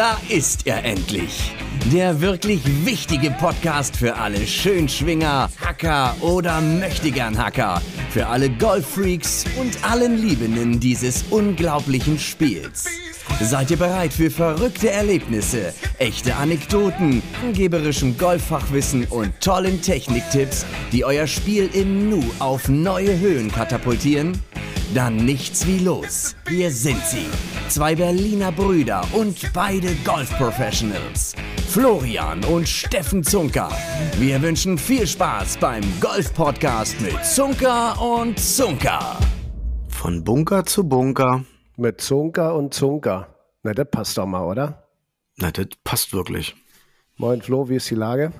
Da 0.00 0.16
ist 0.30 0.66
er 0.66 0.82
endlich. 0.82 1.52
Der 1.92 2.22
wirklich 2.22 2.62
wichtige 2.86 3.30
Podcast 3.32 3.94
für 3.94 4.16
alle 4.16 4.46
Schönschwinger, 4.46 5.50
Hacker 5.60 6.16
oder 6.22 6.62
Möchtegern 6.62 7.36
Hacker. 7.36 7.82
Für 8.08 8.26
alle 8.26 8.48
Golffreaks 8.48 9.44
und 9.60 9.76
allen 9.84 10.16
Liebenden 10.16 10.80
dieses 10.80 11.24
unglaublichen 11.28 12.18
Spiels. 12.18 12.86
Seid 13.42 13.70
ihr 13.72 13.76
bereit 13.76 14.14
für 14.14 14.30
verrückte 14.30 14.90
Erlebnisse, 14.90 15.74
echte 15.98 16.34
Anekdoten, 16.36 17.22
angeberischem 17.42 18.16
Golffachwissen 18.16 19.04
und 19.04 19.38
tollen 19.42 19.82
Techniktipps, 19.82 20.64
die 20.92 21.04
euer 21.04 21.26
Spiel 21.26 21.68
im 21.74 22.08
Nu 22.08 22.24
auf 22.38 22.70
neue 22.70 23.20
Höhen 23.20 23.52
katapultieren? 23.52 24.32
Dann 24.94 25.16
nichts 25.16 25.66
wie 25.68 25.78
los. 25.78 26.34
Hier 26.48 26.70
sind 26.72 27.00
sie. 27.06 27.26
Zwei 27.68 27.94
Berliner 27.94 28.50
Brüder 28.50 29.06
und 29.12 29.52
beide 29.52 29.94
Golf-Professionals. 30.04 31.36
Florian 31.68 32.42
und 32.46 32.68
Steffen 32.68 33.22
Zunker. 33.22 33.70
Wir 34.18 34.42
wünschen 34.42 34.76
viel 34.76 35.06
Spaß 35.06 35.58
beim 35.58 35.84
Golf-Podcast 36.00 37.00
mit 37.00 37.24
Zunker 37.24 38.02
und 38.02 38.40
Zunker. 38.40 39.16
Von 39.88 40.24
Bunker 40.24 40.66
zu 40.66 40.82
Bunker. 40.82 41.44
Mit 41.76 42.00
Zunker 42.00 42.56
und 42.56 42.74
Zunker. 42.74 43.28
Na, 43.62 43.72
das 43.72 43.86
passt 43.88 44.18
doch 44.18 44.26
mal, 44.26 44.44
oder? 44.44 44.88
Na, 45.36 45.52
das 45.52 45.66
passt 45.84 46.12
wirklich. 46.12 46.56
Moin 47.16 47.42
Flo, 47.42 47.68
wie 47.68 47.76
ist 47.76 47.88
die 47.90 47.94
Lage? 47.94 48.32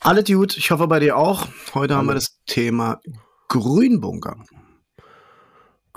Alle 0.00 0.24
gut, 0.24 0.56
ich 0.56 0.72
hoffe 0.72 0.88
bei 0.88 0.98
dir 0.98 1.16
auch. 1.16 1.46
Heute 1.74 1.94
Hallo. 1.94 1.98
haben 1.98 2.06
wir 2.08 2.14
das 2.14 2.40
Thema 2.46 3.00
Grünbunker. 3.48 4.36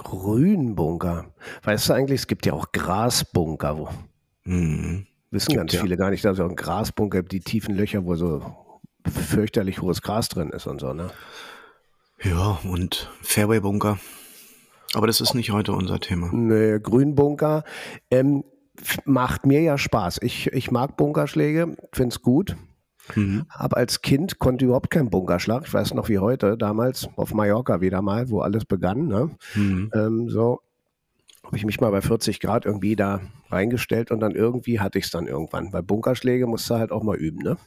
Grünbunker. 0.03 1.25
Weißt 1.63 1.89
du 1.89 1.93
eigentlich, 1.93 2.21
es 2.21 2.27
gibt 2.27 2.45
ja 2.45 2.53
auch 2.53 2.71
Grasbunker. 2.71 3.77
Wo 3.77 3.89
mhm. 4.45 5.07
Wissen 5.31 5.55
ganz 5.55 5.73
ja. 5.73 5.81
viele 5.81 5.97
gar 5.97 6.09
nicht, 6.09 6.25
dass 6.25 6.37
es 6.37 6.39
auch 6.39 6.49
ein 6.49 6.55
Grasbunker 6.55 7.19
gibt, 7.19 7.31
die 7.31 7.41
tiefen 7.41 7.75
Löcher, 7.75 8.05
wo 8.05 8.15
so 8.15 8.41
fürchterlich 9.07 9.81
hohes 9.81 10.01
Gras 10.01 10.29
drin 10.29 10.49
ist 10.49 10.67
und 10.67 10.81
so, 10.81 10.93
ne? 10.93 11.09
Ja, 12.21 12.59
und 12.63 13.09
Fairway-Bunker. 13.21 13.99
Aber 14.93 15.07
das 15.07 15.21
ist 15.21 15.35
nicht 15.35 15.51
heute 15.51 15.73
unser 15.73 15.99
Thema. 15.99 16.29
Nee, 16.33 16.79
Grünbunker 16.79 17.63
ähm, 18.09 18.43
macht 19.05 19.45
mir 19.45 19.61
ja 19.61 19.77
Spaß. 19.77 20.19
Ich, 20.21 20.47
ich 20.47 20.71
mag 20.71 20.97
Bunkerschläge, 20.97 21.77
finde 21.93 22.13
es 22.13 22.21
gut. 22.21 22.55
Mhm. 23.15 23.45
Aber 23.49 23.77
als 23.77 24.01
Kind 24.01 24.39
konnte 24.39 24.65
überhaupt 24.65 24.89
kein 24.89 25.09
Bunkerschlag. 25.09 25.63
Ich 25.65 25.73
weiß 25.73 25.93
noch 25.93 26.09
wie 26.09 26.19
heute, 26.19 26.57
damals 26.57 27.07
auf 27.15 27.33
Mallorca 27.33 27.81
wieder 27.81 28.01
mal, 28.01 28.29
wo 28.29 28.41
alles 28.41 28.65
begann. 28.65 29.07
Ne? 29.07 29.31
Mhm. 29.55 29.91
Ähm, 29.93 30.29
so 30.29 30.61
habe 31.43 31.57
ich 31.57 31.65
mich 31.65 31.79
mal 31.79 31.91
bei 31.91 32.01
40 32.01 32.39
Grad 32.39 32.65
irgendwie 32.65 32.95
da 32.95 33.21
reingestellt 33.49 34.11
und 34.11 34.19
dann 34.19 34.35
irgendwie 34.35 34.79
hatte 34.79 34.99
ich 34.99 35.05
es 35.05 35.11
dann 35.11 35.27
irgendwann. 35.27 35.71
Bei 35.71 35.81
Bunkerschläge 35.81 36.45
musst 36.45 36.69
du 36.69 36.75
halt 36.75 36.91
auch 36.91 37.03
mal 37.03 37.17
üben, 37.17 37.39
ne? 37.39 37.57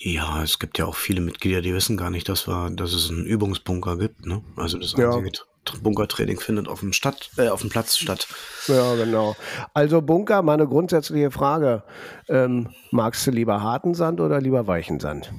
Ja, 0.00 0.42
es 0.44 0.60
gibt 0.60 0.78
ja 0.78 0.86
auch 0.86 0.94
viele 0.94 1.20
Mitglieder, 1.20 1.60
die 1.60 1.74
wissen 1.74 1.96
gar 1.96 2.10
nicht, 2.10 2.28
dass, 2.28 2.46
wir, 2.46 2.70
dass 2.70 2.92
es 2.92 3.10
einen 3.10 3.26
Übungsbunker 3.26 3.98
gibt. 3.98 4.26
Ne? 4.26 4.42
Also 4.54 4.78
das 4.78 4.94
einzige 4.94 5.26
ja. 5.26 5.44
Bunkertraining 5.82 6.40
findet 6.40 6.68
auf 6.68 6.80
dem, 6.80 6.92
Stadt, 6.92 7.30
äh, 7.36 7.48
auf 7.48 7.60
dem 7.60 7.70
Platz 7.70 7.96
statt. 7.96 8.26
Ja, 8.66 8.94
genau. 8.94 9.36
Also 9.74 10.02
Bunker, 10.02 10.42
mal 10.42 10.54
eine 10.54 10.66
grundsätzliche 10.66 11.30
Frage. 11.30 11.82
Ähm, 12.28 12.70
magst 12.90 13.26
du 13.26 13.30
lieber 13.30 13.62
harten 13.62 13.94
Sand 13.94 14.20
oder 14.20 14.40
lieber 14.40 14.66
weichen 14.66 15.00
Sand? 15.00 15.32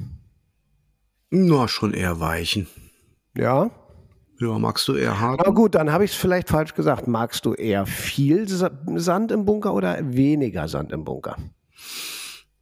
Na, 1.29 1.67
schon 1.67 1.93
eher 1.93 2.19
weichen. 2.19 2.67
Ja? 3.35 3.71
Ja, 4.39 4.57
magst 4.57 4.87
du 4.87 4.95
eher 4.95 5.19
hart? 5.19 5.41
Na 5.43 5.51
gut, 5.51 5.75
dann 5.75 5.91
habe 5.91 6.05
ich 6.05 6.11
es 6.11 6.17
vielleicht 6.17 6.47
falsch 6.47 6.73
gesagt. 6.73 7.07
Magst 7.07 7.45
du 7.45 7.53
eher 7.53 7.85
viel 7.85 8.47
Sand 8.47 9.31
im 9.31 9.45
Bunker 9.45 9.73
oder 9.73 9.97
weniger 10.01 10.67
Sand 10.67 10.93
im 10.93 11.03
Bunker? 11.03 11.35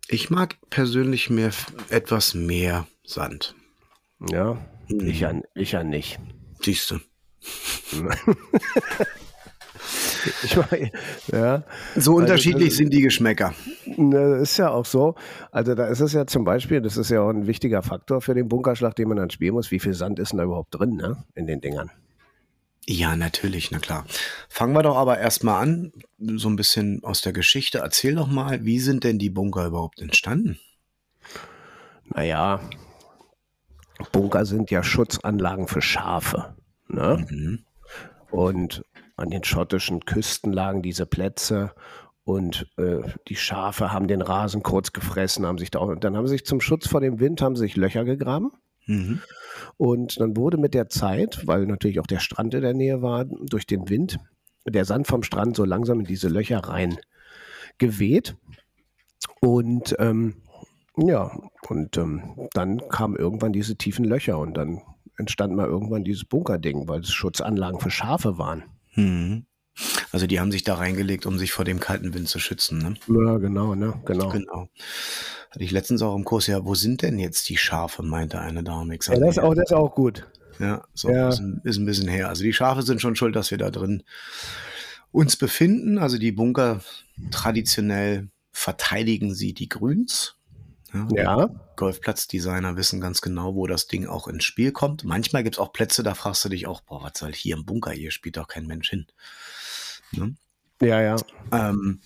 Ich 0.07 0.29
mag 0.29 0.55
persönlich 0.69 1.29
mehr 1.29 1.51
etwas 1.89 2.33
mehr 2.33 2.87
Sand. 3.05 3.55
Ja, 4.29 4.57
hm. 4.87 5.07
ich, 5.07 5.19
ja 5.19 5.33
ich 5.53 5.73
ja 5.73 5.83
nicht. 5.83 6.19
Siehst 6.61 6.91
du. 6.91 6.99
Ich 10.43 10.57
meine, 10.57 10.91
ja. 11.31 11.63
So 11.95 11.95
also 11.95 12.15
unterschiedlich 12.15 12.65
also, 12.65 12.77
sind 12.77 12.93
die 12.93 13.01
Geschmäcker. 13.01 13.53
Das 13.97 14.41
ist 14.41 14.57
ja 14.57 14.69
auch 14.69 14.85
so. 14.85 15.15
Also 15.51 15.75
da 15.75 15.87
ist 15.87 16.01
es 16.01 16.13
ja 16.13 16.27
zum 16.27 16.43
Beispiel, 16.43 16.81
das 16.81 16.97
ist 16.97 17.09
ja 17.09 17.21
auch 17.21 17.29
ein 17.29 17.47
wichtiger 17.47 17.81
Faktor 17.83 18.21
für 18.21 18.33
den 18.33 18.47
Bunkerschlag, 18.47 18.95
den 18.95 19.07
man 19.07 19.17
dann 19.17 19.29
spielen 19.29 19.53
muss. 19.53 19.71
Wie 19.71 19.79
viel 19.79 19.93
Sand 19.93 20.19
ist 20.19 20.31
denn 20.31 20.39
da 20.39 20.43
überhaupt 20.43 20.77
drin, 20.77 20.95
ne? 20.95 21.23
In 21.35 21.47
den 21.47 21.61
Dingern. 21.61 21.91
Ja, 22.89 23.17
natürlich, 23.17 23.71
na 23.71 23.79
klar. 23.79 24.05
Fangen 24.47 24.73
wir 24.73 24.83
doch 24.83 24.95
aber 24.95 25.17
erstmal 25.17 25.61
an, 25.61 25.91
so 26.19 26.47
ein 26.47 26.55
bisschen 26.55 27.03
aus 27.03 27.21
der 27.21 27.33
Geschichte. 27.33 27.79
Erzähl 27.79 28.15
doch 28.15 28.27
mal, 28.27 28.63
wie 28.63 28.79
sind 28.79 29.03
denn 29.03 29.19
die 29.19 29.29
Bunker 29.29 29.65
überhaupt 29.65 30.01
entstanden? 30.01 30.57
Naja, 32.05 32.61
Bunker 34.13 34.45
sind 34.45 34.71
ja 34.71 34.83
Schutzanlagen 34.83 35.67
für 35.67 35.81
Schafe. 35.81 36.55
Ne? 36.89 37.25
Mhm. 37.29 37.59
Und 38.31 38.83
an 39.15 39.29
den 39.29 39.43
schottischen 39.43 40.05
Küsten 40.05 40.53
lagen 40.53 40.81
diese 40.81 41.05
Plätze 41.05 41.73
und 42.23 42.67
äh, 42.77 43.01
die 43.29 43.35
Schafe 43.35 43.93
haben 43.93 44.07
den 44.07 44.21
Rasen 44.21 44.61
kurz 44.61 44.91
gefressen, 44.91 45.45
haben 45.45 45.57
sich 45.57 45.71
da 45.71 45.79
auch, 45.79 45.87
und 45.87 46.03
dann 46.03 46.17
haben 46.17 46.27
sie 46.27 46.33
sich 46.33 46.45
zum 46.45 46.59
Schutz 46.59 46.87
vor 46.87 46.99
dem 46.99 47.19
Wind 47.19 47.41
haben 47.41 47.55
sich 47.55 47.75
Löcher 47.75 48.03
gegraben. 48.03 48.51
Mhm. 48.85 49.21
Und 49.77 50.19
dann 50.19 50.35
wurde 50.35 50.57
mit 50.57 50.73
der 50.73 50.89
Zeit, 50.89 51.47
weil 51.47 51.65
natürlich 51.65 51.99
auch 51.99 52.07
der 52.07 52.19
Strand 52.19 52.53
in 52.53 52.61
der 52.61 52.73
Nähe 52.73 53.01
war, 53.01 53.25
durch 53.25 53.65
den 53.65 53.89
Wind 53.89 54.19
der 54.65 54.85
Sand 54.85 55.07
vom 55.07 55.23
Strand 55.23 55.55
so 55.55 55.63
langsam 55.63 56.01
in 56.01 56.05
diese 56.05 56.27
Löcher 56.27 56.59
rein 56.59 56.97
geweht. 57.77 58.35
Und 59.39 59.95
ähm, 59.99 60.35
ja, 60.97 61.31
und 61.69 61.97
ähm, 61.97 62.49
dann 62.53 62.89
kamen 62.89 63.15
irgendwann 63.15 63.53
diese 63.53 63.75
tiefen 63.75 64.03
Löcher 64.03 64.39
und 64.39 64.55
dann 64.55 64.81
entstand 65.17 65.55
mal 65.55 65.67
irgendwann 65.67 66.03
dieses 66.03 66.25
Bunkerding, 66.25 66.87
weil 66.87 67.01
es 67.01 67.11
Schutzanlagen 67.11 67.79
für 67.79 67.91
Schafe 67.91 68.37
waren. 68.37 68.63
Hm. 68.93 69.45
Also 70.11 70.25
die 70.25 70.39
haben 70.39 70.51
sich 70.51 70.63
da 70.63 70.75
reingelegt, 70.75 71.25
um 71.25 71.37
sich 71.37 71.51
vor 71.51 71.65
dem 71.65 71.79
kalten 71.79 72.13
Wind 72.13 72.27
zu 72.27 72.39
schützen, 72.39 72.79
ne? 72.79 72.95
Ja, 73.07 73.37
genau, 73.37 73.75
ne? 73.75 73.93
Genau. 74.05 74.29
Genau. 74.29 74.69
Hatte 75.51 75.63
ich 75.63 75.71
letztens 75.71 76.01
auch 76.01 76.15
im 76.15 76.23
Kurs, 76.23 76.47
ja, 76.47 76.65
wo 76.65 76.73
sind 76.73 77.03
denn 77.03 77.19
jetzt 77.19 77.49
die 77.49 77.57
Schafe, 77.57 78.03
meinte 78.03 78.39
eine 78.39 78.63
Dame. 78.63 78.97
Sag, 78.99 79.15
ja, 79.15 79.25
das, 79.25 79.37
ist 79.37 79.43
auch, 79.43 79.53
das 79.53 79.65
ist 79.65 79.73
auch 79.73 79.93
gut. 79.93 80.27
Ja, 80.59 80.83
so 80.93 81.09
ja. 81.09 81.29
Ist, 81.29 81.39
ein, 81.39 81.61
ist 81.63 81.77
ein 81.77 81.85
bisschen 81.85 82.07
her. 82.07 82.29
Also 82.29 82.43
die 82.43 82.53
Schafe 82.53 82.81
sind 82.81 83.01
schon 83.01 83.15
schuld, 83.15 83.35
dass 83.35 83.51
wir 83.51 83.57
da 83.57 83.69
drin 83.69 84.03
uns 85.11 85.35
befinden. 85.35 85.99
Also 85.99 86.17
die 86.17 86.31
Bunker 86.31 86.81
traditionell 87.29 88.29
verteidigen 88.51 89.35
sie 89.35 89.53
die 89.53 89.69
Grüns. 89.69 90.36
Ja. 90.93 91.07
ja. 91.15 91.49
Golfplatzdesigner 91.75 92.75
wissen 92.75 93.01
ganz 93.01 93.21
genau, 93.21 93.55
wo 93.55 93.67
das 93.67 93.87
Ding 93.87 94.07
auch 94.07 94.27
ins 94.27 94.43
Spiel 94.43 94.71
kommt. 94.71 95.03
Manchmal 95.03 95.43
gibt 95.43 95.55
es 95.55 95.59
auch 95.59 95.73
Plätze, 95.73 96.03
da 96.03 96.13
fragst 96.15 96.45
du 96.45 96.49
dich 96.49 96.67
auch, 96.67 96.81
boah, 96.81 97.03
was 97.03 97.17
soll 97.17 97.33
hier 97.33 97.55
im 97.55 97.65
Bunker? 97.65 97.91
Hier 97.91 98.11
spielt 98.11 98.37
doch 98.37 98.47
kein 98.47 98.67
Mensch 98.67 98.89
hin. 98.89 99.07
Ne? 100.11 100.35
Ja, 100.81 101.01
ja. 101.01 101.15
Ähm, 101.51 102.01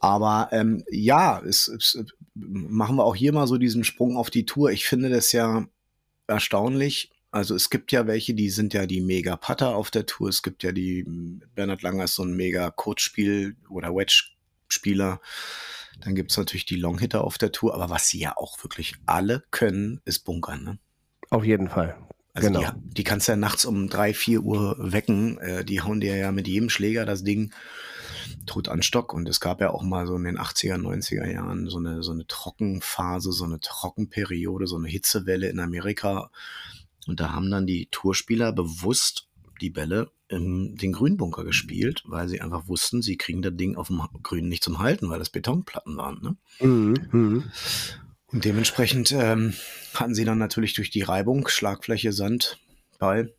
aber 0.00 0.48
ähm, 0.52 0.84
ja, 0.90 1.40
es, 1.40 1.68
es, 1.68 2.04
machen 2.34 2.96
wir 2.96 3.04
auch 3.04 3.16
hier 3.16 3.32
mal 3.32 3.46
so 3.46 3.58
diesen 3.58 3.84
Sprung 3.84 4.16
auf 4.16 4.30
die 4.30 4.46
Tour. 4.46 4.70
Ich 4.70 4.86
finde 4.86 5.10
das 5.10 5.32
ja 5.32 5.66
erstaunlich. 6.26 7.10
Also 7.30 7.54
es 7.54 7.68
gibt 7.68 7.92
ja 7.92 8.06
welche, 8.06 8.34
die 8.34 8.50
sind 8.50 8.72
ja 8.74 8.86
die 8.86 9.00
mega 9.00 9.36
Putter 9.36 9.74
auf 9.74 9.90
der 9.90 10.06
Tour. 10.06 10.28
Es 10.28 10.42
gibt 10.42 10.62
ja 10.62 10.72
die, 10.72 11.04
Bernhard 11.54 11.82
Langer 11.82 12.04
ist 12.04 12.14
so 12.14 12.22
ein 12.22 12.34
mega 12.34 12.70
Coach-Spiel 12.70 13.56
oder 13.68 13.94
Wedge-Spieler. 13.94 15.20
Dann 16.00 16.14
gibt 16.14 16.30
es 16.30 16.36
natürlich 16.36 16.66
die 16.66 16.76
Longhitter 16.76 17.24
auf 17.24 17.38
der 17.38 17.52
Tour, 17.52 17.74
aber 17.74 17.90
was 17.90 18.08
sie 18.08 18.20
ja 18.20 18.36
auch 18.36 18.62
wirklich 18.62 18.94
alle 19.06 19.44
können, 19.50 20.00
ist 20.04 20.20
bunkern. 20.20 20.64
Ne? 20.64 20.78
Auf 21.30 21.44
jeden 21.44 21.68
Fall. 21.68 21.96
Also 22.34 22.50
genau. 22.50 22.60
die, 22.60 22.94
die 22.94 23.04
kannst 23.04 23.26
du 23.26 23.32
ja 23.32 23.36
nachts 23.36 23.64
um 23.64 23.88
drei, 23.88 24.14
vier 24.14 24.42
Uhr 24.42 24.76
wecken. 24.78 25.38
Äh, 25.38 25.64
die 25.64 25.80
hauen 25.80 26.00
dir 26.00 26.16
ja 26.16 26.30
mit 26.30 26.46
jedem 26.46 26.70
Schläger 26.70 27.04
das 27.04 27.24
Ding 27.24 27.52
tot 28.46 28.68
an 28.68 28.82
Stock. 28.82 29.12
Und 29.12 29.28
es 29.28 29.40
gab 29.40 29.60
ja 29.60 29.70
auch 29.70 29.82
mal 29.82 30.06
so 30.06 30.14
in 30.14 30.24
den 30.24 30.38
80er, 30.38 30.76
90er 30.76 31.30
Jahren 31.30 31.68
so 31.68 31.78
eine, 31.78 32.02
so 32.02 32.12
eine 32.12 32.26
Trockenphase, 32.26 33.32
so 33.32 33.44
eine 33.44 33.58
Trockenperiode, 33.60 34.66
so 34.66 34.76
eine 34.76 34.88
Hitzewelle 34.88 35.48
in 35.48 35.58
Amerika. 35.58 36.30
Und 37.06 37.20
da 37.20 37.32
haben 37.32 37.50
dann 37.50 37.66
die 37.66 37.88
Tourspieler 37.90 38.52
bewusst 38.52 39.28
die 39.60 39.70
Bälle 39.70 40.12
in 40.28 40.76
den 40.76 40.92
Grünbunker 40.92 41.44
gespielt, 41.44 42.02
weil 42.06 42.28
sie 42.28 42.40
einfach 42.40 42.68
wussten, 42.68 43.02
sie 43.02 43.16
kriegen 43.16 43.42
das 43.42 43.56
Ding 43.56 43.76
auf 43.76 43.88
dem 43.88 44.02
Grün 44.22 44.48
nicht 44.48 44.62
zum 44.62 44.78
Halten, 44.78 45.08
weil 45.08 45.18
das 45.18 45.30
Betonplatten 45.30 45.96
waren. 45.96 46.20
Ne? 46.22 46.66
Mhm. 46.66 46.94
mhm. 47.12 47.44
Und 48.30 48.44
dementsprechend 48.44 49.10
ähm, 49.12 49.54
hatten 49.94 50.14
sie 50.14 50.26
dann 50.26 50.36
natürlich 50.36 50.74
durch 50.74 50.90
die 50.90 51.00
Reibung, 51.00 51.48
Schlagfläche, 51.48 52.12
Sand, 52.12 52.58
Ball, 52.98 53.32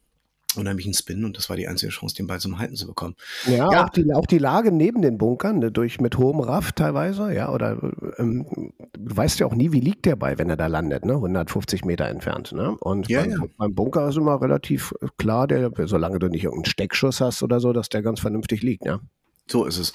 unheimlichen 0.56 0.94
Spin 0.94 1.26
und 1.26 1.38
das 1.38 1.50
war 1.50 1.56
die 1.56 1.68
einzige 1.68 1.92
Chance, 1.92 2.16
den 2.16 2.28
Ball 2.28 2.40
zum 2.40 2.58
Halten 2.60 2.76
zu 2.76 2.88
bekommen. 2.88 3.16
Ja, 3.46 3.72
ja. 3.72 3.86
Auch, 3.86 3.90
die, 3.90 4.14
auch 4.14 4.26
die 4.26 4.38
Lage 4.38 4.72
neben 4.72 5.02
den 5.02 5.18
Bunkern, 5.18 5.60
ne, 5.60 5.72
durch 5.72 6.02
mit 6.02 6.18
hohem 6.18 6.40
Raff 6.40 6.72
teilweise, 6.72 7.34
ja, 7.34 7.52
oder 7.52 7.78
ähm, 8.18 8.46
du 8.94 9.18
weißt 9.18 9.40
ja 9.40 9.46
auch 9.46 9.56
nie, 9.56 9.72
wie 9.72 9.80
liegt 9.80 10.06
der 10.06 10.16
Ball, 10.16 10.38
wenn 10.38 10.50
er 10.50 10.58
da 10.58 10.68
landet, 10.68 11.06
ne? 11.06 11.14
150 11.14 11.86
Meter 11.86 12.08
entfernt. 12.08 12.52
Ne? 12.52 12.76
Und 12.80 13.08
ja, 13.10 13.22
beim, 13.22 13.32
ja. 13.32 13.38
beim, 13.58 13.76
Bunker 13.76 14.10
ist 14.10 14.18
immer 14.18 14.42
relativ 14.42 14.94
klar, 15.18 15.48
der, 15.48 15.72
solange 15.86 16.20
du 16.20 16.28
nicht 16.28 16.44
irgendeinen 16.44 16.72
Steckschuss 16.72 17.22
hast 17.22 17.44
oder 17.44 17.60
so, 17.60 17.74
dass 17.74 17.90
der 17.90 18.02
ganz 18.02 18.20
vernünftig 18.20 18.64
liegt, 18.64 18.86
ja. 18.86 19.00
So 19.48 19.66
ist 19.66 19.78
es. 19.78 19.94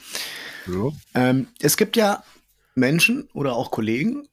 Ähm, 1.15 1.49
es 1.61 1.77
gibt 1.77 1.97
ja 1.97 2.25
Menschen 2.75 3.29
oder 3.35 3.55
auch 3.55 3.71
Kollegen, 3.71 4.27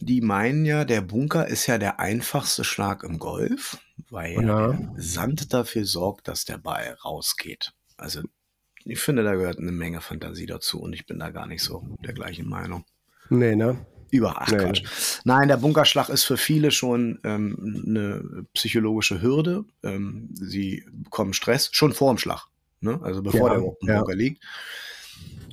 die 0.00 0.20
meinen 0.20 0.64
ja, 0.64 0.84
der 0.84 1.00
Bunker 1.00 1.46
ist 1.46 1.66
ja 1.66 1.78
der 1.78 2.00
einfachste 2.00 2.64
Schlag 2.64 3.04
im 3.04 3.18
Golf, 3.18 3.78
weil 4.10 4.44
ja. 4.44 4.78
Sand 4.96 5.52
dafür 5.52 5.84
sorgt, 5.84 6.28
dass 6.28 6.44
der 6.44 6.58
Ball 6.58 6.96
rausgeht. 7.04 7.72
Also 7.96 8.22
ich 8.84 8.98
finde, 8.98 9.22
da 9.22 9.34
gehört 9.34 9.58
eine 9.58 9.72
Menge 9.72 10.00
Fantasie 10.00 10.46
dazu 10.46 10.80
und 10.80 10.92
ich 10.92 11.06
bin 11.06 11.18
da 11.18 11.30
gar 11.30 11.46
nicht 11.46 11.62
so 11.62 11.84
der 12.04 12.14
gleichen 12.14 12.48
Meinung. 12.48 12.84
Nee, 13.28 13.54
ne? 13.54 13.86
Über 14.10 14.42
ach 14.42 14.50
nee, 14.50 14.58
Quatsch. 14.58 15.20
Nein, 15.24 15.48
der 15.48 15.56
Bunkerschlag 15.56 16.10
ist 16.10 16.24
für 16.24 16.36
viele 16.36 16.70
schon 16.70 17.18
ähm, 17.24 17.84
eine 17.86 18.44
psychologische 18.52 19.22
Hürde. 19.22 19.64
Ähm, 19.82 20.28
sie 20.34 20.84
bekommen 20.92 21.32
Stress 21.32 21.70
schon 21.72 21.92
vor 21.92 22.12
dem 22.12 22.18
Schlag, 22.18 22.46
ne? 22.80 23.00
also 23.02 23.22
bevor 23.22 23.48
ja, 23.48 23.54
der 23.54 23.64
im 23.64 23.88
ja. 23.88 23.98
Bunker 23.98 24.14
liegt. 24.14 24.44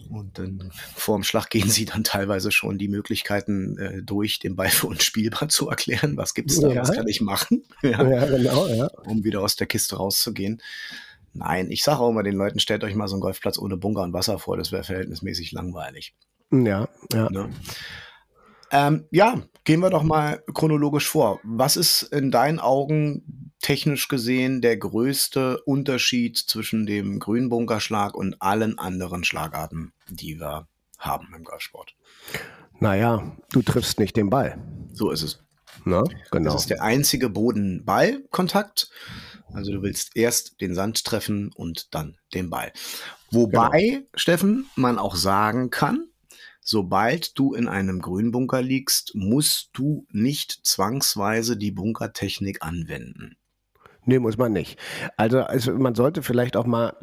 Und 0.10 0.40
dann 0.40 0.72
vor 0.96 1.18
dem 1.18 1.24
Schlag 1.24 1.50
gehen 1.50 1.70
sie 1.70 1.86
dann 1.86 2.04
teilweise 2.04 2.52
schon 2.52 2.78
die 2.78 2.88
Möglichkeiten 2.88 3.78
äh, 3.78 4.02
durch, 4.02 4.40
den 4.40 4.56
Ball 4.56 4.70
für 4.70 4.88
uns 4.88 5.04
spielbar 5.04 5.50
zu 5.50 5.70
erklären. 5.70 6.18
Was 6.18 6.34
gibt 6.34 6.50
es 6.50 6.60
da? 6.60 6.70
Ja. 6.70 6.82
Was 6.82 6.92
kann 6.92 7.08
ich 7.08 7.22
machen? 7.22 7.64
ja. 7.84 8.08
ja, 8.08 8.26
genau, 8.26 8.68
ja. 8.68 8.88
Um 9.06 9.24
wieder 9.24 9.42
aus 9.42 9.56
der 9.56 9.68
Kiste 9.68 9.98
rauszugehen. 9.98 10.62
Nein, 11.34 11.70
ich 11.70 11.84
sage 11.84 12.00
auch 12.00 12.10
immer 12.10 12.24
den 12.24 12.36
Leuten, 12.36 12.60
stellt 12.60 12.84
euch 12.84 12.96
mal 12.96 13.08
so 13.08 13.16
einen 13.16 13.22
Golfplatz 13.22 13.60
ohne 13.60 13.78
Bunker 13.78 14.02
und 14.02 14.14
Wasser 14.14 14.40
vor, 14.40 14.58
das 14.58 14.72
wäre 14.72 14.84
verhältnismäßig 14.84 15.52
langweilig. 15.52 16.16
Ja, 16.52 16.90
ja. 17.14 17.30
Ne? 17.30 17.50
Ähm, 18.72 19.06
ja, 19.12 19.42
gehen 19.64 19.82
wir 19.82 19.90
doch 19.90 20.04
mal 20.04 20.44
chronologisch 20.54 21.08
vor. 21.08 21.40
Was 21.44 21.78
ist 21.78 22.04
in 22.04 22.32
deinen 22.32 22.60
Augen 22.60 23.52
technisch 23.62 24.08
gesehen 24.08 24.62
der 24.62 24.78
größte 24.78 25.62
Unterschied 25.64 26.38
zwischen 26.38 26.86
dem 26.86 27.20
Grünbunkerschlag 27.20 28.16
und 28.16 28.42
allen 28.42 28.80
anderen 28.80 29.24
Schlagarten, 29.24 29.94
die 30.08 30.40
wir 30.40 30.68
haben 30.98 31.28
im 31.36 31.44
Golfsport? 31.44 31.96
Naja, 32.80 33.36
du 33.52 33.62
triffst 33.62 34.00
nicht 34.00 34.16
den 34.16 34.30
Ball. 34.30 34.58
So 34.94 35.12
ist 35.12 35.24
es. 35.24 35.44
Na, 35.86 36.04
genau. 36.32 36.54
Das 36.54 36.62
ist 36.62 36.70
der 36.70 36.82
einzige 36.82 37.30
Boden-Ball-Kontakt. 37.30 38.90
Also 39.54 39.72
du 39.72 39.82
willst 39.82 40.16
erst 40.16 40.62
den 40.62 40.76
Sand 40.76 41.04
treffen 41.04 41.52
und 41.56 41.94
dann 41.94 42.18
den 42.34 42.50
Ball. 42.50 42.72
Wobei, 43.32 43.82
genau. 43.82 44.06
Steffen, 44.14 44.70
man 44.76 45.00
auch 45.00 45.16
sagen 45.16 45.70
kann, 45.70 46.09
sobald 46.70 47.38
du 47.40 47.56
in 47.56 47.68
einem 47.68 48.00
Grünbunker 48.00 48.62
liegst, 48.62 49.16
musst 49.16 49.72
du 49.74 50.06
nicht 50.12 50.60
zwangsweise 50.64 51.58
die 51.58 51.72
Bunkertechnik 51.72 52.62
anwenden. 52.62 53.38
Nee, 54.06 54.20
muss 54.20 54.38
man 54.38 54.54
nicht. 54.54 54.80
Also, 55.18 55.40
also 55.42 55.74
man 55.74 55.96
sollte 55.96 56.22
vielleicht 56.22 56.56
auch 56.56 56.68
mal 56.68 56.94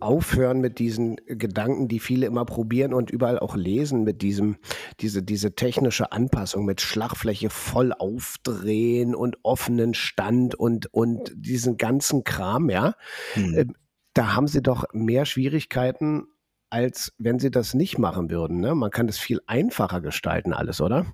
aufhören 0.00 0.60
mit 0.60 0.80
diesen 0.80 1.16
Gedanken, 1.26 1.86
die 1.86 2.00
viele 2.00 2.26
immer 2.26 2.44
probieren 2.44 2.94
und 2.94 3.10
überall 3.10 3.38
auch 3.38 3.54
lesen, 3.54 4.02
mit 4.02 4.22
diesem, 4.22 4.56
diese, 5.00 5.22
diese 5.22 5.54
technische 5.54 6.10
Anpassung, 6.10 6.64
mit 6.64 6.80
Schlagfläche 6.80 7.48
voll 7.48 7.92
aufdrehen 7.92 9.14
und 9.14 9.38
offenen 9.44 9.94
Stand 9.94 10.56
und, 10.56 10.92
und 10.92 11.32
diesen 11.36 11.76
ganzen 11.76 12.24
Kram, 12.24 12.70
ja. 12.70 12.94
Hm. 13.34 13.74
Da 14.14 14.34
haben 14.34 14.48
sie 14.48 14.62
doch 14.62 14.84
mehr 14.92 15.26
Schwierigkeiten, 15.26 16.26
als 16.72 17.12
wenn 17.18 17.38
sie 17.38 17.50
das 17.50 17.74
nicht 17.74 17.98
machen 17.98 18.30
würden. 18.30 18.60
Ne? 18.60 18.74
Man 18.74 18.90
kann 18.90 19.06
das 19.06 19.18
viel 19.18 19.42
einfacher 19.46 20.00
gestalten, 20.00 20.54
alles, 20.54 20.80
oder? 20.80 21.04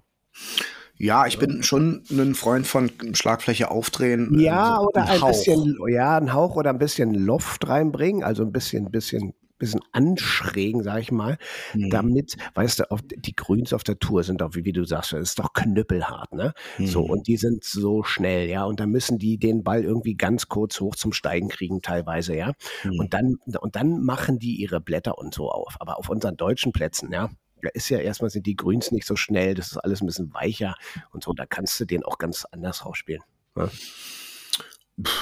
Ja, 0.94 1.26
ich 1.26 1.38
bin 1.38 1.64
schon 1.64 2.04
ein 2.10 2.36
Freund 2.36 2.66
von 2.66 2.90
Schlagfläche 3.12 3.70
aufdrehen. 3.70 4.38
Ja, 4.38 4.76
so 4.76 4.88
oder 4.88 5.02
ein, 5.08 5.22
ein 5.22 5.28
bisschen, 5.28 5.76
ja, 5.88 6.16
ein 6.16 6.32
Hauch 6.32 6.54
oder 6.54 6.70
ein 6.70 6.78
bisschen 6.78 7.12
Loft 7.12 7.66
reinbringen, 7.68 8.22
also 8.22 8.44
ein 8.44 8.52
bisschen, 8.52 8.90
bisschen 8.90 9.34
bisschen 9.58 9.80
anschrägen, 9.92 10.82
sag 10.82 11.00
ich 11.00 11.12
mal, 11.12 11.38
mhm. 11.74 11.90
damit, 11.90 12.36
weißt 12.54 12.80
du, 12.80 12.90
auf, 12.90 13.00
die 13.02 13.34
Grüns 13.34 13.72
auf 13.72 13.84
der 13.84 13.98
Tour 13.98 14.22
sind 14.22 14.40
doch, 14.40 14.54
wie, 14.54 14.64
wie 14.64 14.72
du 14.72 14.84
sagst, 14.84 15.12
das 15.12 15.20
ist 15.20 15.38
doch 15.38 15.52
knüppelhart, 15.52 16.32
ne? 16.32 16.54
Mhm. 16.78 16.86
So, 16.86 17.02
und 17.02 17.26
die 17.26 17.36
sind 17.36 17.64
so 17.64 18.02
schnell, 18.02 18.48
ja, 18.48 18.64
und 18.64 18.80
dann 18.80 18.90
müssen 18.90 19.18
die 19.18 19.38
den 19.38 19.64
Ball 19.64 19.84
irgendwie 19.84 20.14
ganz 20.14 20.48
kurz 20.48 20.80
hoch 20.80 20.96
zum 20.96 21.12
Steigen 21.12 21.48
kriegen, 21.48 21.82
teilweise, 21.82 22.36
ja. 22.36 22.52
Mhm. 22.84 23.00
Und 23.00 23.14
dann, 23.14 23.36
und 23.60 23.76
dann 23.76 24.00
machen 24.02 24.38
die 24.38 24.56
ihre 24.56 24.80
Blätter 24.80 25.18
und 25.18 25.34
so 25.34 25.50
auf. 25.50 25.76
Aber 25.80 25.98
auf 25.98 26.08
unseren 26.08 26.36
deutschen 26.36 26.72
Plätzen, 26.72 27.12
ja, 27.12 27.30
da 27.62 27.70
ist 27.74 27.88
ja 27.88 27.98
erstmal 27.98 28.30
sind 28.30 28.46
die 28.46 28.56
Grüns 28.56 28.92
nicht 28.92 29.06
so 29.06 29.16
schnell, 29.16 29.54
das 29.54 29.72
ist 29.72 29.78
alles 29.78 30.00
ein 30.00 30.06
bisschen 30.06 30.32
weicher 30.32 30.74
und 31.10 31.24
so, 31.24 31.32
da 31.32 31.46
kannst 31.46 31.78
du 31.80 31.84
den 31.84 32.04
auch 32.04 32.18
ganz 32.18 32.44
anders 32.44 32.84
rausspielen. 32.84 33.22
Ne? 33.54 33.70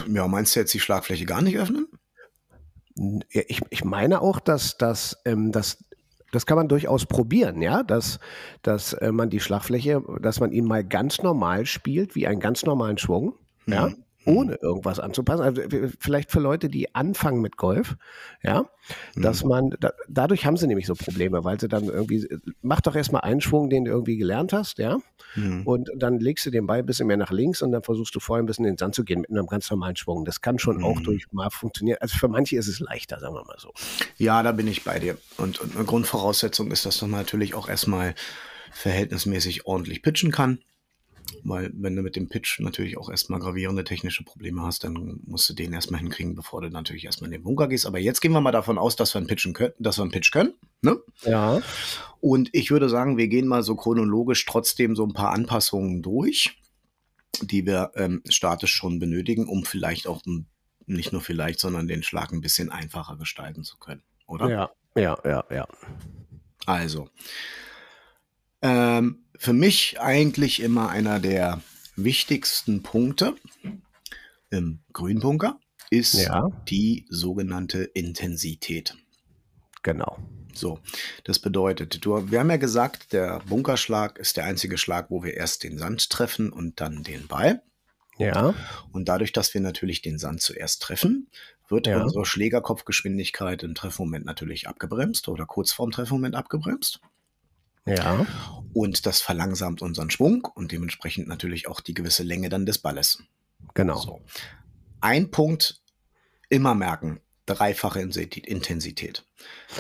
Ja, 0.08 0.26
meinst 0.26 0.56
du 0.56 0.60
jetzt 0.60 0.72
die 0.72 0.80
Schlagfläche 0.80 1.26
gar 1.26 1.42
nicht 1.42 1.58
öffnen? 1.58 1.86
Ich, 3.30 3.62
ich 3.70 3.84
meine 3.84 4.20
auch, 4.20 4.40
dass, 4.40 4.76
dass, 4.76 5.18
ähm, 5.24 5.52
dass 5.52 5.84
das 6.32 6.44
kann 6.44 6.56
man 6.56 6.68
durchaus 6.68 7.06
probieren, 7.06 7.62
ja, 7.62 7.82
dass, 7.82 8.18
dass 8.62 8.92
äh, 8.94 9.12
man 9.12 9.30
die 9.30 9.40
Schlagfläche, 9.40 10.02
dass 10.20 10.40
man 10.40 10.52
ihn 10.52 10.64
mal 10.64 10.84
ganz 10.84 11.22
normal 11.22 11.66
spielt, 11.66 12.14
wie 12.14 12.26
einen 12.26 12.40
ganz 12.40 12.64
normalen 12.64 12.98
Schwung, 12.98 13.34
ja, 13.66 13.88
mhm 13.88 14.05
ohne 14.26 14.56
irgendwas 14.56 15.00
anzupassen. 15.00 15.42
Also 15.42 15.62
vielleicht 15.98 16.30
für 16.30 16.40
Leute, 16.40 16.68
die 16.68 16.94
anfangen 16.94 17.40
mit 17.40 17.56
Golf, 17.56 17.96
ja, 18.42 18.68
dass 19.14 19.42
mhm. 19.42 19.48
man, 19.48 19.70
da, 19.80 19.92
dadurch 20.08 20.44
haben 20.44 20.56
sie 20.56 20.66
nämlich 20.66 20.86
so 20.86 20.94
Probleme, 20.94 21.44
weil 21.44 21.60
sie 21.60 21.68
dann 21.68 21.84
irgendwie, 21.84 22.28
mach 22.60 22.80
doch 22.80 22.94
erstmal 22.94 23.22
einen 23.22 23.40
Schwung, 23.40 23.70
den 23.70 23.84
du 23.84 23.92
irgendwie 23.92 24.16
gelernt 24.16 24.52
hast, 24.52 24.78
ja, 24.78 24.98
mhm. 25.36 25.62
und 25.64 25.90
dann 25.96 26.18
legst 26.18 26.44
du 26.46 26.50
den 26.50 26.66
Ball 26.66 26.80
ein 26.80 26.86
bisschen 26.86 27.06
mehr 27.06 27.16
nach 27.16 27.30
links 27.30 27.62
und 27.62 27.72
dann 27.72 27.82
versuchst 27.82 28.14
du 28.14 28.20
vorher 28.20 28.42
ein 28.42 28.46
bisschen 28.46 28.64
in 28.64 28.72
den 28.72 28.78
Sand 28.78 28.94
zu 28.94 29.04
gehen 29.04 29.20
mit 29.20 29.30
einem 29.30 29.46
ganz 29.46 29.70
normalen 29.70 29.96
Schwung. 29.96 30.24
Das 30.24 30.40
kann 30.40 30.58
schon 30.58 30.78
mhm. 30.78 30.84
auch 30.84 31.00
durch 31.00 31.30
mal 31.32 31.50
funktionieren. 31.50 31.98
Also 32.00 32.18
für 32.18 32.28
manche 32.28 32.56
ist 32.56 32.68
es 32.68 32.80
leichter, 32.80 33.20
sagen 33.20 33.34
wir 33.34 33.44
mal 33.44 33.58
so. 33.58 33.72
Ja, 34.16 34.42
da 34.42 34.52
bin 34.52 34.66
ich 34.66 34.84
bei 34.84 34.98
dir. 34.98 35.16
Und, 35.36 35.60
und 35.60 35.76
eine 35.76 35.84
Grundvoraussetzung 35.84 36.70
ist, 36.70 36.84
dass 36.84 37.00
man 37.02 37.12
natürlich 37.12 37.54
auch 37.54 37.68
erstmal 37.68 38.14
verhältnismäßig 38.72 39.66
ordentlich 39.66 40.02
pitchen 40.02 40.32
kann. 40.32 40.58
Weil 41.42 41.70
wenn 41.74 41.96
du 41.96 42.02
mit 42.02 42.16
dem 42.16 42.28
Pitch 42.28 42.60
natürlich 42.60 42.96
auch 42.98 43.10
erstmal 43.10 43.40
gravierende 43.40 43.84
technische 43.84 44.24
Probleme 44.24 44.62
hast, 44.62 44.84
dann 44.84 45.20
musst 45.26 45.48
du 45.48 45.54
den 45.54 45.72
erstmal 45.72 46.00
hinkriegen, 46.00 46.34
bevor 46.34 46.60
du 46.60 46.68
natürlich 46.68 47.04
erstmal 47.04 47.28
in 47.28 47.32
den 47.32 47.42
Bunker 47.42 47.68
gehst. 47.68 47.86
Aber 47.86 47.98
jetzt 47.98 48.20
gehen 48.20 48.32
wir 48.32 48.40
mal 48.40 48.52
davon 48.52 48.78
aus, 48.78 48.96
dass 48.96 49.14
wir 49.14 49.18
einen, 49.18 49.26
Pitchen 49.26 49.52
können, 49.52 49.74
dass 49.78 49.98
wir 49.98 50.02
einen 50.02 50.12
Pitch 50.12 50.32
können. 50.32 50.54
Ne? 50.82 50.98
Ja. 51.22 51.60
Und 52.20 52.50
ich 52.52 52.70
würde 52.70 52.88
sagen, 52.88 53.16
wir 53.16 53.28
gehen 53.28 53.46
mal 53.46 53.62
so 53.62 53.76
chronologisch 53.76 54.44
trotzdem 54.46 54.96
so 54.96 55.04
ein 55.04 55.12
paar 55.12 55.32
Anpassungen 55.32 56.02
durch, 56.02 56.60
die 57.42 57.66
wir 57.66 57.92
ähm, 57.94 58.22
statisch 58.28 58.74
schon 58.74 58.98
benötigen, 58.98 59.46
um 59.46 59.64
vielleicht 59.64 60.06
auch 60.06 60.22
nicht 60.86 61.12
nur 61.12 61.20
vielleicht, 61.20 61.60
sondern 61.60 61.88
den 61.88 62.02
Schlag 62.02 62.32
ein 62.32 62.40
bisschen 62.40 62.70
einfacher 62.70 63.16
gestalten 63.16 63.64
zu 63.64 63.76
können, 63.78 64.02
oder? 64.26 64.48
Ja, 64.48 64.70
ja, 64.94 65.18
ja, 65.24 65.44
ja. 65.50 65.68
Also, 66.64 67.08
ähm, 68.66 69.24
für 69.38 69.52
mich 69.52 70.00
eigentlich 70.00 70.60
immer 70.60 70.88
einer 70.88 71.20
der 71.20 71.62
wichtigsten 71.94 72.82
Punkte 72.82 73.36
im 74.50 74.80
Grünbunker 74.92 75.60
ist 75.90 76.14
ja. 76.14 76.48
die 76.68 77.06
sogenannte 77.08 77.84
Intensität. 77.84 78.96
Genau. 79.82 80.18
So, 80.52 80.80
das 81.24 81.38
bedeutet, 81.38 82.04
du, 82.04 82.30
wir 82.30 82.40
haben 82.40 82.50
ja 82.50 82.56
gesagt, 82.56 83.12
der 83.12 83.40
Bunkerschlag 83.46 84.18
ist 84.18 84.36
der 84.36 84.44
einzige 84.44 84.78
Schlag, 84.78 85.10
wo 85.10 85.22
wir 85.22 85.34
erst 85.34 85.62
den 85.64 85.78
Sand 85.78 86.10
treffen 86.10 86.50
und 86.50 86.80
dann 86.80 87.02
den 87.02 87.28
Ball. 87.28 87.62
Ja. 88.18 88.54
Und 88.90 89.08
dadurch, 89.08 89.32
dass 89.32 89.52
wir 89.52 89.60
natürlich 89.60 90.00
den 90.00 90.18
Sand 90.18 90.40
zuerst 90.40 90.80
treffen, 90.80 91.28
wird 91.68 91.86
ja. 91.86 92.02
unsere 92.02 92.24
Schlägerkopfgeschwindigkeit 92.24 93.62
im 93.62 93.74
Treffmoment 93.74 94.24
natürlich 94.24 94.66
abgebremst 94.66 95.28
oder 95.28 95.44
kurz 95.44 95.72
vorm 95.72 95.90
Treffmoment 95.90 96.34
abgebremst. 96.34 97.00
Ja. 97.86 98.26
Und 98.72 99.06
das 99.06 99.20
verlangsamt 99.20 99.80
unseren 99.80 100.10
Schwung 100.10 100.44
und 100.44 100.72
dementsprechend 100.72 101.28
natürlich 101.28 101.66
auch 101.66 101.80
die 101.80 101.94
gewisse 101.94 102.22
Länge 102.22 102.48
dann 102.48 102.66
des 102.66 102.78
Balles. 102.78 103.22
Genau. 103.74 103.98
So. 103.98 104.20
Ein 105.00 105.30
Punkt 105.30 105.80
immer 106.48 106.74
merken, 106.74 107.20
dreifache 107.46 108.00
Intensität. 108.00 109.24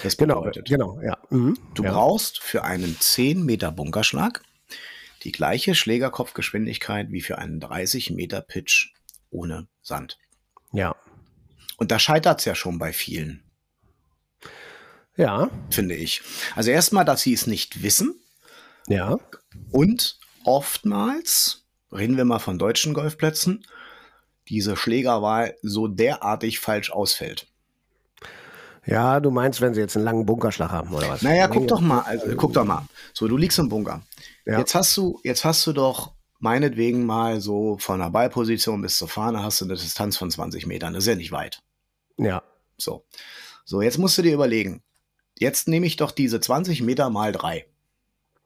Das 0.02 0.16
genau, 0.16 0.40
bedeutet, 0.40 0.68
genau, 0.68 0.94
genau 0.94 1.06
ja. 1.06 1.18
Mhm, 1.30 1.58
du 1.74 1.84
ja. 1.84 1.92
brauchst 1.92 2.40
für 2.40 2.64
einen 2.64 2.96
10 2.98 3.44
Meter 3.44 3.72
Bunkerschlag 3.72 4.42
die 5.24 5.32
gleiche 5.32 5.74
Schlägerkopfgeschwindigkeit 5.74 7.10
wie 7.10 7.20
für 7.20 7.38
einen 7.38 7.60
30 7.60 8.12
Meter 8.12 8.40
Pitch 8.40 8.92
ohne 9.30 9.66
Sand. 9.82 10.18
Ja. 10.72 10.94
Und 11.76 11.90
da 11.90 11.98
scheitert 11.98 12.38
es 12.38 12.44
ja 12.44 12.54
schon 12.54 12.78
bei 12.78 12.92
vielen. 12.92 13.42
Ja. 15.16 15.50
Finde 15.70 15.94
ich. 15.94 16.22
Also 16.54 16.70
erstmal, 16.70 17.04
dass 17.04 17.22
sie 17.22 17.32
es 17.32 17.46
nicht 17.46 17.82
wissen. 17.82 18.20
Ja. 18.88 19.18
Und 19.70 20.18
oftmals, 20.44 21.64
reden 21.92 22.16
wir 22.16 22.24
mal 22.24 22.38
von 22.38 22.58
deutschen 22.58 22.94
Golfplätzen, 22.94 23.66
diese 24.48 24.76
Schlägerwahl 24.76 25.56
so 25.62 25.88
derartig 25.88 26.60
falsch 26.60 26.90
ausfällt. 26.90 27.48
Ja, 28.84 29.18
du 29.18 29.32
meinst, 29.32 29.60
wenn 29.60 29.74
sie 29.74 29.80
jetzt 29.80 29.96
einen 29.96 30.04
langen 30.04 30.26
Bunkerschlag 30.26 30.70
haben 30.70 30.94
oder 30.94 31.08
was? 31.08 31.22
Naja, 31.22 31.48
guck 31.48 31.66
doch 31.66 31.80
mal, 31.80 32.02
also, 32.02 32.36
guck 32.36 32.52
doch 32.52 32.64
mal. 32.64 32.86
So, 33.12 33.26
du 33.26 33.36
liegst 33.36 33.58
im 33.58 33.68
Bunker. 33.68 34.02
Ja. 34.44 34.60
Jetzt 34.60 34.76
hast 34.76 34.96
du, 34.96 35.18
jetzt 35.24 35.44
hast 35.44 35.66
du 35.66 35.72
doch 35.72 36.12
meinetwegen 36.38 37.04
mal 37.04 37.40
so 37.40 37.78
von 37.78 37.98
der 37.98 38.10
Ballposition 38.10 38.82
bis 38.82 38.98
zur 38.98 39.08
Fahne 39.08 39.42
hast 39.42 39.60
du 39.60 39.64
eine 39.64 39.74
Distanz 39.74 40.16
von 40.16 40.30
20 40.30 40.66
Metern. 40.66 40.94
Das 40.94 41.02
ist 41.02 41.08
ja 41.08 41.16
nicht 41.16 41.32
weit. 41.32 41.62
Ja. 42.16 42.44
So. 42.78 43.04
So, 43.64 43.82
jetzt 43.82 43.98
musst 43.98 44.16
du 44.18 44.22
dir 44.22 44.34
überlegen, 44.34 44.82
jetzt 45.38 45.68
nehme 45.68 45.86
ich 45.86 45.96
doch 45.96 46.10
diese 46.10 46.40
20 46.40 46.82
Meter 46.82 47.10
mal 47.10 47.32
drei. 47.32 47.66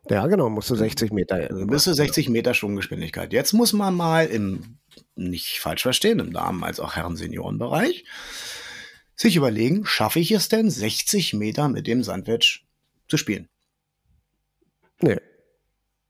Ja, 0.09 0.27
genau, 0.27 0.49
musst 0.49 0.71
du 0.71 0.75
60 0.75 1.13
Meter. 1.13 1.49
Dann 1.49 1.67
bist 1.67 1.87
du 1.87 1.93
60 1.93 2.29
Meter 2.31 2.55
Schwunggeschwindigkeit. 2.55 3.33
Jetzt 3.33 3.53
muss 3.53 3.73
man 3.75 3.95
mal 3.95 4.27
im, 4.27 4.79
nicht 5.15 5.59
falsch 5.61 5.83
verstehen, 5.83 6.19
im 6.21 6.33
Damen- 6.33 6.65
als 6.65 6.81
auch 6.81 6.97
Herren-Seniorenbereich, 6.97 8.05
sich 9.15 9.37
überlegen, 9.37 9.85
schaffe 9.85 10.19
ich 10.19 10.31
es 10.33 10.49
denn, 10.49 10.71
60 10.71 11.35
Meter 11.35 11.69
mit 11.69 11.87
dem 11.87 12.03
Sandwich 12.03 12.65
zu 13.09 13.19
spielen? 13.19 13.49
Nee, 15.03 15.19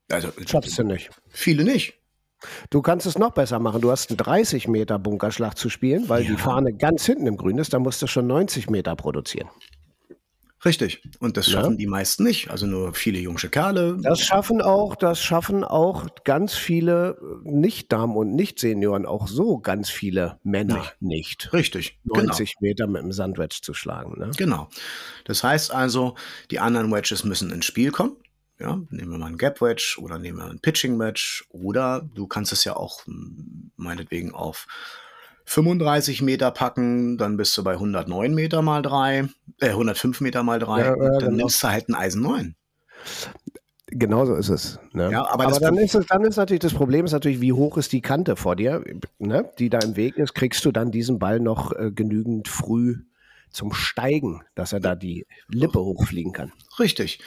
Also, 0.09 0.31
schaffst 0.47 0.79
du 0.79 0.85
nicht. 0.85 1.11
viele 1.29 1.65
nicht. 1.65 1.95
Du 2.71 2.81
kannst 2.83 3.07
es 3.07 3.19
noch 3.19 3.33
besser 3.33 3.59
machen. 3.59 3.81
Du 3.83 3.91
hast 3.91 4.11
einen 4.11 4.17
30 4.17 4.67
Meter 4.69 4.99
Bunkerschlag 4.99 5.59
zu 5.59 5.69
spielen, 5.69 6.09
weil 6.09 6.23
Ja. 6.25 6.31
die 6.31 6.37
Fahne 6.37 6.73
ganz 6.73 7.05
hinten 7.05 7.27
im 7.27 7.37
Grün 7.37 7.59
ist. 7.59 7.73
Da 7.75 7.79
musst 7.79 8.01
du 8.01 8.07
schon 8.07 8.27
90 8.29 8.71
Meter 8.71 8.97
produzieren. 8.97 9.49
Richtig. 10.65 11.03
Und 11.21 11.37
das 11.37 11.47
Ja. 11.47 11.61
schaffen 11.61 11.79
die 11.79 11.87
meisten 11.87 12.23
nicht. 12.25 12.51
Also 12.51 12.67
nur 12.67 12.93
viele 12.93 13.19
jungsche 13.19 13.49
Kerle. 13.49 13.97
Das 14.03 14.21
schaffen 14.21 14.61
auch, 14.61 14.95
das 14.95 15.23
schaffen 15.23 15.65
auch 15.65 16.07
ganz 16.25 16.55
viele 16.55 17.17
äh, 17.21 17.49
Nicht-Damen 17.51 18.15
und 18.15 18.35
Nicht-Senioren, 18.35 19.07
auch 19.07 19.27
so 19.27 19.59
ganz 19.59 19.89
viele 19.89 20.39
Männer 20.43 20.85
nicht. 21.01 21.53
Richtig. 21.55 21.99
Genau. 22.05 22.25
90 22.25 22.57
Meter 22.61 22.87
mit 22.87 23.03
dem 23.03 23.13
Sandwich 23.13 23.63
zu 23.63 23.73
schlagen. 23.73 24.19
Ne? 24.19 24.31
Genau. 24.37 24.69
Das 25.25 25.43
heißt 25.43 25.73
also, 25.73 26.15
die 26.51 26.61
anderen 26.61 26.93
Wedges 26.93 27.25
müssen 27.25 27.51
ins 27.51 27.65
Spiel 27.65 27.91
kommen. 27.91 28.17
Ja, 28.59 28.79
nehmen 28.91 29.13
wir 29.13 29.19
mal 29.19 29.27
einen 29.29 29.39
Gap 29.39 29.63
Wedge 29.63 29.97
oder 30.03 30.19
nehmen 30.19 30.37
wir 30.37 30.45
einen 30.45 30.61
Pitching 30.61 30.99
Wedge 30.99 31.43
oder 31.49 32.07
du 32.15 32.27
kannst 32.27 32.53
es 32.53 32.65
ja 32.65 32.77
auch 32.77 33.01
meinetwegen 33.77 34.35
auf 34.35 34.67
35 35.51 36.23
Meter 36.23 36.53
packen, 36.53 37.19
dann 37.19 37.37
bist 37.37 37.59
du 37.59 37.65
bei 37.65 37.73
109 37.73 38.33
Meter 38.33 38.63
mal 38.63 38.83
3, 38.83 39.29
äh, 39.61 39.71
105 39.71 40.21
Meter 40.21 40.45
mal 40.45 40.61
3, 40.61 40.81
Ja, 40.81 40.87
ja, 40.87 40.95
dann 40.95 41.19
genau. 41.19 41.31
nimmst 41.33 41.61
du 41.63 41.69
halt 41.69 41.89
ein 41.89 41.97
Eisen 41.97 42.23
9. 42.23 42.55
Genauso 43.89 44.37
ist 44.37 44.49
es. 44.49 44.79
Ne? 44.93 45.11
Ja, 45.11 45.29
aber 45.29 45.47
aber 45.47 45.59
dann, 45.59 45.77
ist 45.77 45.97
es, 45.97 46.07
dann 46.07 46.23
ist 46.23 46.37
natürlich 46.37 46.61
das 46.61 46.73
Problem, 46.73 47.05
ist 47.05 47.11
natürlich, 47.11 47.41
wie 47.41 47.53
hoch 47.53 47.77
ist 47.79 47.93
die 47.93 48.01
Kante 48.01 48.37
vor 48.37 48.55
dir, 48.55 48.85
ne? 49.19 49.51
die 49.59 49.71
da 49.71 49.81
im 49.81 49.97
Weg 49.97 50.19
ist. 50.19 50.35
Kriegst 50.35 50.65
du 50.65 50.71
dann 50.71 50.93
diesen 50.93 51.19
Ball 51.19 51.41
noch 51.41 51.73
äh, 51.73 51.91
genügend 51.91 52.47
früh 52.47 52.99
zum 53.51 53.73
Steigen, 53.73 54.43
dass 54.55 54.73
er 54.73 54.79
da 54.79 54.95
die 54.95 55.27
Lippe 55.49 55.81
hochfliegen 55.81 56.33
kann? 56.33 56.53
Richtig. 56.79 57.19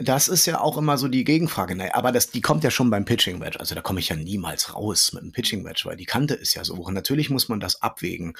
Das 0.00 0.28
ist 0.28 0.46
ja 0.46 0.60
auch 0.60 0.78
immer 0.78 0.96
so 0.96 1.08
die 1.08 1.24
Gegenfrage. 1.24 1.74
Naja, 1.74 1.94
aber 1.94 2.12
das, 2.12 2.30
die 2.30 2.40
kommt 2.40 2.62
ja 2.62 2.70
schon 2.70 2.88
beim 2.90 3.04
Pitching 3.04 3.40
Wedge. 3.40 3.58
Also 3.58 3.74
da 3.74 3.80
komme 3.80 3.98
ich 4.00 4.08
ja 4.10 4.16
niemals 4.16 4.74
raus 4.74 5.12
mit 5.12 5.22
dem 5.22 5.32
Pitching 5.32 5.64
Wedge, 5.64 5.82
weil 5.84 5.96
die 5.96 6.04
Kante 6.04 6.34
ist 6.34 6.54
ja 6.54 6.64
so 6.64 6.76
hoch. 6.76 6.86
Und 6.88 6.94
natürlich 6.94 7.30
muss 7.30 7.48
man 7.48 7.58
das 7.60 7.82
abwägen. 7.82 8.34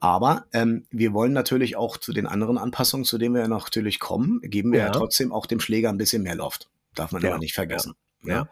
Aber 0.00 0.46
ähm, 0.52 0.86
wir 0.90 1.12
wollen 1.12 1.32
natürlich 1.32 1.76
auch 1.76 1.96
zu 1.96 2.12
den 2.12 2.26
anderen 2.26 2.58
Anpassungen, 2.58 3.04
zu 3.04 3.16
denen 3.16 3.34
wir 3.34 3.42
ja 3.42 3.48
natürlich 3.48 3.98
kommen, 4.00 4.40
geben 4.42 4.72
wir 4.72 4.80
ja, 4.80 4.86
Ja. 4.86 4.92
trotzdem 4.92 5.32
auch 5.32 5.46
dem 5.46 5.60
Schläger 5.60 5.88
ein 5.88 5.98
bisschen 5.98 6.22
mehr 6.22 6.34
Loft. 6.34 6.68
Darf 6.94 7.12
man 7.12 7.22
Ja. 7.22 7.30
aber 7.30 7.38
nicht 7.38 7.54
vergessen. 7.54 7.94
Ja. 8.24 8.34
Ja. 8.34 8.48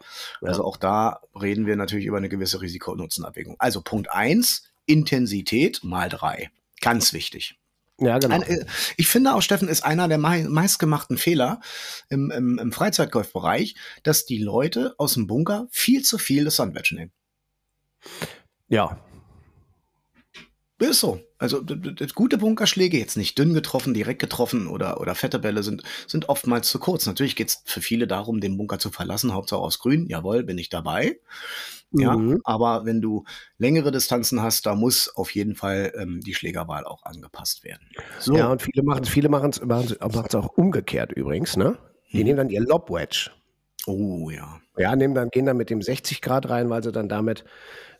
Also 0.49 0.65
auch 0.65 0.77
da 0.77 1.21
reden 1.41 1.67
wir 1.67 1.75
natürlich 1.77 2.07
über 2.07 2.17
eine 2.19 2.29
gewisse 2.29 2.61
Risiko-Nutzen-Abwägung. 2.61 3.57
Also 3.59 3.83
Punkt 3.83 4.11
eins 4.13 4.65
Intensität 4.87 5.83
mal 5.83 6.09
drei. 6.09 6.51
Ganz 6.81 7.13
wichtig. 7.13 7.59
Ja, 8.01 8.19
genau. 8.19 8.35
Ein, 8.35 8.43
äh, 8.43 8.65
ich 8.97 9.09
finde 9.09 9.35
auch, 9.35 9.43
Steffen, 9.43 9.69
ist 9.69 9.85
einer 9.85 10.09
der 10.09 10.19
mei 10.19 10.45
meistgemachten 10.45 11.17
Fehler 11.17 11.61
im, 12.09 12.31
im, 12.31 12.59
im 12.59 12.73
Freizeitgolfbereich, 12.73 13.77
dass 14.03 14.27
die 14.27 14.39
Leute 14.39 14.95
aus 14.99 15.15
dem 15.15 15.27
Bunker 15.27 15.69
viel 15.71 16.03
zu 16.03 16.19
viel 16.19 16.45
das 16.45 16.57
Sandwich 16.57 16.93
nehmen. 16.93 17.13
ja, 18.69 18.99
Ist 20.79 21.01
so. 21.01 21.21
Also 21.39 21.63
gute 22.15 22.39
Bunkerschläge, 22.39 22.99
jetzt 22.99 23.17
nicht 23.17 23.39
dünn 23.39 23.55
getroffen, 23.55 23.95
direkt 23.95 24.21
getroffen 24.21 24.67
oder, 24.67 25.01
oder 25.01 25.15
fette 25.15 25.39
Bälle 25.39 25.63
sind, 25.63 25.83
sind 26.07 26.29
oftmals 26.29 26.69
zu 26.69 26.79
kurz. 26.79 27.07
Natürlich 27.07 27.37
geht 27.37 27.49
es 27.49 27.63
für 27.65 27.81
viele 27.81 28.07
darum, 28.07 28.41
den 28.41 28.57
Bunker 28.57 28.79
zu 28.79 28.91
verlassen, 28.91 29.35
Hauptsache 29.35 29.61
aus 29.61 29.79
Grün. 29.79 30.07
Jawohl, 30.07 30.43
bin 30.43 30.59
ich 30.59 30.71
dabei. 30.71 31.21
Ja, 31.97 32.17
Mhm. 32.17 32.41
aber 32.45 32.85
wenn 32.85 33.01
du 33.01 33.25
längere 33.59 33.93
Distanzen 33.93 34.43
hast, 34.43 34.67
da 34.67 34.75
muss 34.75 35.09
auf 35.17 35.31
jeden 35.35 35.55
Fall 35.55 35.93
ähm, 35.97 36.21
die 36.21 36.35
Schlägerwahl 36.35 36.85
auch 36.85 37.05
angepasst 37.05 37.63
werden. 37.65 37.87
So, 38.19 38.37
Ja, 38.37 38.51
und 38.51 38.63
viele 38.63 38.83
machen 38.83 39.05
es 39.05 39.09
viele 39.09 39.29
machen's, 39.29 39.61
machen's, 39.65 39.97
machen's 40.01 40.35
auch 40.35 40.49
umgekehrt 40.57 41.13
übrigens, 41.13 41.57
ne? 41.57 41.79
Die 42.13 42.19
Mhm. 42.19 42.25
nehmen 42.25 42.37
dann 42.37 42.51
ihr 42.51 42.61
Lob 42.63 42.91
Wedge. 42.91 43.31
oh 43.87 44.31
ja. 44.31 44.61
Ja, 44.77 44.97
nehmen 44.97 45.15
dann, 45.15 45.29
gehen 45.29 45.47
dann 45.47 45.57
mit 45.57 45.71
dem 45.71 45.83
60 45.83 46.21
Grad 46.21 46.49
rein, 46.51 46.69
weil 46.69 46.83
sie 46.83 46.91
dann 46.91 47.09
damit, 47.09 47.45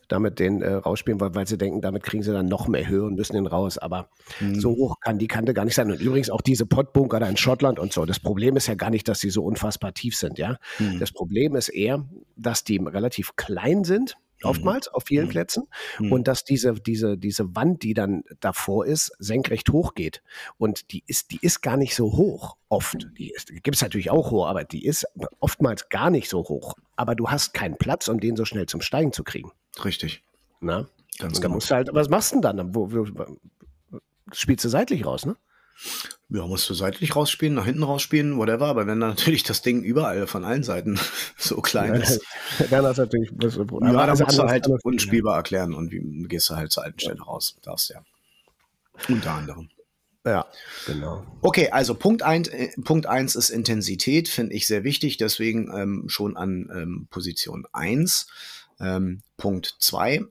damit 0.07 0.39
den 0.39 0.61
äh, 0.61 0.73
rausspielen, 0.73 1.19
weil, 1.19 1.35
weil 1.35 1.47
sie 1.47 1.57
denken, 1.57 1.81
damit 1.81 2.03
kriegen 2.03 2.23
sie 2.23 2.31
dann 2.31 2.47
noch 2.47 2.67
mehr 2.67 2.87
Höhe 2.87 3.03
und 3.03 3.15
müssen 3.15 3.33
den 3.35 3.47
raus. 3.47 3.77
Aber 3.77 4.09
Mhm. 4.39 4.59
so 4.59 4.71
hoch 4.71 4.99
kann 4.99 5.17
die 5.17 5.27
Kante 5.27 5.53
gar 5.53 5.65
nicht 5.65 5.75
sein. 5.75 5.91
Und 5.91 6.01
übrigens 6.01 6.29
auch 6.29 6.41
diese 6.41 6.65
Pottbunker 6.65 7.19
da 7.19 7.27
in 7.27 7.37
Schottland 7.37 7.79
und 7.79 7.93
so. 7.93 8.05
Das 8.05 8.19
Problem 8.19 8.57
ist 8.57 8.67
ja 8.67 8.75
gar 8.75 8.89
nicht, 8.89 9.07
dass 9.07 9.19
sie 9.19 9.29
so 9.29 9.43
unfassbar 9.43 9.93
tief 9.93 10.15
sind, 10.15 10.37
ja. 10.37 10.57
Mhm. 10.79 10.99
Das 10.99 11.11
Problem 11.11 11.55
ist 11.55 11.69
eher, 11.69 12.05
dass 12.35 12.63
die 12.63 12.77
relativ 12.77 13.35
klein 13.35 13.83
sind, 13.83 14.17
oftmals 14.45 14.87
auf 14.87 15.03
vielen 15.05 15.25
Mhm. 15.25 15.29
Plätzen. 15.29 15.67
Mhm. 15.99 16.11
Und 16.11 16.27
dass 16.27 16.43
diese, 16.43 16.73
diese, 16.73 17.17
diese 17.17 17.55
Wand, 17.55 17.83
die 17.83 17.93
dann 17.93 18.23
davor 18.39 18.85
ist, 18.85 19.11
senkrecht 19.19 19.69
hochgeht. 19.71 20.21
Und 20.57 20.91
die 20.91 21.03
ist, 21.07 21.31
die 21.31 21.39
ist 21.41 21.61
gar 21.61 21.77
nicht 21.77 21.95
so 21.95 22.13
hoch, 22.13 22.57
oft. 22.69 23.07
Die, 23.17 23.33
gibt 23.63 23.75
es 23.75 23.81
natürlich 23.81 24.11
auch 24.11 24.31
hoch, 24.31 24.47
aber 24.47 24.63
die 24.63 24.85
ist 24.85 25.05
oftmals 25.39 25.89
gar 25.89 26.09
nicht 26.09 26.29
so 26.29 26.39
hoch. 26.39 26.73
Aber 26.95 27.15
du 27.15 27.29
hast 27.29 27.53
keinen 27.53 27.77
Platz, 27.77 28.07
um 28.07 28.19
den 28.19 28.35
so 28.35 28.45
schnell 28.45 28.65
zum 28.65 28.81
Steigen 28.81 29.11
zu 29.13 29.23
kriegen. 29.23 29.51
Richtig. 29.83 30.23
Na? 30.59 30.87
Ganz 31.17 31.37
Und 31.37 31.41
genau. 31.41 31.55
musst 31.55 31.71
du 31.71 31.75
halt, 31.75 31.89
was 31.93 32.09
machst 32.09 32.31
du 32.31 32.41
denn 32.41 32.57
dann? 32.57 32.75
Wo, 32.75 32.91
wo, 32.91 33.05
spielst 34.31 34.65
du 34.65 34.69
seitlich 34.69 35.05
raus, 35.05 35.25
ne? 35.25 35.37
ja, 36.29 36.45
musst 36.47 36.69
du 36.69 36.73
seitlich 36.73 37.15
rausspielen, 37.15 37.53
nach 37.53 37.65
hinten 37.65 37.83
rausspielen, 37.83 38.37
whatever, 38.37 38.65
aber 38.65 38.87
wenn 38.87 38.99
dann 38.99 39.09
natürlich 39.09 39.43
das 39.43 39.61
Ding 39.61 39.83
überall 39.83 40.25
von 40.27 40.43
allen 40.43 40.63
Seiten 40.63 40.99
so 41.37 41.61
klein 41.61 41.93
ja, 41.93 42.01
ist. 42.01 42.21
Dann 42.69 42.85
hast 42.85 42.97
du 42.97 43.03
natürlich 43.03 43.29
das 43.33 43.55
Ja, 43.55 44.05
da 44.05 44.15
musst 44.15 44.37
du 44.37 44.43
halt 44.43 44.67
unspielbar 44.83 45.33
ja. 45.33 45.37
erklären 45.37 45.73
und 45.73 45.91
wie 45.91 46.27
gehst 46.27 46.49
du 46.49 46.55
halt 46.55 46.71
zur 46.71 46.83
alten 46.83 46.99
Stelle 46.99 47.21
raus. 47.21 47.55
Darfst 47.61 47.89
ja. 47.89 48.03
Unter 49.07 49.31
anderem. 49.31 49.69
Ja, 50.25 50.47
genau. 50.87 51.23
Okay, 51.41 51.69
also 51.69 51.93
Punkt 51.93 52.23
1 52.23 52.47
äh, 52.47 52.69
Punkt 52.83 53.05
eins 53.05 53.35
ist 53.35 53.51
Intensität, 53.51 54.27
finde 54.27 54.55
ich 54.55 54.65
sehr 54.65 54.83
wichtig, 54.83 55.17
deswegen 55.17 55.71
ähm, 55.71 56.05
schon 56.07 56.35
an 56.35 56.69
ähm, 56.73 57.07
Position 57.11 57.67
1. 57.73 58.25
Ähm, 58.79 59.21
Punkt 59.37 59.75
2 59.79 60.25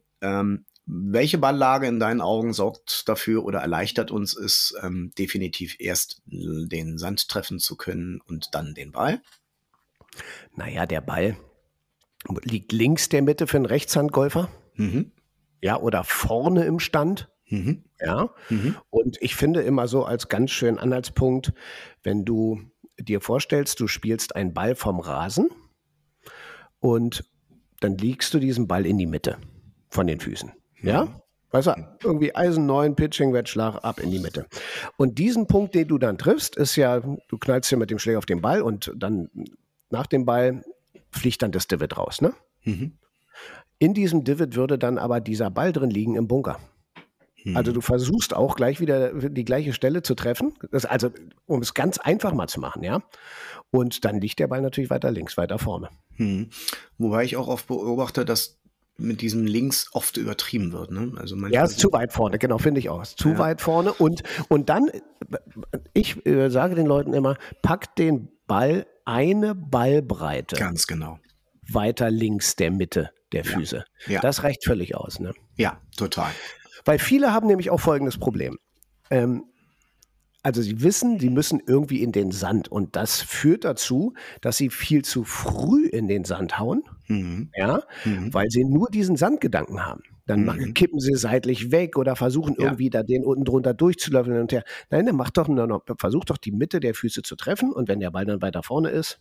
welche 0.86 1.38
Balllage 1.38 1.86
in 1.86 1.98
deinen 1.98 2.20
Augen 2.20 2.52
sorgt 2.52 3.08
dafür 3.08 3.44
oder 3.44 3.60
erleichtert 3.60 4.10
uns, 4.10 4.34
ist 4.34 4.76
ähm, 4.82 5.12
definitiv 5.18 5.76
erst 5.78 6.22
den 6.26 6.98
Sand 6.98 7.28
treffen 7.28 7.58
zu 7.58 7.76
können 7.76 8.20
und 8.26 8.54
dann 8.54 8.74
den 8.74 8.92
Ball. 8.92 9.22
Naja, 10.54 10.86
der 10.86 11.00
Ball 11.00 11.36
liegt 12.42 12.72
links 12.72 13.08
der 13.08 13.22
Mitte 13.22 13.46
für 13.46 13.56
einen 13.56 13.66
Rechtshandgolfer. 13.66 14.50
Mhm. 14.74 15.12
Ja, 15.62 15.80
oder 15.80 16.04
vorne 16.04 16.64
im 16.64 16.78
Stand. 16.78 17.30
Mhm. 17.48 17.84
Ja. 18.00 18.30
Mhm. 18.50 18.76
Und 18.90 19.20
ich 19.22 19.34
finde 19.36 19.62
immer 19.62 19.88
so 19.88 20.04
als 20.04 20.28
ganz 20.28 20.50
schönen 20.50 20.78
Anhaltspunkt, 20.78 21.52
wenn 22.02 22.24
du 22.24 22.60
dir 22.98 23.20
vorstellst, 23.20 23.80
du 23.80 23.86
spielst 23.86 24.36
einen 24.36 24.54
Ball 24.54 24.74
vom 24.74 25.00
Rasen 25.00 25.50
und 26.78 27.24
dann 27.80 27.96
liegst 27.96 28.32
du 28.34 28.38
diesen 28.38 28.68
Ball 28.68 28.86
in 28.86 28.98
die 28.98 29.06
Mitte 29.06 29.38
von 29.88 30.06
den 30.06 30.20
Füßen. 30.20 30.52
Ja? 30.86 31.20
Weißt 31.50 31.68
du, 31.68 31.74
irgendwie 32.02 32.34
Eisen 32.34 32.66
9, 32.66 32.96
Pitching, 32.96 33.32
Wettschlag 33.32 33.84
ab 33.84 34.00
in 34.00 34.10
die 34.10 34.18
Mitte. 34.18 34.46
Und 34.96 35.18
diesen 35.18 35.46
Punkt, 35.46 35.74
den 35.76 35.86
du 35.86 35.98
dann 35.98 36.18
triffst, 36.18 36.56
ist 36.56 36.74
ja, 36.74 36.98
du 36.98 37.38
knallst 37.38 37.68
hier 37.68 37.78
mit 37.78 37.90
dem 37.90 38.00
Schläger 38.00 38.18
auf 38.18 38.26
den 38.26 38.40
Ball 38.40 38.60
und 38.60 38.92
dann 38.96 39.30
nach 39.90 40.08
dem 40.08 40.24
Ball 40.24 40.64
fliegt 41.12 41.42
dann 41.42 41.52
das 41.52 41.68
Divot 41.68 41.96
raus. 41.96 42.20
Ne? 42.20 42.34
Mhm. 42.64 42.98
In 43.78 43.94
diesem 43.94 44.24
Divot 44.24 44.56
würde 44.56 44.78
dann 44.78 44.98
aber 44.98 45.20
dieser 45.20 45.48
Ball 45.50 45.72
drin 45.72 45.90
liegen 45.90 46.16
im 46.16 46.26
Bunker. 46.26 46.58
Mhm. 47.44 47.56
Also 47.56 47.70
du 47.70 47.80
versuchst 47.80 48.34
auch 48.34 48.56
gleich 48.56 48.80
wieder 48.80 49.12
die 49.12 49.44
gleiche 49.44 49.72
Stelle 49.72 50.02
zu 50.02 50.14
treffen. 50.14 50.54
Das, 50.72 50.84
also 50.84 51.10
um 51.46 51.60
es 51.60 51.74
ganz 51.74 51.98
einfach 51.98 52.32
mal 52.32 52.48
zu 52.48 52.58
machen, 52.58 52.82
ja. 52.82 53.02
Und 53.70 54.04
dann 54.04 54.20
liegt 54.20 54.38
der 54.40 54.48
Ball 54.48 54.60
natürlich 54.60 54.90
weiter 54.90 55.10
links, 55.10 55.36
weiter 55.36 55.58
vorne. 55.58 55.90
Hm. 56.16 56.48
Wobei 56.98 57.24
ich 57.24 57.36
auch 57.36 57.48
oft 57.48 57.68
beobachte, 57.68 58.24
dass 58.24 58.58
mit 58.96 59.20
diesem 59.22 59.44
Links 59.44 59.88
oft 59.92 60.16
übertrieben 60.16 60.72
wird. 60.72 60.90
Ne? 60.90 61.12
Also 61.16 61.36
Ja, 61.48 61.64
ist 61.64 61.78
zu 61.80 61.92
weit 61.92 62.12
vorne, 62.12 62.38
genau, 62.38 62.58
finde 62.58 62.78
ich 62.80 62.88
auch. 62.88 63.02
Ist 63.02 63.18
zu 63.18 63.30
Ja. 63.30 63.38
weit 63.38 63.60
vorne. 63.60 63.92
Und, 63.92 64.22
und 64.48 64.68
dann, 64.68 64.90
ich 65.92 66.24
äh, 66.26 66.48
sage 66.48 66.74
den 66.74 66.86
Leuten 66.86 67.12
immer, 67.12 67.36
packt 67.62 67.98
den 67.98 68.28
Ball 68.46 68.86
eine 69.04 69.54
Ballbreite 69.54 70.56
ganz 70.56 70.86
genau. 70.86 71.18
weiter 71.68 72.10
links 72.10 72.56
der 72.56 72.70
Mitte 72.70 73.10
der 73.32 73.44
Füße. 73.44 73.84
Ja. 74.06 74.20
Das 74.20 74.44
reicht 74.44 74.64
völlig 74.64 74.94
aus. 74.94 75.18
Ne? 75.18 75.32
Ja, 75.56 75.80
total. 75.96 76.30
Weil 76.84 76.98
viele 76.98 77.32
haben 77.32 77.46
nämlich 77.48 77.70
auch 77.70 77.80
folgendes 77.80 78.18
Problem. 78.18 78.58
Ähm, 79.10 79.44
also 80.42 80.60
sie 80.62 80.82
wissen, 80.82 81.18
sie 81.18 81.30
müssen 81.30 81.60
irgendwie 81.66 82.02
in 82.02 82.12
den 82.12 82.30
Sand 82.30 82.68
und 82.68 82.96
das 82.96 83.22
führt 83.22 83.64
dazu, 83.64 84.12
dass 84.42 84.56
sie 84.58 84.68
viel 84.70 85.02
zu 85.02 85.24
früh 85.24 85.86
in 85.86 86.06
den 86.06 86.24
Sand 86.24 86.58
hauen, 86.58 86.84
Mhm. 87.08 87.50
ja, 87.56 87.82
Mhm. 88.04 88.32
weil 88.32 88.50
sie 88.50 88.64
nur 88.64 88.88
diesen 88.90 89.16
Sandgedanken 89.16 89.84
haben. 89.84 90.02
Dann 90.26 90.44
Mhm. 90.44 90.72
kippen 90.74 91.00
sie 91.00 91.14
seitlich 91.16 91.70
weg 91.70 91.98
oder 91.98 92.16
versuchen 92.16 92.54
Ja. 92.58 92.64
irgendwie 92.64 92.88
da 92.90 93.02
den 93.02 93.24
unten 93.24 93.44
drunter 93.44 93.74
durchzulaufen 93.74 94.32
hin 94.32 94.40
und 94.42 94.52
her. 94.52 94.64
Nein, 94.90 95.04
dann 95.06 95.16
mach 95.16 95.30
doch 95.30 95.48
nur 95.48 95.66
noch, 95.66 95.82
versuch 95.98 96.24
doch 96.24 96.38
die 96.38 96.52
Mitte 96.52 96.80
der 96.80 96.94
Füße 96.94 97.22
zu 97.22 97.36
treffen 97.36 97.72
und 97.72 97.88
wenn 97.88 98.00
der 98.00 98.10
Ball 98.10 98.24
dann 98.24 98.40
weiter 98.40 98.62
vorne 98.62 98.88
ist, 98.90 99.20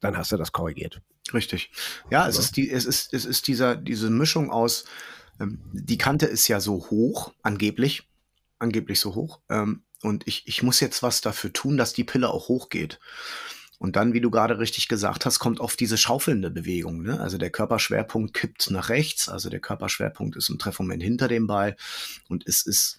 dann 0.00 0.16
hast 0.16 0.32
du 0.32 0.36
das 0.36 0.52
korrigiert. 0.52 1.00
Richtig. 1.32 1.70
Ja, 2.10 2.28
es 2.28 2.36
Ja. 2.36 2.42
ist 2.42 2.56
die, 2.56 2.70
es 2.70 2.84
ist, 2.86 3.12
es 3.14 3.24
ist 3.24 3.46
dieser, 3.48 3.76
diese 3.76 4.10
Mischung 4.10 4.50
aus, 4.50 4.84
ähm, 5.40 5.60
die 5.72 5.98
Kante 5.98 6.26
ist 6.26 6.48
ja 6.48 6.60
so 6.60 6.86
hoch, 6.90 7.32
angeblich, 7.42 8.08
angeblich 8.58 9.00
so 9.00 9.14
hoch. 9.14 9.40
Ähm, 9.50 9.82
und 10.02 10.26
ich, 10.28 10.46
ich 10.46 10.62
muss 10.62 10.80
jetzt 10.80 11.02
was 11.02 11.20
dafür 11.22 11.52
tun, 11.52 11.76
dass 11.78 11.92
die 11.94 12.04
Pille 12.04 12.28
auch 12.30 12.48
hochgeht. 12.48 13.00
Und 13.84 13.96
dann, 13.96 14.14
wie 14.14 14.22
du 14.22 14.30
gerade 14.30 14.58
richtig 14.58 14.88
gesagt 14.88 15.26
hast, 15.26 15.40
kommt 15.40 15.60
oft 15.60 15.78
diese 15.78 15.98
schaufelnde 15.98 16.50
Bewegung. 16.50 17.02
Ne? 17.02 17.20
Also 17.20 17.36
der 17.36 17.50
Körperschwerpunkt 17.50 18.32
kippt 18.32 18.70
nach 18.70 18.88
rechts, 18.88 19.28
also 19.28 19.50
der 19.50 19.60
Körperschwerpunkt 19.60 20.36
ist 20.36 20.48
im 20.48 20.58
Treffmoment 20.58 21.02
hinter 21.02 21.28
dem 21.28 21.46
Ball 21.46 21.76
und 22.30 22.48
es 22.48 22.62
ist 22.62 22.96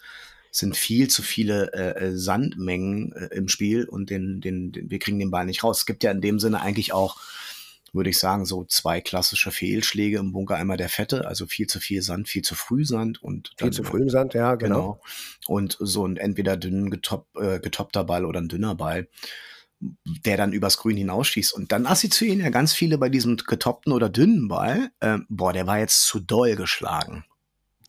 sind 0.51 0.77
viel 0.77 1.10
zu 1.10 1.24
viele 1.24 1.74
äh, 1.74 2.06
äh, 2.06 2.15
Sandmengen 2.15 3.13
äh, 3.13 3.36
im 3.36 3.48
Spiel 3.48 3.86
und 3.86 4.12
den, 4.12 4.42
den, 4.42 4.72
den, 4.74 4.92
wir 4.92 5.00
kriegen 5.00 5.18
den 5.18 5.32
Ball 5.32 5.48
nicht 5.48 5.63
raus. 5.63 5.80
Es 5.80 5.86
gibt 5.88 6.04
ja 6.04 6.12
in 6.12 6.22
dem 6.22 6.39
Sinne 6.39 6.62
eigentlich 6.62 6.94
auch, 6.94 7.18
würde 7.92 8.12
ich 8.12 8.20
sagen, 8.20 8.46
so 8.46 8.63
zwei 8.63 9.01
klassische 9.01 9.50
Fehlschläge 9.50 10.20
im 10.20 10.34
Bunker. 10.34 10.56
Einmal 10.56 10.77
der 10.77 10.89
Fette, 10.89 11.25
also 11.25 11.48
viel 11.48 11.65
zu 11.65 11.80
viel 11.80 12.04
Sand, 12.04 12.30
viel 12.30 12.44
zu 12.44 12.54
früh 12.54 12.86
Sand 12.86 13.24
und 13.24 13.54
Viel 13.58 13.72
zu 13.72 13.84
früh 13.84 14.08
Sand, 14.08 14.36
ja, 14.36 14.54
genau. 14.54 14.75
Genau. 14.75 15.01
Und 15.48 15.77
so 15.80 16.06
ein 16.06 16.18
entweder 16.18 16.58
dünn 16.58 16.92
getop, 16.92 17.25
äh, 17.38 17.60
getoppter 17.60 18.04
Ball 18.04 18.24
oder 18.24 18.39
ein 18.39 18.50
dünner 18.50 18.75
Ball, 18.75 19.08
der 20.25 20.38
dann 20.38 20.54
übers 20.54 20.77
Grün 20.77 20.98
hinausschießt. 20.98 21.54
Und 21.54 21.72
dann 21.72 21.86
assoziieren 21.86 22.39
ja 22.39 22.50
ganz 22.50 22.74
viele 22.74 22.98
bei 22.98 23.10
diesem 23.10 23.38
getoppten 23.38 23.94
oder 23.94 24.10
dünnen 24.10 24.48
Ball, 24.48 24.89
ähm, 25.01 25.25
boah, 25.30 25.54
der 25.54 25.68
war 25.68 25.80
jetzt 25.80 26.06
zu 26.06 26.20
doll 26.20 26.56
geschlagen. 26.56 27.25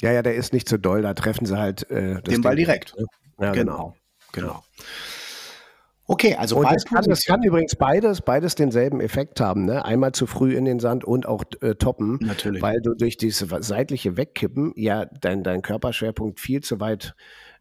Ja, 0.03 0.12
ja, 0.12 0.23
der 0.23 0.35
ist 0.35 0.53
nicht 0.53 0.69
so 0.69 0.76
doll, 0.76 1.03
da 1.03 1.15
treffen 1.15 1.47
sie 1.47 1.57
halt 1.59 1.91
äh, 1.91 2.21
das 2.23 2.35
Den 2.35 2.43
Ball 2.43 2.57
direkt. 2.57 2.95
Ja, 3.38 3.53
genau. 3.53 3.97
Genau. 4.33 4.62
Okay, 6.09 6.37
also 6.37 6.57
Und 6.57 6.67
es 6.67 6.85
kann, 6.85 6.99
es 7.00 7.07
Ballposition. 7.07 7.37
kann 7.37 7.43
übrigens 7.45 7.75
beides, 7.75 8.21
beides 8.21 8.55
denselben 8.55 9.00
Effekt 9.00 9.41
haben. 9.41 9.65
Ne? 9.65 9.85
Einmal 9.85 10.12
zu 10.12 10.26
früh 10.26 10.55
in 10.55 10.65
den 10.65 10.79
Sand 10.79 11.05
und 11.05 11.26
auch 11.26 11.43
äh, 11.62 11.75
toppen, 11.75 12.19
Natürlich. 12.21 12.62
weil 12.62 12.81
du 12.81 12.95
durch 12.95 13.17
diese 13.17 13.49
seitliche 13.62 14.17
Wegkippen 14.17 14.73
ja 14.76 15.07
dein, 15.07 15.43
dein 15.43 15.62
Körperschwerpunkt 15.62 16.38
viel 16.38 16.61
zu 16.61 16.79
weit 16.79 17.17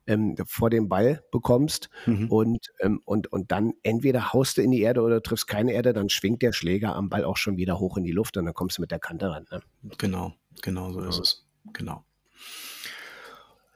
ähm, 0.07 0.35
vor 0.45 0.69
dem 0.69 0.89
Ball 0.89 1.23
bekommst 1.31 1.89
Mhm. 2.05 2.29
und, 2.31 2.67
ähm, 2.79 3.01
und, 3.05 3.31
und 3.31 3.51
dann 3.51 3.73
entweder 3.83 4.33
haust 4.33 4.57
du 4.57 4.61
in 4.61 4.71
die 4.71 4.81
Erde 4.81 5.01
oder 5.01 5.21
triffst 5.21 5.47
keine 5.47 5.73
Erde, 5.73 5.93
dann 5.93 6.09
schwingt 6.09 6.41
der 6.41 6.53
Schläger 6.53 6.95
am 6.95 7.09
Ball 7.09 7.23
auch 7.23 7.37
schon 7.37 7.57
wieder 7.57 7.79
hoch 7.79 7.97
in 7.97 8.03
die 8.03 8.11
Luft 8.11 8.37
und 8.37 8.45
dann 8.45 8.53
kommst 8.53 8.77
du 8.77 8.81
mit 8.81 8.91
der 8.91 8.99
Kante 8.99 9.29
ran. 9.29 9.45
Ne? 9.51 9.61
Genau, 9.97 10.33
genau 10.61 10.91
so 10.91 11.01
ist 11.01 11.19
es. 11.19 11.45
Genau. 11.73 12.03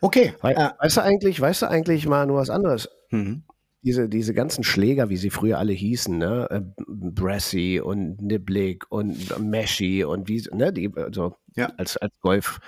Okay. 0.01 0.33
Wei 0.41 0.53
Äh, 0.53 0.69
weißt 0.79 0.97
du 0.97 1.01
eigentlich, 1.01 1.39
weißt 1.41 1.63
du 1.63 1.69
eigentlich 1.69 2.07
mal 2.07 2.25
nur 2.25 2.37
was 2.37 2.49
anderes? 2.49 2.89
mhm. 3.11 3.43
diese, 3.81 4.07
diese 4.09 4.33
ganzen 4.33 4.63
Schläger, 4.63 5.09
wie 5.09 5.17
sie 5.17 5.29
früher 5.29 5.57
alle 5.57 5.73
hießen, 5.73 6.17
ne? 6.17 6.47
äh, 6.51 6.61
Brassy 6.87 7.79
und 7.83 8.21
Niblick 8.21 8.85
und 8.91 9.39
Meshy 9.39 10.03
und 10.03 10.27
wie, 10.27 10.43
ne, 10.53 10.71
die, 10.73 10.91
also 10.95 11.35
Ja. 11.55 11.71
als, 11.77 11.97
als 11.97 12.13
Golf 12.21 12.59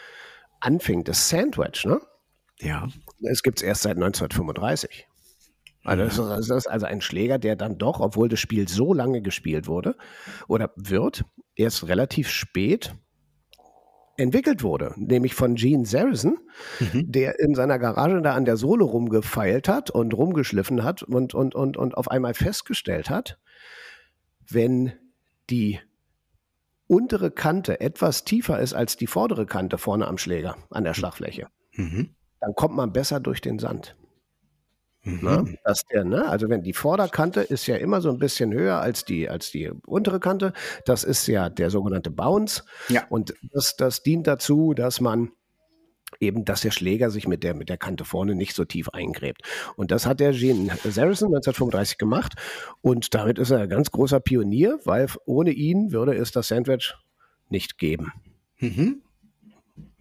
anfing, 0.61 1.03
das 1.03 1.27
Sandwich, 1.29 1.85
ne? 1.85 1.99
Ja. 2.61 2.87
Es 3.29 3.43
gibt 3.43 3.59
es 3.59 3.63
erst 3.63 3.81
seit 3.83 3.97
1935. 3.97 5.07
Also 5.83 6.03
das, 6.03 6.13
ist, 6.17 6.49
das 6.49 6.57
ist 6.65 6.67
also 6.67 6.85
ein 6.85 7.01
Schläger, 7.01 7.39
der 7.39 7.55
dann 7.55 7.77
doch, 7.79 7.99
obwohl 7.99 8.29
das 8.29 8.39
Spiel 8.39 8.67
so 8.67 8.93
lange 8.93 9.21
gespielt 9.21 9.67
wurde 9.67 9.95
oder 10.47 10.71
wird, 10.75 11.25
erst 11.55 11.87
relativ 11.87 12.29
spät 12.29 12.93
entwickelt 14.17 14.61
wurde, 14.61 14.93
nämlich 14.97 15.33
von 15.33 15.55
Gene 15.55 15.85
Saracen, 15.85 16.37
Mhm. 16.79 17.11
der 17.11 17.39
in 17.39 17.55
seiner 17.55 17.79
Garage 17.79 18.21
da 18.21 18.35
an 18.35 18.45
der 18.45 18.57
Sohle 18.57 18.83
rumgefeilt 18.83 19.67
hat 19.67 19.89
und 19.89 20.13
rumgeschliffen 20.13 20.83
hat 20.83 21.01
und, 21.01 21.33
und, 21.33 21.55
und, 21.55 21.77
und 21.77 21.97
auf 21.97 22.11
einmal 22.11 22.35
festgestellt 22.35 23.09
hat, 23.09 23.39
wenn 24.47 24.91
die 25.49 25.79
untere 26.85 27.31
Kante 27.31 27.79
etwas 27.81 28.23
tiefer 28.25 28.59
ist 28.59 28.73
als 28.73 28.97
die 28.97 29.07
vordere 29.07 29.45
Kante 29.47 29.77
vorne 29.79 30.07
am 30.07 30.19
Schläger, 30.19 30.57
an 30.69 30.83
der 30.83 30.93
Schlagfläche, 30.93 31.47
Mhm. 31.73 32.13
Dann 32.41 32.53
kommt 32.55 32.75
man 32.75 32.91
besser 32.91 33.19
durch 33.19 33.39
den 33.39 33.59
Sand. 33.59 33.95
Mhm. 35.03 35.19
Ne? 35.21 35.57
Dass 35.63 35.83
der, 35.85 36.03
ne? 36.03 36.27
Also 36.27 36.49
wenn 36.49 36.63
die 36.63 36.73
Vorderkante 36.73 37.41
ist 37.41 37.65
ja 37.67 37.77
immer 37.77 38.01
so 38.01 38.09
ein 38.09 38.19
bisschen 38.19 38.53
höher 38.53 38.79
als 38.79 39.05
die, 39.05 39.29
als 39.29 39.51
die 39.51 39.71
untere 39.85 40.19
Kante. 40.19 40.53
Das 40.85 41.03
ist 41.03 41.27
ja 41.27 41.49
der 41.49 41.69
sogenannte 41.69 42.11
Bounce. 42.11 42.63
Ja. 42.89 43.05
Und 43.09 43.33
das, 43.53 43.75
das 43.77 44.03
dient 44.03 44.27
dazu, 44.27 44.73
dass 44.73 45.01
man 45.01 45.31
eben, 46.19 46.45
dass 46.45 46.61
der 46.61 46.71
Schläger 46.71 47.09
sich 47.09 47.27
mit 47.27 47.43
der, 47.43 47.55
mit 47.55 47.69
der 47.69 47.77
Kante 47.77 48.05
vorne 48.05 48.35
nicht 48.35 48.55
so 48.55 48.65
tief 48.65 48.89
eingräbt. 48.89 49.41
Und 49.75 49.91
das 49.91 50.05
hat 50.05 50.19
der 50.19 50.33
Gene 50.33 50.67
Saracen 50.83 51.27
1935 51.27 51.97
gemacht. 51.97 52.33
Und 52.81 53.13
damit 53.15 53.39
ist 53.39 53.51
er 53.51 53.59
ein 53.59 53.69
ganz 53.69 53.91
großer 53.91 54.19
Pionier, 54.19 54.79
weil 54.83 55.07
ohne 55.25 55.51
ihn 55.51 55.91
würde 55.91 56.15
es 56.15 56.31
das 56.31 56.49
Sandwich 56.49 56.95
nicht 57.49 57.77
geben. 57.77 58.11
Mhm. 58.59 59.01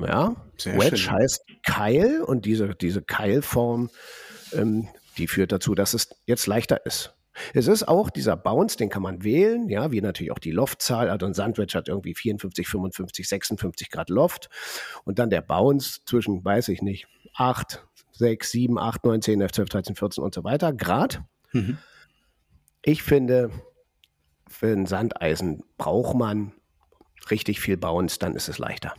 Ja, 0.06 0.36
Sehr 0.56 0.78
Wedge 0.78 0.96
schön. 0.96 1.12
heißt 1.12 1.44
Keil 1.62 2.22
und 2.22 2.44
diese, 2.44 2.74
diese 2.74 3.02
Keilform, 3.02 3.90
ähm, 4.52 4.88
die 5.18 5.26
führt 5.26 5.52
dazu, 5.52 5.74
dass 5.74 5.94
es 5.94 6.10
jetzt 6.26 6.46
leichter 6.46 6.84
ist. 6.86 7.14
Es 7.54 7.68
ist 7.68 7.86
auch 7.86 8.10
dieser 8.10 8.36
Bounce, 8.36 8.76
den 8.76 8.88
kann 8.88 9.02
man 9.02 9.22
wählen, 9.22 9.68
ja, 9.68 9.92
wie 9.92 10.00
natürlich 10.00 10.32
auch 10.32 10.38
die 10.38 10.50
Loftzahl. 10.50 11.08
Also 11.08 11.26
ein 11.26 11.34
Sandwich 11.34 11.74
hat 11.74 11.88
irgendwie 11.88 12.14
54, 12.14 12.66
55, 12.66 13.28
56 13.28 13.90
Grad 13.90 14.10
Loft. 14.10 14.50
Und 15.04 15.18
dann 15.18 15.30
der 15.30 15.40
Bounce 15.40 16.00
zwischen, 16.04 16.44
weiß 16.44 16.68
ich 16.68 16.82
nicht, 16.82 17.06
8, 17.34 17.84
6, 18.12 18.50
7, 18.50 18.78
8, 18.78 19.04
9, 19.04 19.22
10, 19.22 19.40
11, 19.40 19.52
12, 19.52 19.68
13, 19.68 19.96
14 19.96 20.24
und 20.24 20.34
so 20.34 20.44
weiter 20.44 20.72
Grad. 20.72 21.22
Mhm. 21.52 21.78
Ich 22.82 23.02
finde, 23.02 23.50
für 24.48 24.72
ein 24.72 24.86
Sandeisen 24.86 25.62
braucht 25.78 26.16
man 26.16 26.52
richtig 27.30 27.60
viel 27.60 27.76
Bounce, 27.76 28.18
dann 28.18 28.34
ist 28.34 28.48
es 28.48 28.58
leichter 28.58 28.94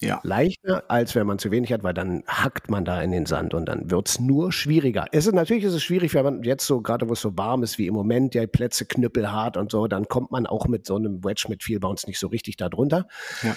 Ja. 0.00 0.20
leichter, 0.24 0.84
als 0.88 1.14
wenn 1.14 1.26
man 1.26 1.38
zu 1.38 1.50
wenig 1.50 1.72
hat, 1.72 1.82
weil 1.82 1.94
dann 1.94 2.22
hackt 2.26 2.68
man 2.70 2.84
da 2.84 3.00
in 3.00 3.12
den 3.12 3.24
Sand 3.24 3.54
und 3.54 3.66
dann 3.66 3.90
wird 3.90 4.08
es 4.08 4.20
nur 4.20 4.52
schwieriger. 4.52 5.06
Es 5.12 5.26
ist 5.26 5.32
natürlich 5.32 5.64
ist 5.64 5.72
es 5.72 5.82
schwierig, 5.82 6.12
wenn 6.12 6.24
man 6.24 6.42
jetzt 6.42 6.66
so, 6.66 6.82
gerade 6.82 7.08
wo 7.08 7.14
es 7.14 7.20
so 7.20 7.36
warm 7.38 7.62
ist 7.62 7.78
wie 7.78 7.86
im 7.86 7.94
Moment, 7.94 8.34
die 8.34 8.46
Plätze 8.46 8.84
knüppelhart 8.84 9.56
und 9.56 9.72
so, 9.72 9.86
dann 9.86 10.06
kommt 10.06 10.30
man 10.30 10.46
auch 10.46 10.66
mit 10.66 10.86
so 10.86 10.96
einem 10.96 11.24
Wedge 11.24 11.46
mit 11.48 11.62
viel 11.62 11.80
Bounce 11.80 12.06
nicht 12.06 12.18
so 12.18 12.26
richtig 12.26 12.56
da 12.58 12.68
drunter. 12.68 13.08
Ja. 13.42 13.56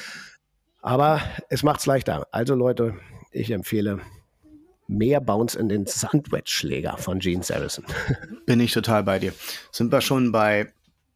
Aber 0.81 1.21
es 1.49 1.63
macht 1.63 1.81
es 1.81 1.85
leichter. 1.85 2.27
Also 2.31 2.55
Leute, 2.55 2.95
ich 3.31 3.51
empfehle 3.51 3.99
mehr 4.87 5.21
Bounce 5.21 5.57
in 5.57 5.69
den 5.69 5.85
Sandwedge-Schläger 5.85 6.97
von 6.97 7.19
Gene 7.19 7.43
Saracen. 7.43 7.85
Bin 8.45 8.59
ich 8.59 8.71
total 8.71 9.03
bei 9.03 9.19
dir. 9.19 9.33
Sind 9.71 9.91
wir 9.91 10.01
schon 10.01 10.31
bei 10.31 10.73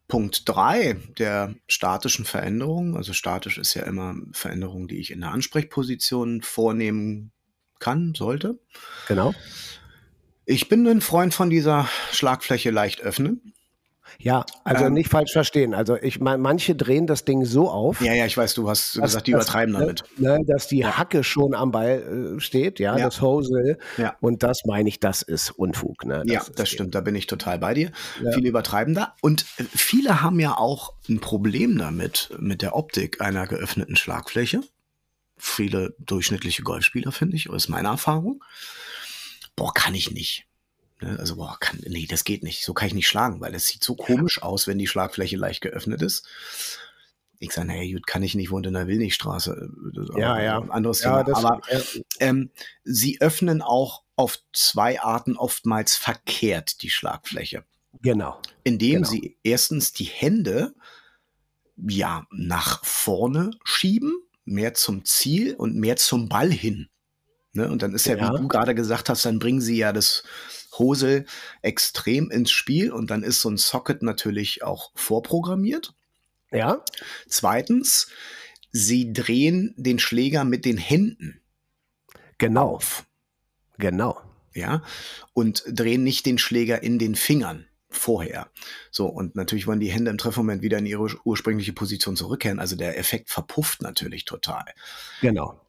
Punkt 0.08 0.42
3 0.46 0.94
der 1.18 1.54
statischen 1.66 2.24
Veränderung? 2.24 2.96
Also 2.96 3.12
statisch 3.12 3.58
ist 3.58 3.74
ja 3.74 3.84
immer 3.84 4.14
Veränderung, 4.32 4.88
die 4.88 4.98
ich 4.98 5.10
in 5.10 5.20
der 5.20 5.30
Ansprechposition 5.30 6.42
vornehmen 6.42 7.32
kann, 7.78 8.14
sollte. 8.14 8.58
genau. 9.08 9.34
Ich 10.46 10.68
bin 10.68 10.86
ein 10.86 11.00
Freund 11.00 11.32
von 11.32 11.48
dieser 11.48 11.88
Schlagfläche 12.12 12.70
leicht 12.70 13.00
öffnen. 13.00 13.54
Ja, 14.18 14.44
also 14.64 14.84
Ähm, 14.86 14.94
nicht 14.94 15.10
falsch 15.10 15.32
verstehen. 15.32 15.74
Also 15.74 15.96
ich 15.96 16.20
meine, 16.20 16.38
manche 16.38 16.74
drehen 16.74 17.06
das 17.06 17.24
Ding 17.24 17.44
so 17.44 17.68
auf. 17.70 18.00
Ja, 18.00 18.12
ja, 18.14 18.26
ich 18.26 18.36
weiß, 18.36 18.54
du 18.54 18.68
hast 18.68 18.96
dass- 18.96 19.02
gesagt, 19.02 19.26
die 19.26 19.32
dass- 19.32 19.44
übertreiben 19.44 19.74
damit. 19.74 20.04
Ne, 20.16 20.40
dass 20.46 20.68
die 20.68 20.86
Hacke 20.86 21.24
schon 21.24 21.54
am 21.54 21.70
Ball 21.72 22.36
äh, 22.36 22.40
steht, 22.40 22.78
ja, 22.78 22.96
Ja. 22.96 23.04
das 23.06 23.20
Hosel. 23.20 23.78
Ja. 23.98 24.16
Und 24.20 24.42
das 24.42 24.60
meine 24.66 24.88
ich, 24.88 25.00
das 25.00 25.22
ist 25.22 25.50
Unfug. 25.50 26.04
Ne? 26.04 26.22
ja, 26.26 26.40
ist 26.40 26.58
das 26.58 26.68
stimmt, 26.70 26.94
da 26.94 27.00
bin 27.00 27.14
ich 27.14 27.26
total 27.26 27.58
bei 27.58 27.74
dir. 27.74 27.90
Ja. 28.22 28.32
Viele 28.32 28.48
übertreiben 28.48 28.94
da. 28.94 29.14
Und 29.20 29.44
äh, 29.58 29.64
viele 29.74 30.22
haben 30.22 30.38
ja 30.40 30.56
auch 30.56 30.94
ein 31.08 31.20
Problem 31.20 31.76
damit, 31.78 32.30
mit 32.38 32.62
der 32.62 32.76
Optik 32.76 33.20
einer 33.20 33.46
geöffneten 33.46 33.96
Schlagfläche. 33.96 34.60
Viele 35.36 35.94
durchschnittliche 35.98 36.62
Golfspieler, 36.62 37.10
finde 37.12 37.36
ich, 37.36 37.46
ist 37.46 37.68
meine 37.68 37.88
Erfahrung. 37.88 38.42
Boah, 39.56 39.74
kann 39.74 39.94
ich 39.94 40.10
nicht. 40.12 40.46
Ne, 41.04 41.18
Also, 41.18 41.36
boah, 41.36 41.56
kann, 41.60 41.80
nee, 41.86 42.06
das 42.08 42.24
geht 42.24 42.42
nicht. 42.42 42.64
So 42.64 42.72
kann 42.74 42.88
ich 42.88 42.94
nicht 42.94 43.08
schlagen, 43.08 43.40
weil 43.40 43.54
es 43.54 43.66
sieht 43.66 43.84
so 43.84 43.94
komisch 43.94 44.42
aus, 44.42 44.66
wenn 44.66 44.78
die 44.78 44.86
Schlagfläche 44.86 45.36
leicht 45.36 45.60
geöffnet 45.60 46.02
ist. 46.02 46.26
Ich 47.40 47.52
sage, 47.52 47.72
hey, 47.72 47.92
gut, 47.92 48.06
kann 48.06 48.22
ich 48.22 48.34
nicht, 48.34 48.50
wohnt 48.50 48.66
in 48.66 48.72
der 48.74 48.86
Willnichstraße. 48.86 49.68
Ja, 50.16 50.40
ja. 50.40 50.58
Anderes 50.70 51.02
Ja, 51.02 51.22
Thema. 51.22 51.24
das, 51.24 51.44
Aber 51.44 51.60
ja, 51.70 51.80
ähm, 52.20 52.50
sie 52.84 53.20
öffnen 53.20 53.60
auch 53.60 54.02
auf 54.16 54.38
zwei 54.52 55.00
Arten 55.00 55.36
oftmals 55.36 55.96
verkehrt 55.96 56.82
die 56.82 56.90
Schlagfläche. 56.90 57.64
genau. 58.00 58.40
Indem 58.62 59.02
Genau. 59.02 59.08
sie 59.08 59.36
erstens 59.42 59.92
die 59.92 60.04
Hände 60.04 60.74
ja 61.76 62.26
nach 62.30 62.84
vorne 62.84 63.50
schieben, 63.64 64.14
mehr 64.44 64.74
zum 64.74 65.04
Ziel 65.04 65.54
und 65.54 65.74
mehr 65.76 65.96
zum 65.96 66.28
Ball 66.28 66.50
hin. 66.50 66.88
Ne? 67.52 67.68
Und 67.70 67.82
dann 67.82 67.94
ist 67.94 68.06
ja, 68.06 68.16
Ja. 68.16 68.32
wie 68.32 68.36
du 68.40 68.48
gerade 68.48 68.74
gesagt 68.74 69.08
hast, 69.08 69.24
dann 69.24 69.38
bringen 69.38 69.60
sie 69.60 69.76
ja 69.76 69.92
das 69.92 70.22
Hosel 70.78 71.26
extrem 71.62 72.30
ins 72.30 72.50
Spiel 72.50 72.92
und 72.92 73.10
dann 73.10 73.22
ist 73.22 73.40
so 73.40 73.48
ein 73.50 73.56
Socket 73.56 74.02
natürlich 74.02 74.62
auch 74.62 74.90
vorprogrammiert. 74.94 75.94
Ja, 76.52 76.84
Zweitens, 77.28 78.08
Sie 78.70 79.12
drehen 79.12 79.74
den 79.76 79.98
Schläger 79.98 80.44
mit 80.44 80.64
den 80.64 80.78
Händen 80.78 81.40
Genau, 82.38 82.74
auf. 82.74 83.06
genau. 83.78 84.20
ja, 84.54 84.82
und 85.32 85.62
drehen 85.68 86.02
nicht 86.04 86.26
den 86.26 86.38
Schläger 86.38 86.82
in 86.82 86.98
den 86.98 87.14
Fingern 87.14 87.66
vorher. 87.88 88.50
So, 88.90 89.06
und 89.06 89.36
natürlich 89.36 89.66
wollen 89.68 89.80
die 89.80 89.90
Hände 89.92 90.10
im 90.10 90.18
Treffmoment 90.18 90.62
wieder 90.62 90.78
in 90.78 90.86
ihre 90.86 91.06
ursprüngliche 91.24 91.72
Position 91.72 92.16
zurückkehren. 92.16 92.58
Also 92.58 92.74
der 92.76 92.98
Effekt 92.98 93.30
verpufft 93.30 93.82
natürlich 93.82 94.24
total. 94.24 94.64
Genau. 95.20 95.60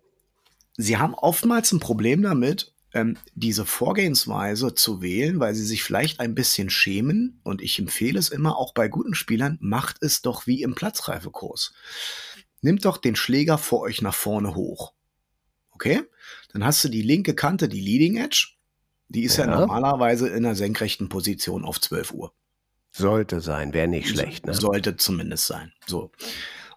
Sie 0.77 0.97
haben 0.97 1.13
oftmals 1.13 1.71
ein 1.71 1.79
Problem 1.79 2.21
damit, 2.23 2.73
ähm, 2.95 3.17
diese 3.35 3.65
Vorgehensweise 3.65 4.73
zu 4.73 5.01
wählen, 5.01 5.39
weil 5.39 5.53
sie 5.53 5.65
sich 5.65 5.83
vielleicht 5.83 6.19
ein 6.19 6.33
bisschen 6.33 6.69
schämen. 6.69 7.39
Und 7.43 7.61
ich 7.61 7.77
empfehle 7.77 8.17
es 8.17 8.29
immer 8.29 8.57
auch 8.57 8.73
bei 8.73 8.87
guten 8.87 9.13
Spielern, 9.13 9.57
macht 9.61 9.97
es 10.01 10.21
doch 10.21 10.47
wie 10.47 10.63
im 10.63 10.73
Platzreifekurs. 10.73 11.73
Nimmt 12.61 12.85
doch 12.85 12.97
den 12.97 13.15
Schläger 13.15 13.57
vor 13.57 13.81
euch 13.81 14.01
nach 14.01 14.15
vorne 14.15 14.55
hoch. 14.55 14.93
Okay? 15.71 16.03
Dann 16.53 16.63
hast 16.63 16.83
du 16.83 16.89
die 16.89 17.01
linke 17.01 17.35
Kante, 17.35 17.67
die 17.67 17.81
Leading 17.81 18.17
Edge. 18.17 18.53
Die 19.09 19.23
ist 19.23 19.37
ja, 19.37 19.45
Ja. 19.45 19.59
normalerweise 19.59 20.29
in 20.29 20.45
einer 20.45 20.55
senkrechten 20.55 21.09
Position 21.09 21.65
auf 21.65 21.79
12 21.79 22.11
Uhr. 22.13 22.33
Sollte 22.91 23.41
sein, 23.41 23.73
wäre 23.73 23.89
nicht 23.89 24.07
schlecht. 24.07 24.45
Ne? 24.45 24.53
Sollte 24.53 24.95
zumindest 24.95 25.47
sein. 25.47 25.73
So. 25.85 26.11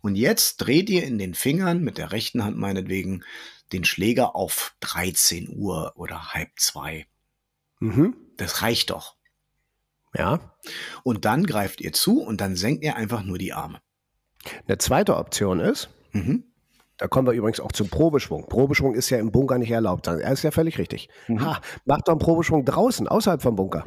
Und 0.02 0.16
jetzt 0.16 0.56
dreht 0.58 0.90
ihr 0.90 1.04
in 1.04 1.18
den 1.18 1.34
Fingern 1.34 1.80
mit 1.80 1.96
der 1.96 2.10
rechten 2.10 2.44
Hand 2.44 2.56
meinetwegen 2.56 3.22
den 3.72 3.84
Schläger 3.84 4.34
auf 4.36 4.74
13 4.80 5.48
Uhr 5.54 5.92
oder 5.96 6.32
halb 6.34 6.50
zwei. 6.56 7.06
Mhm. 7.80 8.16
Das 8.36 8.62
reicht 8.62 8.90
doch. 8.90 9.16
Ja. 10.14 10.40
Und 11.02 11.24
dann 11.24 11.44
greift 11.44 11.80
ihr 11.80 11.92
zu 11.92 12.20
und 12.22 12.40
dann 12.40 12.56
senkt 12.56 12.82
ihr 12.82 12.96
einfach 12.96 13.22
nur 13.22 13.38
die 13.38 13.52
Arme. 13.52 13.80
Eine 14.66 14.78
zweite 14.78 15.16
Option 15.16 15.60
ist, 15.60 15.90
Mhm. 16.12 16.44
da 16.96 17.06
kommen 17.06 17.28
wir 17.28 17.34
übrigens 17.34 17.60
auch 17.60 17.72
zum 17.72 17.88
Probeschwung. 17.88 18.48
Probeschwung 18.48 18.94
ist 18.94 19.10
ja 19.10 19.18
im 19.18 19.30
Bunker 19.30 19.58
nicht 19.58 19.70
erlaubt. 19.70 20.06
Er 20.06 20.32
ist 20.32 20.42
ja 20.42 20.50
völlig 20.50 20.78
richtig. 20.78 21.08
Mhm. 21.28 21.44
Ha, 21.44 21.60
mach 21.84 22.00
doch 22.02 22.12
einen 22.14 22.20
Probeschwung 22.20 22.64
draußen, 22.64 23.06
außerhalb 23.06 23.42
vom 23.42 23.56
Bunker. 23.56 23.84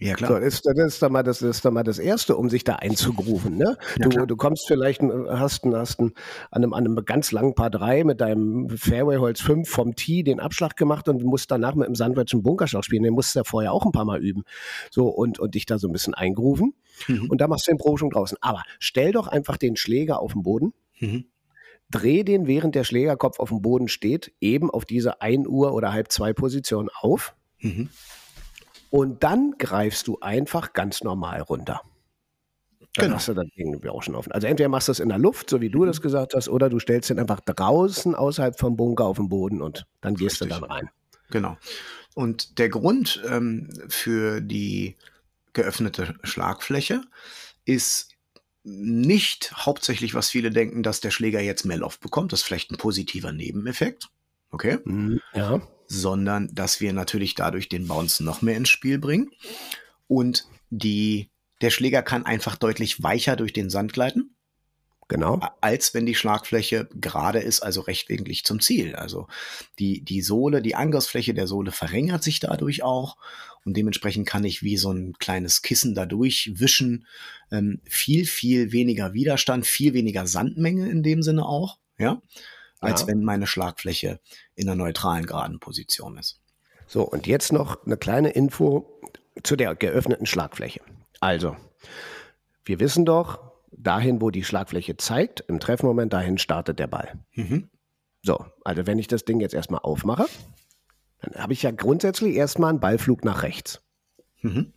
Ja, 0.00 0.10
So, 0.18 0.26
klar. 0.26 0.40
das, 0.40 0.54
ist- 0.54 0.66
das, 0.66 0.76
ist 0.78 1.02
dann 1.02 1.12
mal 1.12 1.22
das, 1.22 1.38
das 1.38 1.56
ist 1.56 1.64
dann 1.64 1.72
mal 1.74 1.84
das 1.84 1.98
Erste, 1.98 2.36
um 2.36 2.50
sich 2.50 2.64
da 2.64 2.74
einzugrufen. 2.76 3.56
Ne? 3.56 3.76
Ja, 3.98 4.26
du, 4.26 4.36
kommst 4.36 4.66
vielleicht, 4.66 5.00
ein- 5.02 5.26
hast, 5.28 5.64
hast 5.64 6.00
an, 6.00 6.12
einem, 6.50 6.74
an 6.74 6.84
einem 6.84 7.04
ganz 7.04 7.30
langen 7.30 7.54
Paar 7.54 7.70
3 7.70 8.02
mit 8.04 8.20
deinem 8.20 8.68
Fairway-Holz 8.68 9.40
5 9.40 9.68
vom 9.68 9.94
Tee 9.94 10.24
den 10.24 10.40
Abschlag 10.40 10.76
gemacht 10.76 11.08
und 11.08 11.22
musst 11.22 11.50
danach 11.50 11.74
mit 11.76 11.86
dem 11.86 11.94
Sandwich 11.94 12.32
einen 12.32 12.42
Bunkerschlag 12.42 12.84
spielen. 12.84 13.04
Den 13.04 13.14
musst 13.14 13.34
du 13.34 13.38
ja 13.40 13.44
vorher 13.44 13.72
auch 13.72 13.86
ein 13.86 13.92
paar 13.92 14.04
Mal 14.04 14.20
üben. 14.20 14.42
So, 14.90 15.08
und, 15.08 15.38
und 15.38 15.54
dich 15.54 15.64
da 15.64 15.78
so 15.78 15.86
ein 15.88 15.92
bisschen 15.92 16.14
eingrufen. 16.14 16.74
Mhm. 17.06 17.30
Und 17.30 17.40
da 17.40 17.46
machst 17.46 17.68
du 17.68 17.72
den 17.72 17.78
Probeschwung 17.78 18.10
draußen. 18.10 18.36
Aber 18.40 18.62
stell 18.80 19.12
doch 19.12 19.28
einfach 19.28 19.56
den 19.56 19.76
Schläger 19.76 20.20
auf 20.20 20.32
den 20.32 20.42
Boden. 20.42 20.72
Mhm. 20.98 21.26
Dreh 21.90 22.24
den, 22.24 22.46
während 22.48 22.74
der 22.74 22.82
Schlägerkopf 22.82 23.38
auf 23.38 23.50
dem 23.50 23.62
Boden 23.62 23.86
steht, 23.88 24.32
eben 24.40 24.70
auf 24.70 24.84
diese 24.84 25.20
1 25.20 25.46
Uhr 25.46 25.72
oder 25.72 25.92
halb 25.92 26.10
zwei 26.10 26.32
Position 26.32 26.90
auf. 27.00 27.36
Mhm. 27.60 27.90
Und 28.94 29.24
dann 29.24 29.56
greifst 29.58 30.06
du 30.06 30.20
einfach 30.20 30.72
ganz 30.72 31.02
normal 31.02 31.40
runter. 31.40 31.80
Dann 32.78 33.06
Genau. 33.06 33.16
hast 33.16 33.26
du 33.26 33.34
das 33.34 33.46
Ding 33.58 33.84
auch 33.88 34.04
schon 34.04 34.14
offen. 34.14 34.30
Also 34.30 34.46
entweder 34.46 34.68
machst 34.68 34.86
du 34.86 34.92
es 34.92 35.00
in 35.00 35.08
der 35.08 35.18
Luft, 35.18 35.50
so 35.50 35.60
wie 35.60 35.68
du 35.68 35.82
Mhm. 35.82 35.86
das 35.88 36.00
gesagt 36.00 36.32
hast, 36.32 36.48
oder 36.48 36.70
du 36.70 36.78
stellst 36.78 37.10
den 37.10 37.18
einfach 37.18 37.40
draußen 37.40 38.14
außerhalb 38.14 38.56
vom 38.56 38.76
Bunker 38.76 39.06
auf 39.06 39.16
den 39.16 39.28
Boden 39.28 39.62
und 39.62 39.84
dann 40.00 40.14
gehst 40.14 40.40
Richtig. 40.40 40.56
du 40.56 40.60
dann 40.60 40.70
rein. 40.70 40.90
Genau. 41.30 41.56
Und 42.14 42.60
der 42.60 42.68
Grund 42.68 43.20
ähm, 43.28 43.68
für 43.88 44.40
die 44.40 44.94
geöffnete 45.54 46.14
Schlagfläche 46.22 47.00
ist 47.64 48.14
nicht 48.62 49.54
hauptsächlich, 49.56 50.14
was 50.14 50.30
viele 50.30 50.50
denken, 50.50 50.84
dass 50.84 51.00
der 51.00 51.10
Schläger 51.10 51.40
jetzt 51.40 51.64
mehr 51.64 51.78
Loft 51.78 51.98
bekommt. 52.00 52.32
Das 52.32 52.42
ist 52.42 52.46
vielleicht 52.46 52.70
ein 52.70 52.76
positiver 52.78 53.32
Nebeneffekt. 53.32 54.06
Okay. 54.52 54.78
Mhm. 54.84 55.20
Ja, 55.34 55.60
sondern 55.86 56.54
dass 56.54 56.80
wir 56.80 56.92
natürlich 56.92 57.34
dadurch 57.34 57.68
den 57.68 57.86
Bounce 57.86 58.22
noch 58.22 58.42
mehr 58.42 58.56
ins 58.56 58.68
Spiel 58.68 58.98
bringen. 58.98 59.30
Und 60.06 60.46
die, 60.70 61.30
der 61.60 61.70
Schläger 61.70 62.02
kann 62.02 62.26
einfach 62.26 62.56
deutlich 62.56 63.02
weicher 63.02 63.36
durch 63.36 63.52
den 63.52 63.70
Sand 63.70 63.92
gleiten, 63.92 64.34
genau. 65.08 65.40
als 65.60 65.94
wenn 65.94 66.06
die 66.06 66.14
Schlagfläche 66.14 66.88
gerade 66.94 67.40
ist, 67.40 67.60
also 67.60 67.80
rechtwinklig 67.82 68.44
zum 68.44 68.60
Ziel. 68.60 68.96
Also 68.96 69.28
die, 69.78 70.02
die 70.02 70.22
Sohle, 70.22 70.62
die 70.62 70.74
Angriffsfläche 70.74 71.34
der 71.34 71.46
Sohle 71.46 71.72
verringert 71.72 72.22
sich 72.22 72.40
dadurch 72.40 72.82
auch. 72.82 73.16
Und 73.64 73.76
dementsprechend 73.76 74.26
kann 74.26 74.44
ich 74.44 74.62
wie 74.62 74.76
so 74.76 74.92
ein 74.92 75.14
kleines 75.18 75.62
Kissen 75.62 75.94
dadurch 75.94 76.52
wischen. 76.54 77.06
Ähm, 77.50 77.80
viel, 77.84 78.26
viel 78.26 78.72
weniger 78.72 79.14
Widerstand, 79.14 79.66
viel 79.66 79.94
weniger 79.94 80.26
Sandmenge 80.26 80.88
in 80.90 81.02
dem 81.02 81.22
Sinne 81.22 81.46
auch, 81.46 81.78
ja, 81.98 82.20
als 82.84 83.02
Ja. 83.02 83.06
wenn 83.08 83.24
meine 83.24 83.46
Schlagfläche 83.46 84.20
in 84.54 84.68
einer 84.68 84.76
neutralen 84.76 85.26
geraden 85.26 85.60
Position 85.60 86.16
ist. 86.18 86.40
So, 86.86 87.02
und 87.02 87.26
jetzt 87.26 87.52
noch 87.52 87.84
eine 87.86 87.96
kleine 87.96 88.30
Info 88.30 89.00
zu 89.42 89.56
der 89.56 89.74
geöffneten 89.74 90.26
Schlagfläche. 90.26 90.80
Also, 91.20 91.56
wir 92.64 92.80
wissen 92.80 93.04
doch, 93.04 93.52
dahin, 93.72 94.20
wo 94.20 94.30
die 94.30 94.44
Schlagfläche 94.44 94.96
zeigt, 94.96 95.40
im 95.48 95.60
Treffmoment, 95.60 96.12
dahin 96.12 96.38
startet 96.38 96.78
der 96.78 96.86
Ball. 96.86 97.24
Mhm. 97.32 97.68
So, 98.22 98.46
also 98.64 98.86
wenn 98.86 98.98
ich 98.98 99.08
das 99.08 99.24
Ding 99.24 99.40
jetzt 99.40 99.54
erstmal 99.54 99.80
aufmache, 99.80 100.26
dann 101.20 101.42
habe 101.42 101.52
ich 101.52 101.62
ja 101.62 101.70
grundsätzlich 101.70 102.36
erstmal 102.36 102.70
einen 102.70 102.80
Ballflug 102.80 103.24
nach 103.24 103.42
rechts. 103.42 103.82
Mhm. 104.42 104.72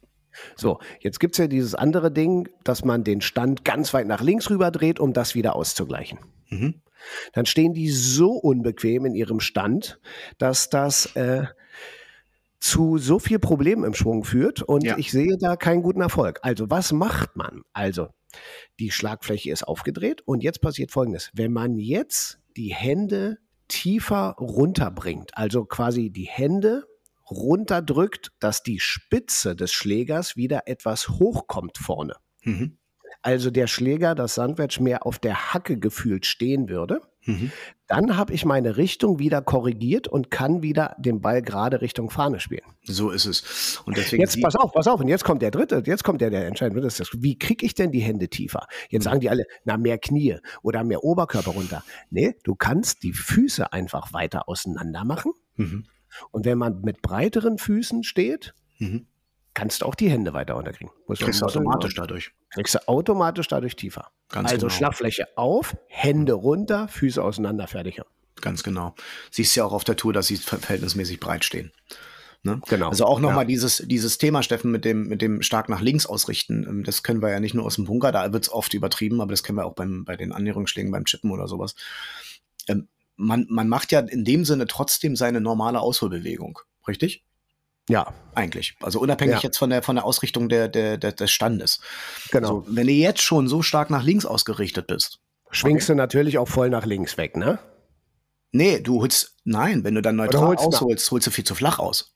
So, 0.55 0.79
jetzt 0.99 1.19
gibt 1.19 1.33
es 1.35 1.39
ja 1.39 1.47
dieses 1.47 1.75
andere 1.75 2.11
Ding, 2.11 2.49
dass 2.63 2.83
man 2.83 3.03
den 3.03 3.21
Stand 3.21 3.65
ganz 3.65 3.93
weit 3.93 4.07
nach 4.07 4.21
links 4.21 4.49
rüber 4.49 4.71
dreht, 4.71 4.99
um 4.99 5.13
das 5.13 5.35
wieder 5.35 5.55
auszugleichen. 5.55 6.19
Mhm. 6.49 6.81
Dann 7.33 7.45
stehen 7.45 7.73
die 7.73 7.89
so 7.89 8.31
unbequem 8.31 9.05
in 9.05 9.15
ihrem 9.15 9.39
Stand, 9.39 9.99
dass 10.37 10.69
das 10.69 11.15
äh, 11.15 11.45
zu 12.59 12.97
so 12.97 13.19
viel 13.19 13.39
Problemen 13.39 13.83
im 13.83 13.93
Schwung 13.93 14.23
führt 14.23 14.61
und 14.61 14.83
Ja. 14.83 14.97
ich 14.97 15.11
sehe 15.11 15.37
da 15.39 15.55
keinen 15.55 15.83
guten 15.83 16.01
Erfolg. 16.01 16.39
Also 16.41 16.69
was 16.69 16.91
macht 16.91 17.35
man? 17.35 17.61
Also 17.73 18.07
die 18.79 18.91
Schlagfläche 18.91 19.51
ist 19.51 19.63
aufgedreht 19.67 20.21
und 20.25 20.43
jetzt 20.43 20.61
passiert 20.61 20.91
Folgendes. 20.91 21.29
Wenn 21.33 21.53
man 21.53 21.77
jetzt 21.77 22.39
die 22.55 22.73
Hände 22.73 23.37
tiefer 23.67 24.35
runterbringt, 24.39 25.37
also 25.37 25.65
quasi 25.65 26.09
die 26.09 26.27
Hände 26.27 26.85
runterdrückt, 27.29 28.31
dass 28.39 28.63
die 28.63 28.79
Spitze 28.79 29.55
des 29.55 29.71
Schlägers 29.71 30.35
wieder 30.35 30.63
etwas 30.67 31.09
hochkommt 31.09 31.77
vorne. 31.77 32.15
Mhm. 32.43 32.77
Also 33.21 33.51
der 33.51 33.67
Schläger, 33.67 34.15
das 34.15 34.35
Sandwich 34.35 34.79
mehr 34.79 35.05
auf 35.05 35.19
der 35.19 35.53
Hacke 35.53 35.77
gefühlt 35.77 36.25
stehen 36.25 36.69
würde, 36.69 37.01
Mhm. 37.25 37.51
dann 37.87 38.15
habe 38.15 38.33
ich 38.33 38.45
meine 38.45 38.77
Richtung 38.77 39.19
wieder 39.19 39.41
korrigiert 39.41 40.07
und 40.07 40.31
kann 40.31 40.61
wieder 40.61 40.95
den 40.97 41.19
Ball 41.19 41.41
gerade 41.41 41.81
Richtung 41.81 42.09
Fahne 42.09 42.39
spielen. 42.39 42.63
So 42.83 43.09
ist 43.09 43.25
es. 43.25 43.81
Und 43.85 43.97
deswegen 43.97 44.21
Jetzt 44.21 44.41
pass 44.41 44.55
auf, 44.55 44.71
pass 44.71 44.87
auf, 44.87 45.01
und 45.01 45.09
jetzt 45.09 45.25
kommt 45.25 45.41
der 45.41 45.51
dritte, 45.51 45.83
jetzt 45.85 46.05
kommt 46.05 46.21
der, 46.21 46.29
der 46.29 46.47
entscheidende. 46.47 46.81
Das 46.81 46.99
ist 47.01 47.21
wie 47.21 47.37
kriege 47.37 47.65
ich 47.65 47.73
denn 47.73 47.91
die 47.91 47.99
Hände 47.99 48.29
tiefer? 48.29 48.65
Jetzt 48.89 49.03
sagen 49.03 49.19
die 49.19 49.29
alle, 49.29 49.45
na, 49.65 49.75
mehr 49.75 49.97
Knie 49.97 50.37
oder 50.63 50.85
mehr 50.85 51.03
Oberkörper 51.03 51.51
runter. 51.51 51.83
Nee, 52.09 52.35
du 52.43 52.55
kannst 52.55 53.03
die 53.03 53.11
Füße 53.13 53.73
einfach 53.73 54.13
weiter 54.13 54.47
auseinander 54.47 55.03
machen. 55.03 55.33
Mhm. 55.57 55.83
Und 56.31 56.45
wenn 56.45 56.57
man 56.57 56.79
mit 56.81 57.01
breiteren 57.01 57.57
Füßen 57.57 58.03
steht, 58.03 58.53
Mhm. 58.79 59.07
Kannst 59.57 59.81
du 59.81 59.87
auch 59.87 59.95
die 59.95 60.07
Hände 60.09 60.33
weiter 60.33 60.53
runterkriegen. 60.53 60.93
Musst 61.07 61.23
Kriegst 61.23 61.41
du 61.41 61.45
automatisch 61.47 61.95
dadurch. 61.95 62.31
Kriegst 62.51 62.75
du 62.75 62.87
automatisch 62.87 63.47
dadurch 63.47 63.75
tiefer. 63.75 64.11
Ganz 64.29 64.51
also 64.51 64.67
genau. 64.67 64.77
Schlagfläche 64.77 65.27
auf, 65.35 65.75
Hände 65.87 66.33
runter, 66.33 66.87
Füße 66.87 67.21
auseinander, 67.23 67.65
fertig. 67.67 67.99
Ganz 68.39 68.61
genau. 68.61 68.93
Siehst 69.31 69.55
ja 69.55 69.65
auch 69.65 69.73
auf 69.73 69.83
der 69.83 69.95
Tour, 69.95 70.13
dass 70.13 70.27
sie 70.27 70.37
ver- 70.37 70.59
verhältnismäßig 70.59 71.19
breit 71.19 71.43
stehen. 71.43 71.71
Ne? 72.43 72.61
Genau. 72.69 72.89
Also 72.89 73.05
auch 73.05 73.19
nochmal 73.19 73.45
Ja. 73.45 73.47
dieses, 73.47 73.77
dieses 73.87 74.19
Thema, 74.19 74.43
Steffen, 74.43 74.69
mit 74.69 74.85
dem, 74.85 75.07
mit 75.07 75.23
dem 75.23 75.41
stark 75.41 75.69
nach 75.69 75.81
links 75.81 76.05
ausrichten. 76.05 76.63
ähm, 76.69 76.83
Das 76.83 77.01
können 77.01 77.23
wir 77.23 77.31
ja 77.31 77.39
nicht 77.39 77.55
nur 77.55 77.65
aus 77.65 77.75
dem 77.75 77.85
Bunker, 77.85 78.11
da 78.11 78.31
wird 78.31 78.43
es 78.43 78.51
oft 78.51 78.75
übertrieben, 78.75 79.21
aber 79.21 79.31
das 79.31 79.41
können 79.41 79.57
wir 79.57 79.65
auch 79.65 79.73
beim, 79.73 80.05
bei 80.05 80.15
den 80.17 80.31
Annäherungsschlägen, 80.31 80.91
beim 80.91 81.05
Chippen 81.05 81.31
oder 81.31 81.47
sowas. 81.47 81.73
Ähm, 82.67 82.87
man, 83.15 83.47
man 83.49 83.67
macht 83.67 83.91
ja 83.91 84.01
in 84.01 84.23
dem 84.23 84.45
Sinne 84.45 84.67
trotzdem 84.67 85.15
seine 85.15 85.41
normale 85.41 85.79
Ausholbewegung. 85.79 86.59
Richtig? 86.87 87.23
Ja, 87.89 88.13
Eigentlich. 88.35 88.75
Also 88.83 88.99
unabhängig 88.99 89.35
Ja. 89.37 89.41
jetzt 89.41 89.57
von 89.57 89.69
der, 89.71 89.81
von 89.81 89.95
der 89.95 90.05
Ausrichtung 90.05 90.47
der, 90.49 90.67
der, 90.67 90.97
der, 90.97 91.11
des 91.13 91.31
Standes. 91.31 91.79
genau. 92.31 92.47
So, 92.47 92.65
wenn 92.67 92.85
du 92.87 92.93
jetzt 92.93 93.21
schon 93.21 93.47
so 93.47 93.61
stark 93.63 93.89
nach 93.89 94.03
links 94.03 94.25
ausgerichtet 94.25 94.85
bist, 94.87 95.19
Schwingst 95.49 95.87
du 95.89 95.95
natürlich 95.95 96.37
auch 96.37 96.47
voll 96.47 96.69
nach 96.69 96.85
links 96.85 97.17
weg, 97.17 97.35
ne? 97.37 97.57
nee, 98.51 98.79
du 98.79 99.01
holst, 99.01 99.35
nein, 99.43 99.83
wenn 99.83 99.95
du 99.95 100.01
dann 100.01 100.15
neutral 100.17 100.47
holst 100.47 100.63
ausholst, 100.65 101.09
holst 101.11 101.27
du 101.27 101.31
viel 101.31 101.43
zu 101.45 101.55
flach 101.55 101.79
aus. 101.79 102.13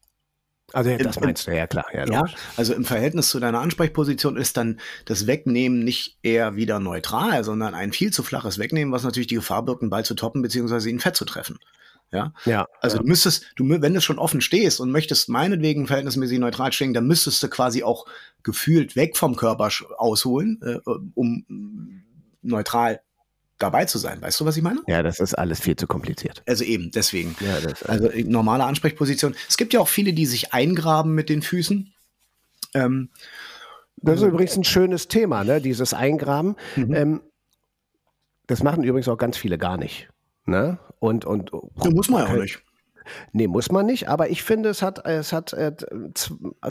Also 0.74 0.90
Im- 0.90 1.00
das 1.00 1.20
meinst 1.20 1.48
du, 1.48 1.56
ja 1.56 1.68
klar. 1.68 1.86
Ja, 1.94 2.06
Ja, 2.06 2.26
also 2.58 2.74
im 2.74 2.86
Verhältnis 2.86 3.30
zu 3.30 3.40
deiner 3.40 3.60
Ansprechposition 3.60 4.38
ist 4.38 4.58
dann 4.58 4.80
das 5.06 5.28
Wegnehmen 5.28 5.84
nicht 5.84 6.18
eher 6.24 6.56
wieder 6.56 6.80
neutral, 6.80 7.44
sondern 7.44 7.74
ein 7.76 7.92
viel 7.94 8.12
zu 8.12 8.24
flaches 8.24 8.58
Wegnehmen, 8.58 8.94
was 8.94 9.04
natürlich 9.04 9.28
die 9.28 9.36
Gefahr 9.36 9.64
birgt, 9.66 9.82
einen 9.82 9.90
Ball 9.90 10.06
zu 10.06 10.14
toppen, 10.16 10.42
beziehungsweise 10.42 10.90
ihn 10.90 11.00
fett 11.00 11.16
zu 11.16 11.26
treffen. 11.26 11.58
Ja, 12.12 12.34
ja. 12.46 12.68
also 12.82 12.98
ja. 12.98 13.04
du 13.04 13.08
müsstest, 13.08 13.46
du, 13.56 13.70
wenn 13.70 13.94
du 13.94 14.02
schon 14.02 14.20
offen 14.20 14.42
stehst 14.42 14.82
und 14.82 14.92
möchtest 14.92 15.30
meinetwegen 15.30 15.88
verhältnismäßig 15.88 16.40
neutral 16.40 16.74
stehen, 16.74 16.94
dann 16.94 17.08
müsstest 17.08 17.42
du 17.42 17.48
quasi 17.48 17.84
auch 17.84 18.06
gefühlt 18.44 18.96
weg 18.96 19.16
vom 19.16 19.36
Körper 19.36 19.70
ausholen, 19.98 20.60
äh, 20.62 20.80
um 21.16 22.04
neutral 22.42 23.02
dabei 23.60 23.86
zu 23.86 23.98
sein. 23.98 24.22
Weißt 24.22 24.40
du, 24.40 24.46
was 24.46 24.58
ich 24.58 24.64
meine? 24.64 24.82
Ja, 24.88 25.04
das 25.04 25.20
ist 25.20 25.36
alles 25.36 25.62
viel 25.62 25.76
zu 25.76 25.88
kompliziert. 25.88 26.44
Also 26.48 26.64
eben, 26.64 26.92
deswegen. 26.92 27.36
Ja, 27.40 27.60
das, 27.62 27.84
Also 27.84 28.10
äh, 28.10 28.24
normale 28.24 28.66
Ansprechposition. 28.66 29.36
Es 29.48 29.58
gibt 29.58 29.74
ja 29.74 29.80
auch 29.80 29.88
viele, 29.88 30.14
die 30.14 30.26
sich 30.26 30.54
eingraben 30.54 31.14
mit 31.14 31.30
den 31.30 31.42
Füßen. 31.42 31.94
Ähm, 32.74 33.10
Das 33.98 34.20
ist 34.20 34.28
übrigens 34.28 34.58
ein 34.58 34.64
schönes 34.64 35.08
Thema, 35.08 35.44
ne? 35.44 35.62
dieses 35.62 35.94
Eingraben. 35.94 36.56
Ähm, 36.76 37.22
das 38.48 38.64
machen 38.64 38.84
übrigens 38.84 39.08
auch 39.08 39.18
ganz 39.18 39.38
viele 39.38 39.58
gar 39.58 39.78
nicht. 39.78 40.10
Ne? 40.46 40.80
Und, 41.00 41.26
und 41.26 41.52
da 41.76 41.90
muss 41.90 42.10
man 42.10 42.26
ja 42.26 42.34
auch 42.34 42.42
nicht. 42.42 42.64
nee, 43.32 43.48
muss 43.48 43.72
man 43.72 43.86
nicht, 43.86 44.08
aber 44.10 44.30
ich 44.30 44.44
finde, 44.44 44.70
es 44.70 44.82
hat, 44.82 45.06
es 45.06 45.34
hat 45.34 45.54
äh, 45.54 45.74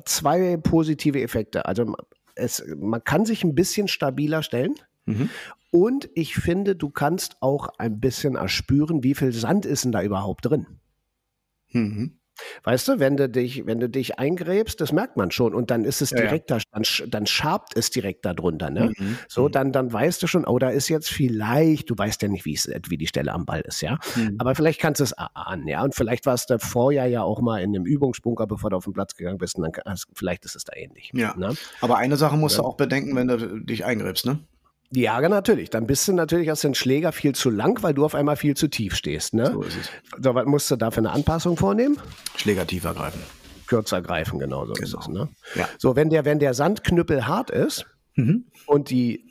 zwei 0.05 0.57
positive 0.57 1.21
Effekte. 1.21 1.67
Also 1.67 1.95
es, 2.35 2.65
man 2.77 3.03
kann 3.05 3.25
sich 3.25 3.45
ein 3.45 3.55
bisschen 3.55 3.89
stabiler 3.89 4.43
stellen. 4.43 4.75
Mhm. 5.07 5.31
Und 5.71 6.11
ich 6.15 6.35
finde, 6.35 6.75
du 6.75 6.91
kannst 6.91 7.37
auch 7.41 7.69
ein 7.79 8.01
bisschen 8.01 8.35
erspüren, 8.35 9.05
wie 9.05 9.15
viel 9.15 9.33
Sand 9.33 9.67
ist 9.67 9.85
denn 9.85 9.93
da 9.93 10.03
überhaupt 10.03 10.47
drin. 10.47 10.67
Mhm. 11.73 12.20
Weißt 12.65 12.89
du, 12.89 12.99
wenn 12.99 13.17
du 13.17 13.29
dich, 13.29 13.67
wenn 13.67 13.81
du 13.81 13.89
dich 13.89 14.19
eingräbst, 14.19 14.81
das 14.81 14.93
merkt 14.93 15.17
man 15.17 15.31
schon 15.31 15.55
und 15.55 15.71
dann 15.71 15.85
ist 15.85 16.03
es 16.03 16.11
Ja, 16.11 16.19
ja. 16.19 16.23
direkt 16.25 16.51
da, 16.51 16.59
dann, 16.73 16.85
dann 17.09 17.27
schabt 17.27 17.77
es 17.77 17.91
direkt 17.91 18.25
darunter, 18.25 18.71
ne? 18.71 18.93
Mhm. 18.97 19.19
So, 19.29 19.49
dann, 19.49 19.73
dann 19.73 19.93
weißt 19.93 20.23
du 20.23 20.27
schon, 20.27 20.45
oh, 20.45 20.59
da 20.59 20.71
ist 20.71 20.89
jetzt 20.89 21.11
vielleicht, 21.11 21.91
du 21.91 21.97
weißt 21.97 22.23
ja 22.23 22.29
nicht, 22.29 22.45
wie 22.45 22.55
es, 22.55 22.71
wie 22.89 22.97
die 22.97 23.07
Stelle 23.07 23.33
am 23.33 23.47
Ball 23.47 23.61
ist, 23.63 23.81
ja. 23.81 23.99
Mhm. 24.17 24.37
Aber 24.39 24.55
vielleicht 24.55 24.81
kannst 24.81 25.01
du 25.01 25.05
es 25.05 25.13
erahnen, 25.13 25.67
ja. 25.69 25.83
Und 25.83 25.95
vielleicht 25.95 26.27
warst 26.27 26.51
du 26.51 26.59
vorher 26.59 27.07
ja 27.07 27.23
auch 27.23 27.41
mal 27.41 27.63
in 27.63 27.75
einem 27.75 27.87
Übungsbunker, 27.87 28.47
bevor 28.47 28.71
du 28.71 28.77
auf 28.77 28.85
den 28.85 28.93
Platz 28.93 29.15
gegangen 29.15 29.39
bist, 29.39 29.57
und 29.59 29.63
dann, 29.63 29.97
vielleicht 30.15 30.45
ist 30.45 30.57
es 30.57 30.65
da 30.65 30.75
ähnlich. 30.77 31.11
Ja. 31.15 31.35
Ne? 31.37 31.55
Aber 31.81 31.99
eine 31.99 32.17
Sache 32.17 32.37
musst 32.37 32.59
du 32.59 32.63
auch 32.63 32.77
bedenken, 32.77 33.15
wenn 33.17 33.29
du 33.29 33.61
dich 33.61 33.85
eingräbst, 33.85 34.27
ne? 34.27 34.39
Ja, 34.93 35.21
natürlich. 35.29 35.71
Dann 35.71 35.87
bist 35.87 36.09
du 36.09 36.13
natürlich 36.13 36.51
aus 36.51 36.63
den 36.63 36.75
Schläger 36.75 37.13
viel 37.13 37.35
zu 37.35 37.49
lang, 37.51 37.81
weil 37.83 37.95
du 37.95 38.05
auf 38.05 38.15
einmal 38.15 38.37
viel 38.37 38.57
zu 38.57 38.69
tief 38.69 38.97
stehst, 38.97 39.35
ne? 39.35 39.51
So 39.53 39.63
ist 39.63 39.77
es. 39.77 39.89
So, 40.23 40.35
was 40.35 40.47
musst 40.47 40.71
du 40.71 40.77
da 40.77 40.91
für 40.91 40.99
eine 40.99 41.11
Anpassung 41.13 41.57
vornehmen? 41.57 41.97
Schläger 42.37 42.67
tiefer 42.67 42.93
greifen. 42.95 43.21
Kürzer 43.69 44.03
greifen, 44.03 44.41
genau 44.41 44.67
so 44.67 44.73
ist 44.73 44.91
Genau. 44.91 44.99
es, 45.01 45.09
ne? 45.09 45.29
Ja. 45.55 45.69
So, 45.79 45.95
wenn 45.95 46.11
der, 46.11 46.25
wenn 46.25 46.41
der 46.41 46.55
Sandknüppel 46.55 47.29
hart 47.29 47.51
ist 47.51 47.87
Mhm. 48.17 48.47
und 48.67 48.91
die, 48.91 49.31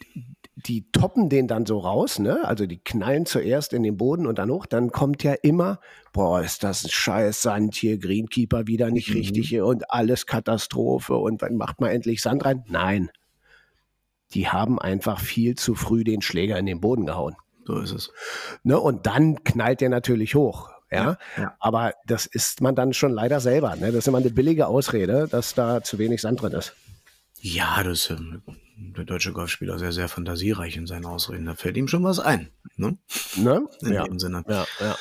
die 0.55 0.89
toppen 0.93 1.27
den 1.27 1.47
dann 1.49 1.65
so 1.65 1.79
raus, 1.79 2.19
ne? 2.19 2.45
Also 2.45 2.65
die 2.65 2.79
knallen 2.81 3.25
zuerst 3.25 3.73
in 3.73 3.83
den 3.83 3.97
Boden 3.97 4.27
und 4.27 4.39
dann 4.39 4.49
hoch, 4.49 4.65
dann 4.65 4.91
kommt 4.91 5.23
ja 5.23 5.33
immer, 5.41 5.81
boah, 6.13 6.41
ist 6.41 6.63
das 6.63 6.85
ein 6.85 6.89
scheiß 6.89 7.41
Sand 7.41 7.75
hier, 7.75 7.97
Greenkeeper 7.97 8.65
wieder 8.67 8.91
nicht 8.91 9.09
Mhm. 9.09 9.15
richtig 9.17 9.49
hier 9.49 9.65
und 9.65 9.91
alles 9.91 10.25
Katastrophe 10.25 11.15
und 11.15 11.41
wann 11.41 11.57
macht 11.57 11.81
man 11.81 11.91
endlich 11.91 12.21
Sand 12.21 12.45
rein? 12.45 12.63
Nein. 12.69 13.09
Die 14.33 14.47
haben 14.49 14.79
einfach 14.79 15.19
viel 15.19 15.55
zu 15.55 15.75
früh 15.75 16.03
den 16.03 16.21
Schläger 16.21 16.57
in 16.57 16.65
den 16.65 16.81
Boden 16.81 17.05
gehauen. 17.05 17.35
So 17.65 17.79
ist 17.79 17.91
es. 17.91 18.11
Ne? 18.63 18.79
Und 18.79 19.05
dann 19.05 19.43
knallt 19.43 19.81
der 19.81 19.89
natürlich 19.89 20.35
hoch. 20.35 20.69
Ja? 20.91 21.17
ja. 21.37 21.55
aber 21.59 21.93
das 22.07 22.25
ist 22.25 22.61
man 22.61 22.73
dann 22.75 22.93
schon 22.93 23.11
leider 23.11 23.39
selber. 23.39 23.75
Ne? 23.75 23.87
Das 23.87 23.95
ist 23.99 24.07
immer 24.07 24.17
eine 24.17 24.31
billige 24.31 24.65
Ausrede, 24.65 25.27
dass 25.27 25.53
da 25.53 25.83
zu 25.83 25.99
wenig 25.99 26.19
Sand 26.21 26.41
drin 26.41 26.53
ist. 26.53 26.73
Ja, 27.41 27.83
das 27.83 27.99
ist 27.99 28.09
ähm, 28.09 28.41
der 28.75 29.05
deutsche 29.05 29.31
Golfspieler 29.31 29.77
sehr, 29.77 29.91
sehr 29.91 30.09
fantasiereich 30.09 30.75
in 30.77 30.87
seinen 30.87 31.05
Ausreden. 31.05 31.45
Da 31.45 31.53
fällt 31.55 31.77
ihm 31.77 31.87
schon 31.87 32.03
was 32.03 32.19
ein. 32.19 32.49
Ne? 32.75 32.97
Ne? 33.35 33.67
In 33.81 33.93
Ja. 33.93 34.03
dem 34.05 34.19
Sinne. 34.19 34.43
Ja, 34.47 34.65
ja. 34.79 34.95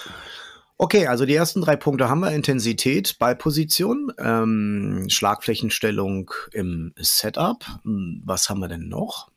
Okay, 0.81 1.09
also 1.09 1.27
die 1.27 1.35
ersten 1.35 1.61
drei 1.61 1.75
Punkte 1.75 2.09
haben 2.09 2.21
wir. 2.21 2.31
Intensität, 2.31 3.19
Ballposition, 3.19 4.13
ähm, 4.19 5.07
Schlagflächenstellung 5.09 6.31
im 6.53 6.95
Setup. 6.97 7.67
Hm, 7.83 8.23
Was 8.25 8.49
haben 8.49 8.61
wir 8.61 8.69
denn 8.69 8.89
noch? 8.89 9.29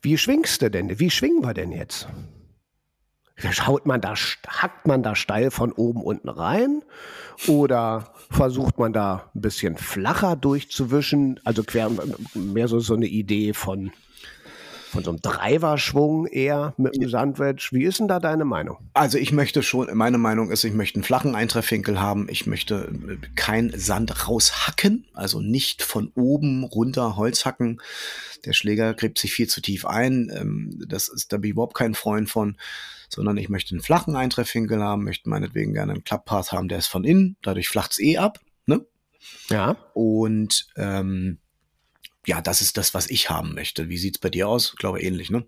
Wie 0.00 0.16
schwingst 0.16 0.62
du 0.62 0.70
denn? 0.70 1.00
Wie 1.00 1.10
schwingen 1.10 1.44
wir 1.44 1.52
denn 1.52 1.72
jetzt? 1.72 2.06
Schaut 3.50 3.86
man 3.86 4.00
da, 4.00 4.14
hackt 4.14 4.86
man 4.86 5.02
da 5.02 5.16
steil 5.16 5.50
von 5.50 5.72
oben 5.72 6.00
unten 6.00 6.28
rein? 6.28 6.82
Oder 7.48 8.14
versucht 8.30 8.78
man 8.78 8.92
da 8.92 9.30
ein 9.34 9.40
bisschen 9.40 9.76
flacher 9.76 10.36
durchzuwischen? 10.36 11.40
Also 11.44 11.64
quer, 11.64 11.90
mehr 12.34 12.68
so, 12.68 12.78
so 12.78 12.94
eine 12.94 13.08
Idee 13.08 13.52
von, 13.52 13.90
von 14.96 15.04
so 15.04 15.10
einem 15.10 15.20
Driverschwung 15.20 16.26
eher 16.26 16.74
mit 16.78 16.96
dem 16.96 17.08
Sandwich. 17.08 17.68
Wie 17.72 17.84
ist 17.84 18.00
denn 18.00 18.08
da 18.08 18.18
deine 18.18 18.46
Meinung? 18.46 18.78
Also 18.94 19.18
ich 19.18 19.30
möchte 19.30 19.62
schon, 19.62 19.94
meine 19.94 20.16
Meinung 20.16 20.50
ist, 20.50 20.64
ich 20.64 20.72
möchte 20.72 20.96
einen 20.96 21.04
flachen 21.04 21.34
Eintreffwinkel 21.34 22.00
haben. 22.00 22.28
Ich 22.30 22.46
möchte 22.46 22.90
äh, 23.06 23.26
kein 23.34 23.72
Sand 23.76 24.26
raushacken, 24.26 25.06
also 25.12 25.40
nicht 25.40 25.82
von 25.82 26.10
oben 26.14 26.64
runter 26.64 27.16
Holz 27.16 27.44
hacken. 27.44 27.82
Der 28.46 28.54
Schläger 28.54 28.94
gräbt 28.94 29.18
sich 29.18 29.32
viel 29.32 29.48
zu 29.48 29.60
tief 29.60 29.84
ein. 29.84 30.32
Ähm, 30.34 30.82
Das 30.88 31.08
ist, 31.08 31.30
da 31.30 31.36
bin 31.36 31.48
ich 31.48 31.52
überhaupt 31.52 31.76
kein 31.76 31.94
Freund 31.94 32.30
von, 32.30 32.56
sondern 33.10 33.36
ich 33.36 33.50
möchte 33.50 33.74
einen 33.74 33.82
flachen 33.82 34.16
Eintreffwinkel 34.16 34.82
haben, 34.82 35.04
möchte 35.04 35.28
meinetwegen 35.28 35.74
gerne 35.74 35.92
einen 35.92 36.04
Klapppath 36.04 36.52
haben, 36.52 36.68
der 36.68 36.78
ist 36.78 36.86
von 36.86 37.04
innen, 37.04 37.36
dadurch 37.42 37.68
flacht's 37.68 38.00
eh 38.00 38.16
ab. 38.16 38.40
Ne? 38.64 38.86
Ja. 39.50 39.76
Und 39.92 40.68
ähm, 40.76 41.38
ja, 42.26 42.40
das 42.40 42.60
ist 42.60 42.76
das, 42.76 42.92
was 42.92 43.08
ich 43.08 43.30
haben 43.30 43.54
möchte. 43.54 43.88
Wie 43.88 43.98
sieht's 43.98 44.18
bei 44.18 44.28
dir 44.28 44.48
aus? 44.48 44.72
Ich 44.72 44.78
glaube 44.78 45.00
ähnlich, 45.00 45.30
ne? 45.30 45.46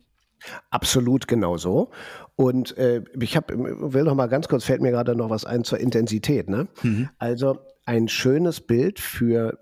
Absolut 0.71 1.27
genau 1.27 1.57
so. 1.57 1.91
Und 2.37 2.77
äh, 2.79 3.03
ich 3.21 3.37
hab, 3.37 3.51
will 3.51 4.05
noch 4.05 4.15
mal 4.15 4.29
ganz 4.29 4.49
kurz, 4.49 4.65
fällt 4.65 4.81
mir 4.81 4.93
gerade 4.93 5.17
noch 5.17 5.31
was 5.31 5.45
ein 5.45 5.65
zur 5.65 5.79
Intensität. 5.79 6.49
Ne? 6.49 6.69
Also 7.19 7.59
ein 7.85 8.07
schönes 8.07 8.61
Bild 8.61 9.01
für 9.01 9.59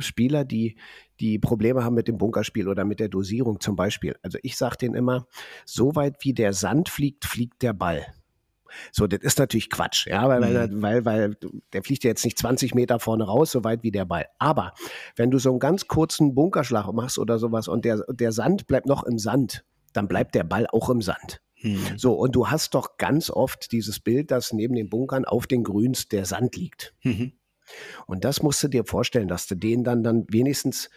Spieler, 0.00 0.44
die, 0.44 0.76
die 1.20 1.38
Probleme 1.38 1.84
haben 1.84 1.94
mit 1.94 2.08
dem 2.08 2.18
Bunkerspiel 2.18 2.68
oder 2.68 2.84
mit 2.84 2.98
der 2.98 3.08
Dosierung 3.08 3.60
zum 3.60 3.76
Beispiel. 3.76 4.16
Also 4.22 4.38
ich 4.42 4.56
sage 4.56 4.78
denen 4.78 4.94
immer, 4.94 5.26
so 5.64 5.94
weit 5.94 6.16
wie 6.24 6.32
der 6.32 6.52
Sand 6.52 6.88
fliegt, 6.88 7.24
fliegt 7.24 7.62
der 7.62 7.74
Ball. 7.74 8.06
So, 8.92 9.06
das 9.06 9.20
ist 9.20 9.38
natürlich 9.38 9.70
Quatsch, 9.70 10.06
ja, 10.06 10.28
weil, 10.28 10.40
weil, 10.42 10.82
weil, 10.82 11.04
weil 11.04 11.36
der 11.72 11.82
fliegt 11.82 12.04
ja 12.04 12.08
jetzt 12.08 12.24
nicht 12.24 12.38
20 12.38 12.74
Meter 12.74 12.98
vorne 12.98 13.24
raus, 13.24 13.50
so 13.50 13.64
weit 13.64 13.82
wie 13.82 13.90
der 13.90 14.04
Ball. 14.04 14.26
Aber 14.38 14.72
wenn 15.16 15.30
du 15.30 15.38
so 15.38 15.50
einen 15.50 15.58
ganz 15.58 15.86
kurzen 15.88 16.34
Bunkerschlag 16.34 16.92
machst 16.92 17.18
oder 17.18 17.38
sowas 17.38 17.68
und 17.68 17.84
der, 17.84 18.04
der 18.08 18.32
Sand 18.32 18.66
bleibt 18.66 18.86
noch 18.86 19.04
im 19.04 19.18
Sand, 19.18 19.64
dann 19.92 20.08
bleibt 20.08 20.34
der 20.34 20.44
Ball 20.44 20.66
auch 20.66 20.90
im 20.90 21.02
Sand. 21.02 21.40
So, 21.96 22.12
und 22.12 22.36
du 22.36 22.48
hast 22.48 22.74
doch 22.74 22.96
ganz 22.98 23.30
oft 23.30 23.72
dieses 23.72 23.98
Bild, 23.98 24.30
dass 24.30 24.52
neben 24.52 24.74
den 24.74 24.88
Bunkern 24.88 25.24
auf 25.24 25.46
den 25.46 25.64
Grüns 25.64 26.08
der 26.08 26.24
Sand 26.26 26.56
liegt. 26.56 26.94
Mhm. 27.02 27.32
Und 28.06 28.24
das 28.24 28.42
musst 28.42 28.62
du 28.62 28.68
dir 28.68 28.84
vorstellen, 28.84 29.28
dass 29.28 29.46
du 29.46 29.56
den 29.56 29.82
dann, 29.82 30.04
dann 30.04 30.26
wenigstens, 30.30 30.90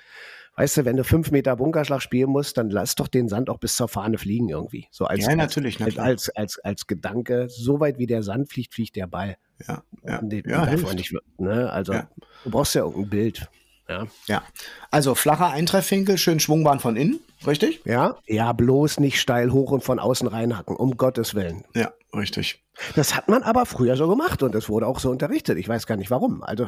weißt 0.60 0.78
du, 0.78 0.86
wenn 0.86 0.98
du 0.98 1.04
fünf 1.04 1.32
Meter 1.32 1.56
Bunkerschlag 1.56 2.02
spielen 2.02 2.30
musst, 2.30 2.58
dann 2.58 2.70
lass 2.70 2.96
doch 2.96 3.08
den 3.08 3.28
Sand 3.30 3.50
auch 3.50 3.58
bis 3.60 3.76
zur 3.76 3.88
Fahne 3.88 4.18
fliegen 4.18 4.50
irgendwie. 4.50 4.88
So 4.92 5.06
als, 5.06 5.26
Ja, 5.26 5.36
natürlich, 5.36 5.80
na 5.80 5.86
als, 5.86 5.98
als, 5.98 6.30
als, 6.36 6.60
als 6.60 6.88
Gedanke, 6.88 7.48
so 7.50 7.80
weit 7.80 7.98
wie 7.98 8.08
der 8.08 8.24
Sand 8.24 8.50
fliegt, 8.50 8.74
fliegt 8.74 8.96
der 8.96 9.08
Ball. 9.08 9.38
Ja, 9.68 9.84
ja, 10.06 10.22
Den 10.22 10.44
ja, 10.48 10.58
darf 10.58 10.70
hilft. 10.70 10.86
man 10.86 10.96
nicht, 10.96 11.14
ne? 11.38 11.70
Also 11.72 11.94
Ja. 11.94 12.10
du 12.44 12.50
brauchst 12.52 12.76
ja 12.76 12.84
irgendein 12.84 13.10
Bild. 13.10 13.50
Ja. 13.88 14.06
ja. 14.28 14.44
Also 14.92 15.16
flacher 15.16 15.50
Eintreffwinkel, 15.50 16.18
schön 16.20 16.40
Schwungbahn 16.40 16.80
von 16.80 16.96
innen, 16.96 17.20
richtig? 17.48 17.82
ja, 17.86 18.18
ja, 18.28 18.54
bloß 18.54 19.00
nicht 19.00 19.20
steil 19.20 19.52
hoch 19.52 19.72
und 19.72 19.84
von 19.84 19.98
außen 19.98 20.28
reinhacken, 20.28 20.76
um 20.76 20.96
Gottes 20.96 21.34
Willen. 21.34 21.64
Ja, 21.74 21.92
richtig. 22.14 22.64
Das 22.96 23.16
hat 23.16 23.28
man 23.30 23.42
aber 23.44 23.66
früher 23.66 23.98
so 23.98 24.08
gemacht 24.08 24.44
und 24.44 24.54
es 24.54 24.70
wurde 24.70 24.86
auch 24.86 25.00
so 25.00 25.10
unterrichtet. 25.10 25.58
Ich 25.58 25.68
weiß 25.68 25.88
gar 25.88 25.98
nicht 25.98 26.12
warum. 26.12 26.44
Also, 26.44 26.68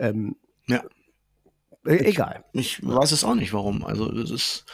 ähm, 0.00 0.34
Ja. 0.66 0.82
E- 1.86 2.04
egal. 2.04 2.44
Ich 2.52 2.84
weiß 2.86 3.12
es 3.12 3.24
auch 3.24 3.34
nicht, 3.34 3.52
warum. 3.52 3.84
Also 3.84 4.10
es 4.12 4.30
ist. 4.30 4.64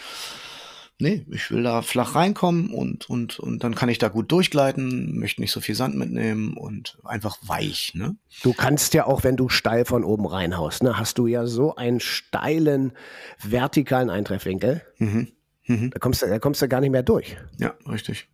Nee, 0.98 1.26
ich 1.32 1.50
will 1.50 1.64
da 1.64 1.82
flach 1.82 2.14
reinkommen 2.14 2.70
und, 2.72 3.10
und, 3.10 3.40
und 3.40 3.64
dann 3.64 3.74
kann 3.74 3.88
ich 3.88 3.98
da 3.98 4.08
gut 4.08 4.30
durchgleiten, 4.30 5.18
möchte 5.18 5.40
nicht 5.40 5.50
so 5.50 5.60
viel 5.60 5.74
Sand 5.74 5.96
mitnehmen 5.96 6.56
und 6.56 6.96
einfach 7.02 7.38
weich, 7.42 7.92
ne? 7.94 8.14
Du 8.44 8.52
kannst 8.52 8.94
ja 8.94 9.06
auch, 9.06 9.24
wenn 9.24 9.36
du 9.36 9.48
steil 9.48 9.84
von 9.84 10.04
oben 10.04 10.26
reinhaust, 10.26 10.84
ne, 10.84 10.98
hast 10.98 11.18
du 11.18 11.26
ja 11.26 11.46
so 11.46 11.74
einen 11.74 11.98
steilen 11.98 12.92
vertikalen 13.40 14.10
Eintreffwinkel. 14.10 14.82
Mhm. 14.98 15.32
Mhm. 15.66 15.90
Da 15.90 15.98
kommst 15.98 16.22
du, 16.22 16.26
da 16.26 16.38
kommst 16.38 16.62
du 16.62 16.68
gar 16.68 16.80
nicht 16.80 16.92
mehr 16.92 17.02
durch. 17.02 17.36
Ja, 17.58 17.74
richtig. 17.88 18.28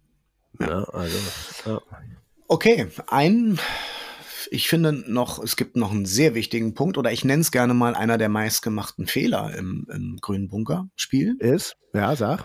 Ja, 0.60 0.84
also, 0.84 1.18
ja. 1.64 1.80
Okay, 2.48 2.88
ein, 3.06 3.58
ich 4.50 4.68
finde 4.68 4.92
noch, 4.92 5.42
es 5.42 5.56
gibt 5.56 5.76
noch 5.76 5.90
einen 5.90 6.06
sehr 6.06 6.34
wichtigen 6.34 6.74
Punkt, 6.74 6.98
oder 6.98 7.12
ich 7.12 7.24
nenne 7.24 7.40
es 7.40 7.50
gerne 7.50 7.74
mal 7.74 7.94
einer 7.94 8.18
der 8.18 8.28
meistgemachten 8.28 9.06
Fehler 9.06 9.54
im, 9.56 9.86
im 9.92 10.18
grünen 10.20 10.48
Bunker-Spiel. 10.48 11.36
Ist, 11.38 11.76
ja, 11.92 12.14
sag. 12.14 12.44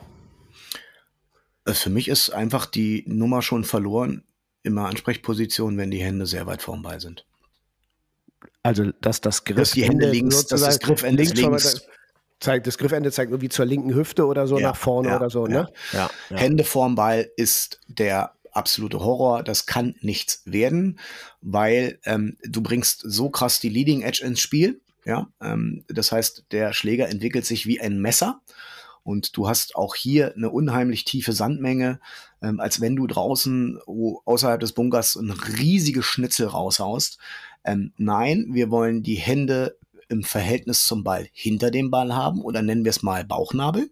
Äh, 1.65 1.73
Für 1.73 1.89
mich 1.89 2.08
ist 2.08 2.29
einfach 2.29 2.65
die 2.65 3.03
Nummer 3.08 3.41
schon 3.41 3.63
verloren, 3.63 4.23
immer 4.63 4.88
Ansprechposition, 4.88 5.77
wenn 5.77 5.91
die 5.91 6.01
Hände 6.01 6.25
sehr 6.25 6.45
weit 6.47 6.62
vorm 6.62 6.82
Ball 6.82 6.99
sind. 6.99 7.25
Also, 8.63 8.91
dass 9.01 9.21
das 9.21 9.43
Griff 9.43 9.58
Dass 9.58 9.71
die 9.71 9.84
Hände 9.84 10.10
links, 10.10 10.45
dass 10.47 10.62
das 10.62 10.79
Griffende 10.79 11.23
links, 11.23 11.39
links. 11.39 11.88
zeigt, 12.39 12.65
das 12.65 12.77
Griffende 12.77 13.12
zeigt 13.12 13.32
irgendwie 13.32 13.49
zur 13.49 13.65
linken 13.65 13.93
Hüfte 13.93 14.25
oder 14.25 14.47
so 14.47 14.58
Ja, 14.58 14.69
nach 14.69 14.77
vorne 14.77 15.10
ja, 15.10 15.17
oder 15.17 15.29
so, 15.29 15.47
ne? 15.47 15.67
Ja, 15.91 16.10
ja. 16.29 16.38
Hände 16.38 16.63
vorm 16.63 16.95
Ball 16.95 17.29
ist 17.36 17.82
der 17.88 18.34
absolute 18.54 19.00
Horror. 19.00 19.44
Das 19.44 19.66
kann 19.66 19.96
nichts 20.02 20.42
werden, 20.46 21.00
weil 21.42 22.00
ähm, 22.06 22.38
du 22.44 22.62
bringst 22.62 23.02
so 23.06 23.30
krass 23.30 23.60
die 23.60 23.70
Leading 23.70 24.02
Edge 24.02 24.24
ins 24.24 24.39
Spiel. 24.39 24.82
Ja, 25.06 25.28
ähm, 25.42 25.84
das 25.88 26.12
heißt, 26.12 26.46
der 26.52 26.74
Schläger 26.74 27.10
entwickelt 27.10 27.46
sich 27.46 27.66
wie 27.66 27.82
ein 27.82 28.00
Messer 28.00 28.42
Und 29.04 29.36
du 29.36 29.50
hast 29.50 29.76
auch 29.76 29.96
hier 29.96 30.34
eine 30.36 30.50
unheimlich 30.50 31.04
tiefe 31.04 31.34
Sandmenge, 31.34 32.00
ähm, 32.42 32.60
als 32.60 32.80
wenn 32.80 32.96
du 32.96 33.06
draußen 33.06 33.80
oh, 33.86 34.22
außerhalb 34.26 34.60
des 34.60 34.72
Bunkers 34.72 35.16
ein 35.16 35.32
riesiges 35.32 36.06
Schnitzel 36.06 36.48
raushaust. 36.48 37.18
Ähm, 37.66 37.92
nein, 37.98 38.48
wir 38.52 38.70
wollen 38.72 39.04
die 39.04 39.16
Hände 39.16 39.78
im 40.08 40.24
Verhältnis 40.24 40.86
zum 40.86 41.04
Ball 41.04 41.28
hinter 41.34 41.72
dem 41.72 41.92
Ball 41.92 42.16
haben 42.16 42.42
oder 42.42 42.62
nennen 42.62 42.86
wir 42.86 42.92
es 42.92 43.04
mal 43.04 43.26
Bauchnabel. 43.26 43.89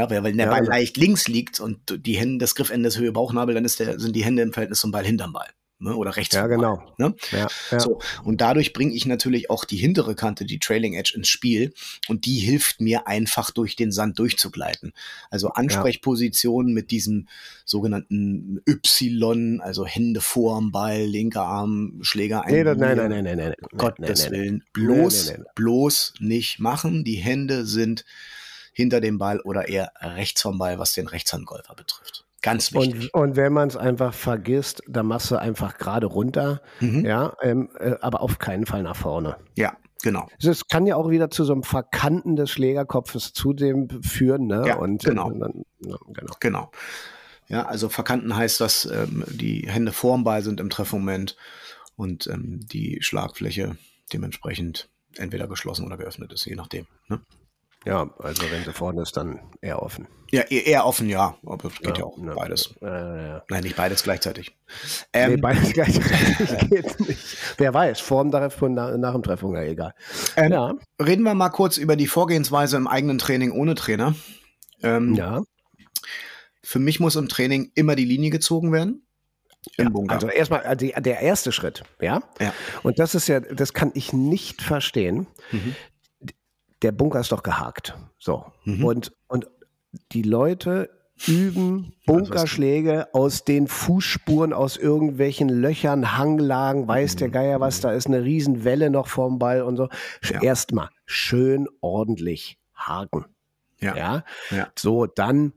Ja, 0.00 0.08
weil, 0.08 0.22
weil 0.22 0.32
der 0.32 0.46
ja, 0.46 0.50
Ball 0.50 0.60
genau. 0.60 0.72
leicht 0.72 0.96
links 0.96 1.28
liegt 1.28 1.60
und 1.60 1.78
die 2.06 2.16
Hände, 2.16 2.38
das 2.38 2.54
Griffende 2.54 2.88
ist 2.88 2.98
Höhe 2.98 3.12
Bauchnabel, 3.12 3.54
dann 3.54 3.64
der, 3.64 4.00
sind 4.00 4.16
die 4.16 4.24
Hände 4.24 4.40
im 4.40 4.54
Verhältnis 4.54 4.80
zum 4.80 4.92
Ball 4.92 5.04
hinterm 5.04 5.34
Ball 5.34 5.48
ne? 5.78 5.94
oder 5.94 6.16
rechts. 6.16 6.34
Ja, 6.34 6.46
genau. 6.46 6.82
Ne? 6.96 7.14
Ja, 7.32 7.48
ja. 7.70 7.80
So, 7.80 8.00
und 8.24 8.40
dadurch 8.40 8.72
bringe 8.72 8.94
ich 8.94 9.04
natürlich 9.04 9.50
auch 9.50 9.66
die 9.66 9.76
hintere 9.76 10.14
Kante, 10.14 10.46
die 10.46 10.58
Trailing 10.58 10.94
Edge, 10.94 11.12
ins 11.14 11.28
Spiel 11.28 11.74
und 12.08 12.24
die 12.24 12.38
hilft 12.38 12.80
mir 12.80 13.06
einfach 13.06 13.50
durch 13.50 13.76
den 13.76 13.92
Sand 13.92 14.18
durchzugleiten. 14.18 14.94
Also 15.30 15.50
Ansprechpositionen 15.50 16.70
ja. 16.70 16.74
mit 16.74 16.90
diesem 16.90 17.28
sogenannten 17.66 18.62
Y, 18.66 19.60
also 19.60 19.84
Hände 19.84 20.22
vorm 20.22 20.72
Ball, 20.72 21.02
linker 21.02 21.42
Arm, 21.42 21.98
Schläger 22.00 22.44
ein. 22.46 22.54
Nee, 22.54 22.64
nein, 22.64 22.78
nein, 22.78 22.96
nein, 22.96 23.24
nein, 23.24 23.36
nein. 23.36 23.54
Gottes 23.76 24.24
nein, 24.24 24.32
Willen. 24.32 24.64
Bloß, 24.72 25.26
nein, 25.26 25.36
nein, 25.40 25.46
bloß 25.54 26.14
nicht 26.20 26.58
machen. 26.58 27.04
Die 27.04 27.16
Hände 27.16 27.66
sind 27.66 28.04
hinter 28.80 29.00
dem 29.00 29.18
Ball 29.18 29.40
oder 29.40 29.68
eher 29.68 29.92
rechts 30.00 30.42
vom 30.42 30.58
Ball, 30.58 30.78
was 30.78 30.92
den 30.94 31.06
Rechtshandgolfer 31.06 31.74
betrifft. 31.74 32.24
Ganz 32.42 32.72
wichtig. 32.72 33.14
Und, 33.14 33.22
und 33.22 33.36
wenn 33.36 33.52
man 33.52 33.68
es 33.68 33.76
einfach 33.76 34.14
vergisst, 34.14 34.82
dann 34.88 35.06
machst 35.06 35.30
du 35.30 35.36
einfach 35.36 35.76
gerade 35.76 36.06
runter, 36.06 36.62
mhm. 36.80 37.04
ja, 37.04 37.34
ähm, 37.42 37.68
äh, 37.78 37.96
aber 38.00 38.22
auf 38.22 38.38
keinen 38.38 38.64
Fall 38.64 38.82
nach 38.82 38.96
vorne. 38.96 39.36
Ja, 39.56 39.76
genau. 40.02 40.26
Es 40.42 40.66
kann 40.66 40.86
ja 40.86 40.96
auch 40.96 41.10
wieder 41.10 41.30
zu 41.30 41.44
so 41.44 41.52
einem 41.52 41.62
Verkanten 41.62 42.36
des 42.36 42.50
Schlägerkopfes 42.50 43.34
zudem 43.34 44.02
führen, 44.02 44.46
ne? 44.46 44.64
Ja, 44.66 44.76
und, 44.76 45.04
genau. 45.04 45.26
Und 45.26 45.40
dann, 45.40 45.64
ja, 45.80 45.96
genau. 46.08 46.34
Genau. 46.40 46.70
Ja, 47.48 47.66
also 47.66 47.88
verkanten 47.88 48.34
heißt, 48.34 48.60
dass 48.60 48.86
ähm, 48.86 49.24
die 49.28 49.66
Hände 49.68 49.92
vorm 49.92 50.24
Ball 50.24 50.42
sind 50.42 50.60
im 50.60 50.70
Treffmoment 50.70 51.36
und 51.96 52.26
ähm, 52.28 52.60
die 52.62 52.98
Schlagfläche 53.02 53.76
dementsprechend 54.12 54.88
entweder 55.16 55.48
geschlossen 55.48 55.84
oder 55.84 55.96
geöffnet 55.96 56.32
ist, 56.32 56.46
je 56.46 56.54
nachdem. 56.54 56.86
Ne? 57.08 57.20
Ja, 57.86 58.10
also 58.18 58.42
wenn 58.50 58.64
sie 58.64 58.72
vorne 58.72 59.02
ist, 59.02 59.16
dann 59.16 59.40
eher 59.62 59.82
offen. 59.82 60.06
Ja, 60.32 60.42
eher 60.42 60.86
offen, 60.86 61.08
ja. 61.08 61.36
Aber 61.44 61.64
es 61.68 61.78
geht 61.78 61.96
ja, 61.96 62.00
ja 62.00 62.04
auch 62.04 62.18
ne, 62.18 62.34
beides. 62.36 62.74
Äh, 62.82 62.86
ja. 62.86 63.42
Nein, 63.48 63.62
nicht 63.64 63.76
beides 63.76 64.02
gleichzeitig. 64.02 64.54
Ähm, 65.12 65.32
nee, 65.32 65.36
beides 65.38 65.72
gleichzeitig 65.72 66.68
geht 66.68 67.00
nicht. 67.00 67.36
Wer 67.56 67.74
weiß, 67.74 68.00
vor 68.00 68.22
dem 68.22 68.30
Treffen, 68.30 68.74
nach, 68.74 68.96
nach 68.96 69.12
dem 69.12 69.22
Treffung, 69.22 69.54
ja 69.54 69.62
egal. 69.62 69.94
Ähm, 70.36 70.52
ja. 70.52 70.74
Reden 71.02 71.22
wir 71.22 71.34
mal 71.34 71.48
kurz 71.48 71.78
über 71.78 71.96
die 71.96 72.06
Vorgehensweise 72.06 72.76
im 72.76 72.86
eigenen 72.86 73.18
Training 73.18 73.50
ohne 73.50 73.74
Trainer. 73.74 74.14
Ähm, 74.82 75.14
ja. 75.14 75.42
Für 76.62 76.78
mich 76.78 77.00
muss 77.00 77.16
im 77.16 77.28
Training 77.28 77.72
immer 77.74 77.96
die 77.96 78.04
Linie 78.04 78.30
gezogen 78.30 78.72
werden. 78.72 79.06
Ja, 79.76 79.90
also 80.08 80.28
erstmal 80.28 80.62
also 80.62 80.86
der 80.86 81.20
erste 81.20 81.52
Schritt, 81.52 81.82
ja? 82.00 82.22
ja. 82.40 82.54
Und 82.82 82.98
das 82.98 83.14
ist 83.14 83.28
ja, 83.28 83.40
das 83.40 83.74
kann 83.74 83.90
ich 83.94 84.12
nicht 84.12 84.62
verstehen. 84.62 85.26
Mhm 85.50 85.74
der 86.82 86.92
Bunker 86.92 87.20
ist 87.20 87.32
doch 87.32 87.42
gehakt. 87.42 87.96
So. 88.18 88.44
Mhm. 88.64 88.84
Und, 88.84 89.12
und 89.28 89.48
die 90.12 90.22
Leute 90.22 90.90
üben 91.26 91.92
Bunkerschläge 92.06 93.12
aus 93.12 93.44
den 93.44 93.68
Fußspuren, 93.68 94.52
aus 94.52 94.76
irgendwelchen 94.76 95.48
Löchern, 95.48 96.16
Hanglagen, 96.16 96.88
weiß 96.88 97.16
der 97.16 97.28
Geier 97.28 97.60
was, 97.60 97.80
da 97.80 97.92
ist 97.92 98.06
eine 98.06 98.24
Riesenwelle 98.24 98.90
noch 98.90 99.08
vorm 99.08 99.38
Ball 99.38 99.62
und 99.62 99.76
so. 99.76 99.88
Ja. 100.22 100.42
Erstmal 100.42 100.88
schön 101.06 101.68
ordentlich 101.80 102.58
haken. 102.74 103.26
Ja. 103.80 103.96
ja. 103.96 104.24
ja. 104.50 104.68
So, 104.78 105.06
dann 105.06 105.52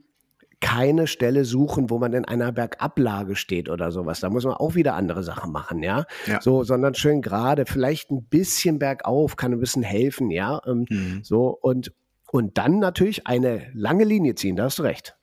keine 0.63 1.07
Stelle 1.07 1.43
suchen, 1.43 1.89
wo 1.89 1.99
man 1.99 2.13
in 2.13 2.23
einer 2.23 2.53
Bergablage 2.53 3.35
steht 3.35 3.67
oder 3.67 3.91
sowas. 3.91 4.21
Da 4.21 4.29
muss 4.29 4.45
man 4.45 4.53
auch 4.53 4.75
wieder 4.75 4.95
andere 4.95 5.21
Sachen 5.21 5.51
machen, 5.51 5.83
ja. 5.83 6.05
ja. 6.25 6.41
So, 6.41 6.63
sondern 6.63 6.95
schön 6.95 7.21
gerade, 7.21 7.65
vielleicht 7.65 8.11
ein 8.11 8.23
bisschen 8.23 8.79
bergauf, 8.79 9.35
kann 9.35 9.51
ein 9.51 9.59
bisschen 9.59 9.83
helfen, 9.83 10.31
ja. 10.31 10.61
Ähm, 10.65 10.85
mhm. 10.89 11.19
So, 11.21 11.49
und, 11.49 11.91
und 12.31 12.57
dann 12.57 12.79
natürlich 12.79 13.27
eine 13.27 13.67
lange 13.73 14.05
Linie 14.05 14.35
ziehen, 14.35 14.55
da 14.55 14.63
hast 14.63 14.79
du 14.79 14.83
recht. 14.83 15.17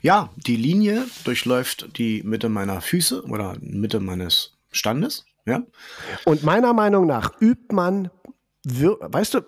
Ja, 0.00 0.30
die 0.46 0.56
Linie 0.56 1.04
durchläuft 1.24 1.98
die 1.98 2.22
Mitte 2.24 2.48
meiner 2.48 2.80
Füße 2.80 3.24
oder 3.24 3.58
Mitte 3.60 4.00
meines 4.00 4.56
Standes, 4.70 5.26
ja. 5.44 5.64
Und 6.24 6.44
meiner 6.44 6.72
Meinung 6.72 7.06
nach 7.06 7.38
übt 7.42 7.74
man, 7.74 8.10
weißt 8.64 9.34
du, 9.34 9.40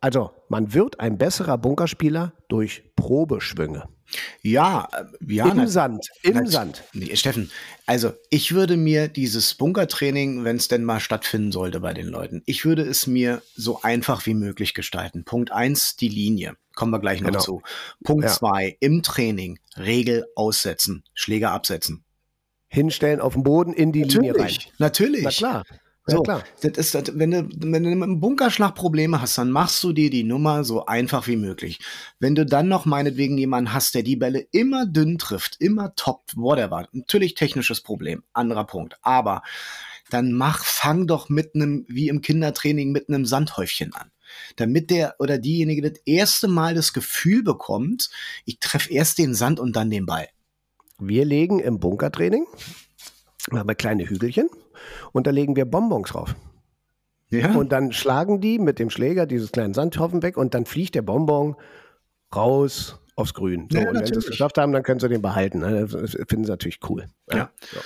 also 0.00 0.30
man 0.54 0.72
wird 0.72 1.00
ein 1.00 1.18
besserer 1.18 1.58
Bunkerspieler 1.58 2.32
durch 2.46 2.84
Probeschwünge. 2.94 3.88
Ja, 4.40 4.86
äh, 4.92 5.34
ja. 5.34 5.48
Im 5.48 5.66
Sand, 5.66 6.06
im 6.22 6.34
na, 6.34 6.46
Sand. 6.46 6.84
Nee, 6.92 7.16
Steffen, 7.16 7.50
also 7.86 8.12
ich 8.30 8.54
würde 8.54 8.76
mir 8.76 9.08
dieses 9.08 9.54
Bunkertraining, 9.54 10.44
wenn 10.44 10.54
es 10.54 10.68
denn 10.68 10.84
mal 10.84 11.00
stattfinden 11.00 11.50
sollte 11.50 11.80
bei 11.80 11.92
den 11.92 12.06
Leuten, 12.06 12.44
ich 12.46 12.64
würde 12.64 12.82
es 12.82 13.08
mir 13.08 13.42
so 13.56 13.82
einfach 13.82 14.26
wie 14.26 14.34
möglich 14.34 14.74
gestalten. 14.74 15.24
Punkt 15.24 15.50
eins, 15.50 15.96
die 15.96 16.08
Linie. 16.08 16.54
Kommen 16.76 16.92
wir 16.92 17.00
gleich 17.00 17.20
noch 17.20 17.30
genau. 17.30 17.40
zu. 17.42 17.62
Punkt 18.04 18.22
ja. 18.22 18.30
zwei, 18.30 18.76
im 18.78 19.02
Training 19.02 19.58
Regel 19.76 20.24
aussetzen, 20.36 21.02
Schläger 21.14 21.50
absetzen. 21.50 22.04
Hinstellen 22.68 23.18
auf 23.20 23.32
den 23.32 23.42
Boden 23.42 23.72
in 23.72 23.90
die 23.90 24.02
natürlich, 24.02 24.20
Linie 24.20 24.40
rein. 24.40 24.58
Natürlich. 24.78 25.24
Na 25.24 25.30
klar. 25.30 25.64
So, 26.06 26.18
ja, 26.18 26.22
klar. 26.22 26.44
Das 26.60 26.76
ist, 26.76 26.94
das, 26.94 27.18
wenn, 27.18 27.30
du, 27.30 27.48
wenn 27.56 27.82
du 27.82 27.90
im 27.90 28.20
Bunkerschlag 28.20 28.74
Probleme 28.74 29.22
hast, 29.22 29.38
dann 29.38 29.50
machst 29.50 29.82
du 29.82 29.92
dir 29.92 30.10
die 30.10 30.24
Nummer 30.24 30.62
so 30.62 30.84
einfach 30.84 31.26
wie 31.28 31.36
möglich. 31.36 31.80
Wenn 32.18 32.34
du 32.34 32.44
dann 32.44 32.68
noch 32.68 32.84
meinetwegen 32.84 33.38
jemanden 33.38 33.72
hast, 33.72 33.94
der 33.94 34.02
die 34.02 34.16
Bälle 34.16 34.46
immer 34.52 34.84
dünn 34.84 35.16
trifft, 35.16 35.56
immer 35.60 35.94
toppt, 35.94 36.36
whatever, 36.36 36.88
natürlich 36.92 37.34
technisches 37.34 37.80
Problem, 37.80 38.22
anderer 38.34 38.64
Punkt. 38.64 38.98
Aber 39.00 39.42
dann 40.10 40.32
mach, 40.32 40.64
fang 40.64 41.06
doch 41.06 41.30
mit 41.30 41.54
einem, 41.54 41.86
wie 41.88 42.08
im 42.08 42.20
Kindertraining, 42.20 42.92
mit 42.92 43.08
einem 43.08 43.24
Sandhäufchen 43.24 43.94
an. 43.94 44.10
Damit 44.56 44.90
der 44.90 45.14
oder 45.20 45.38
diejenige 45.38 45.90
das 45.90 46.00
erste 46.04 46.48
Mal 46.48 46.74
das 46.74 46.92
Gefühl 46.92 47.42
bekommt, 47.42 48.10
ich 48.44 48.58
treffe 48.58 48.92
erst 48.92 49.16
den 49.16 49.34
Sand 49.34 49.58
und 49.58 49.74
dann 49.74 49.88
den 49.88 50.04
Ball. 50.04 50.28
Wir 50.98 51.24
legen 51.24 51.60
im 51.60 51.80
Bunkertraining, 51.80 52.46
haben 53.52 53.68
wir 53.68 53.74
kleine 53.74 54.06
Hügelchen 54.06 54.50
und 55.12 55.26
da 55.26 55.30
legen 55.30 55.56
wir 55.56 55.64
Bonbons 55.64 56.10
drauf. 56.10 56.34
Ja. 57.30 57.54
Und 57.54 57.72
dann 57.72 57.92
schlagen 57.92 58.40
die 58.40 58.58
mit 58.58 58.78
dem 58.78 58.90
Schläger 58.90 59.26
dieses 59.26 59.52
kleinen 59.52 59.74
Sandhaufen 59.74 60.22
weg 60.22 60.36
und 60.36 60.54
dann 60.54 60.66
fliegt 60.66 60.94
der 60.94 61.02
Bonbon 61.02 61.56
raus 62.34 63.00
aufs 63.16 63.34
Grün. 63.34 63.68
So, 63.70 63.78
ja, 63.78 63.88
und 63.88 63.96
wenn 63.96 64.06
sie 64.06 64.14
es 64.14 64.26
geschafft 64.26 64.58
haben, 64.58 64.72
dann 64.72 64.82
können 64.82 65.00
sie 65.00 65.08
den 65.08 65.22
behalten. 65.22 65.60
Ne? 65.60 65.86
Das 65.86 66.12
finden 66.12 66.44
sie 66.44 66.50
natürlich 66.50 66.78
cool. 66.88 67.06
Ja. 67.30 67.36
ja. 67.36 67.50
So. 67.72 67.80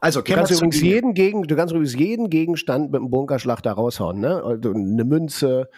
Also, 0.00 0.20
du 0.20 0.34
kannst, 0.34 0.50
übrigens 0.50 0.80
jeden 0.80 1.14
Gegen, 1.14 1.44
du 1.44 1.54
kannst 1.54 1.72
übrigens 1.72 1.94
jeden 1.94 2.28
Gegenstand 2.28 2.90
mit 2.90 3.00
einem 3.00 3.10
Bunkerschlag 3.10 3.62
da 3.62 3.72
raushauen. 3.72 4.18
Ne? 4.18 4.42
Also 4.42 4.72
eine 4.72 5.04
Münze, 5.04 5.68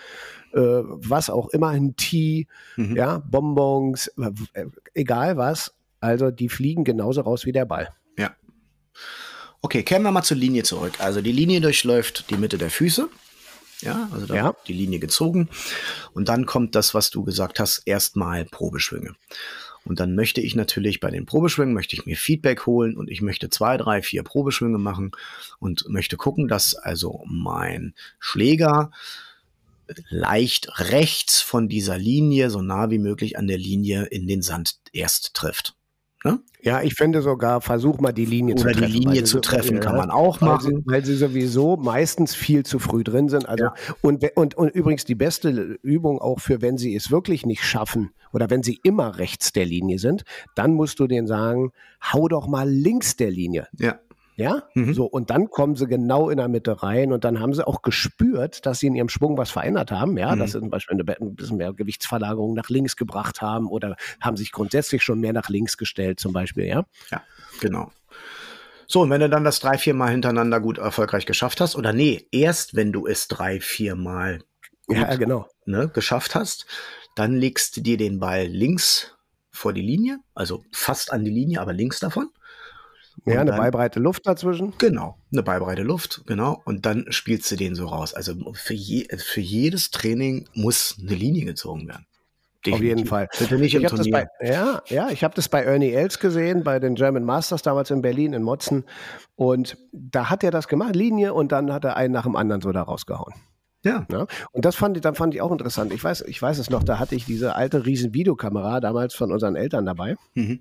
äh, 0.55 0.59
was 0.59 1.29
auch 1.29 1.50
immer, 1.50 1.68
ein 1.68 1.94
Tee, 1.96 2.46
mhm. 2.77 2.96
ja, 2.96 3.18
Bonbons, 3.18 4.09
äh, 4.55 4.64
egal 4.94 5.37
was. 5.37 5.74
Also 6.00 6.31
die 6.31 6.48
fliegen 6.48 6.85
genauso 6.85 7.20
raus 7.20 7.44
wie 7.44 7.53
der 7.53 7.66
Ball. 7.66 7.90
Ja. 8.18 8.31
Okay, 9.64 9.83
kehren 9.83 10.03
wir 10.03 10.11
mal 10.11 10.22
zur 10.22 10.37
Linie 10.37 10.62
zurück. 10.62 10.92
Also 10.98 11.22
die 11.22 11.33
Linie 11.33 11.62
durchläuft 11.62 12.29
die 12.29 12.37
Mitte 12.37 12.59
der 12.59 12.68
Füße. 12.68 13.09
Ja, 13.81 14.11
also 14.12 14.27
da 14.27 14.35
ja. 14.35 14.44
wird 14.44 14.59
die 14.68 14.74
Linie 14.74 14.98
gezogen. 14.98 15.48
Und 16.12 16.29
dann 16.29 16.44
kommt 16.44 16.74
das, 16.74 16.92
was 16.92 17.09
du 17.09 17.24
gesagt 17.24 17.59
hast, 17.59 17.79
erstmal 17.87 18.44
Probeschwünge. 18.44 19.14
Und 19.83 20.00
dann 20.00 20.14
möchte 20.14 20.42
ich 20.42 20.55
natürlich 20.55 21.00
bei 21.00 21.11
den 21.11 21.24
Probeschwüngen, 21.24 21.72
möchte 21.72 21.96
ich 21.96 22.05
mir 22.05 22.14
Feedback 22.14 22.66
holen 22.66 22.94
und 22.94 23.11
ich 23.11 23.22
möchte 23.22 23.48
zwei, 23.48 23.79
drei, 23.79 24.03
vier 24.03 24.22
Probeschwünge 24.22 24.77
machen 24.77 25.12
und 25.61 25.88
möchte 25.88 26.18
gucken, 26.18 26.46
dass 26.46 26.74
also 26.74 27.24
mein 27.24 27.95
Schläger 28.18 28.91
leicht 30.11 30.78
rechts 30.91 31.41
von 31.41 31.70
dieser 31.70 31.97
Linie, 31.97 32.51
so 32.51 32.61
nah 32.61 32.91
wie 32.91 32.99
möglich 32.99 33.39
an 33.39 33.47
der 33.47 33.59
Linie 33.59 34.05
in 34.05 34.26
den 34.26 34.43
Sand 34.43 34.76
erst 34.93 35.32
trifft. 35.32 35.74
Ne? 36.25 36.41
Ja, 36.62 36.81
ich 36.81 36.95
finde 36.95 37.20
sogar, 37.20 37.61
versuch 37.61 38.01
mal 38.01 38.12
die 38.12 38.25
Linie 38.25 38.55
Oder 38.55 38.62
zu 38.62 38.68
treffen. 38.79 38.87
die 38.87 38.99
Linie 38.99 39.25
zu 39.25 39.41
treffen, 39.41 39.81
kann 39.81 39.97
man 39.97 40.11
auch 40.11 40.41
machen. 40.41 40.64
Weil 40.64 40.81
sie, 40.81 40.87
weil 40.87 41.05
sie, 41.05 41.14
sowieso 41.16 41.77
meistens 41.77 42.35
viel 42.35 42.64
zu 42.64 42.79
früh 42.79 43.05
drin 43.05 43.29
sind. 43.29 43.47
Also, 43.47 43.64
ja. 43.64 43.75
und, 44.01 44.25
und, 44.35 44.55
und 44.55 44.70
übrigens 44.70 45.05
die 45.05 45.14
beste 45.14 45.51
Übung 45.83 46.18
auch 46.18 46.41
für, 46.41 46.62
wenn 46.62 46.79
sie 46.79 46.97
es 46.97 47.11
wirklich 47.11 47.45
nicht 47.45 47.62
schaffen 47.62 48.11
oder 48.33 48.49
wenn 48.49 48.62
sie 48.62 48.81
immer 48.83 49.18
rechts 49.18 49.53
der 49.53 49.66
Linie 49.66 49.99
sind, 49.99 50.25
dann 50.55 50.72
musst 50.72 50.99
du 50.99 51.07
denen 51.07 51.27
sagen, 51.27 51.72
hau 52.03 52.27
doch 52.29 52.47
mal 52.47 52.68
links 52.68 53.16
der 53.16 53.31
Linie. 53.31 53.68
Ja. 53.79 53.99
Ja, 54.37 54.64
mhm. 54.74 54.95
so 54.95 55.05
und 55.05 55.30
dann 55.30 55.49
kommen 55.49 55.76
sie 55.76 55.87
genau 55.87 56.28
in 56.28 56.39
der 56.39 56.49
Mitte 56.49 56.82
rein 56.82 57.12
und 57.12 57.24
dann 57.24 57.39
haben 57.39 57.55
sie 57.55 57.66
auch 57.66 57.82
gespürt, 57.82 58.66
dass 58.66 58.80
sie 58.80 58.89
in 58.89 58.97
ihrem 58.97 59.09
Schwung 59.09 59.39
was 59.39 59.51
verändert 59.51 59.93
haben. 59.93 60.18
Ja, 60.18 60.35
mhm. 60.35 60.41
dass 60.41 60.53
sie 60.53 60.59
zum 60.59 60.70
Beispiel 60.70 60.99
ein 61.01 61.37
bisschen 61.37 61.57
mehr 61.57 61.72
Gewichtsverlagerung 61.72 62.55
nach 62.55 62.68
links 62.68 62.97
gebracht 62.97 63.43
haben 63.43 63.68
oder 63.68 63.97
haben 64.20 64.37
sich 64.37 64.51
grundsätzlich 64.51 65.05
schon 65.05 65.20
mehr 65.20 65.32
nach 65.32 65.49
links 65.49 65.76
gestellt, 65.76 66.18
zum 66.18 66.32
Beispiel. 66.32 66.66
Ja, 66.66 66.85
ja, 67.11 67.22
genau. 67.61 67.93
So, 68.87 69.03
und 69.03 69.11
wenn 69.11 69.20
du 69.20 69.30
dann 69.30 69.45
das 69.45 69.61
drei, 69.61 69.78
vier 69.78 69.95
Mal 69.95 70.11
hintereinander 70.11 70.61
gut 70.61 70.78
erfolgreich 70.78 71.26
geschafft 71.26 71.61
hast, 71.61 71.76
oder 71.76 71.93
nee, 71.93 72.26
erst 72.32 72.74
wenn 72.74 72.93
du 72.93 73.07
es 73.07 73.28
drei, 73.28 73.61
vier 73.61 73.95
Mal 73.95 74.41
gut, 74.87 74.97
ja, 74.97 75.16
genau. 75.16 75.49
ne, 75.64 75.89
geschafft 75.89 76.35
hast, 76.35 76.66
Dann 77.14 77.35
legst 77.37 77.76
du 77.76 77.80
dir 77.80 77.97
den 77.97 78.18
Ball 78.18 78.47
links 78.47 79.16
vor 79.53 79.72
die 79.72 79.82
Linie, 79.82 80.18
also 80.35 80.64
fast 80.72 81.12
an 81.12 81.24
die 81.24 81.30
Linie, 81.30 81.61
aber 81.61 81.72
links 81.72 82.01
davon. 82.01 82.28
Ja, 83.27 83.41
eine 83.41 83.51
dann- 83.53 83.61
beibreite 83.61 84.01
Luft 84.01 84.27
dazwischen. 84.27 84.73
Genau, 84.79 85.17
eine 85.33 85.43
beibreite 85.43 85.83
Luft, 85.83 86.23
genau. 86.27 86.61
Und 86.65 86.85
dann 86.87 87.07
spielst 87.11 87.51
du 87.51 87.57
den 87.57 87.75
so 87.75 87.87
raus. 87.87 88.12
Also 88.15 88.35
für, 88.55 88.75
je, 88.75 89.07
für 89.17 89.41
jedes 89.41 89.91
Training 89.91 90.47
muss 90.55 90.97
eine 91.01 91.15
Linie 91.15 91.45
gezogen 91.45 91.87
werden. 91.89 92.07
Auf 92.67 92.81
jeden 92.81 92.81
Definitiv. 93.05 93.09
Fall. 93.11 93.29
Bitte 93.39 93.59
nicht 93.59 93.75
im 93.75 93.83
Ich 93.83 93.89
das 93.91 94.01
Turnier. 94.01 94.27
bei, 94.41 94.47
ja, 94.47 94.83
ja, 94.89 95.11
ich 95.11 95.23
habe 95.23 95.35
das 95.35 95.51
bei 95.51 95.62
Ernie 95.62 95.91
Els 95.93 96.19
gesehen, 96.19 96.65
bei 96.65 96.79
den 96.79 96.95
German 96.95 97.23
Masters 97.25 97.61
damals 97.61 97.91
in 97.91 98.01
Berlin, 98.01 98.33
in 98.33 98.43
Motzen. 98.43 98.85
Und 99.37 99.77
da 99.93 100.31
hat 100.31 100.43
er 100.43 100.51
das 100.51 100.67
gemacht, 100.67 100.97
Linie, 100.97 101.35
und 101.35 101.53
dann 101.53 101.71
hat 101.73 101.85
er 101.85 101.97
einen 101.97 102.15
nach 102.15 102.23
dem 102.23 102.37
anderen 102.37 102.62
so 102.62 102.73
da 102.73 102.81
rausgehauen. 102.83 103.35
ja, 103.85 104.07
Ne? 104.11 104.27
Und 104.53 104.65
das 104.65 104.77
fand 104.77 104.97
ich, 104.97 105.03
dann 105.03 105.15
fand 105.15 105.35
ich 105.35 105.43
auch 105.43 105.53
interessant. 105.53 105.93
Ich 105.93 106.03
weiß, 106.03 106.23
ich 106.23 106.41
weiß 106.41 106.59
es 106.59 106.71
noch, 106.71 106.83
da 106.83 106.99
hatte 106.99 107.15
ich 107.15 107.27
diese 107.27 107.55
alte 107.55 107.85
riesen 107.85 108.15
Videokamera 108.15 108.81
damals 108.81 109.15
von 109.15 109.31
unseren 109.31 109.57
Eltern 109.57 109.85
dabei. 109.85 110.17
Mhm. 110.33 110.61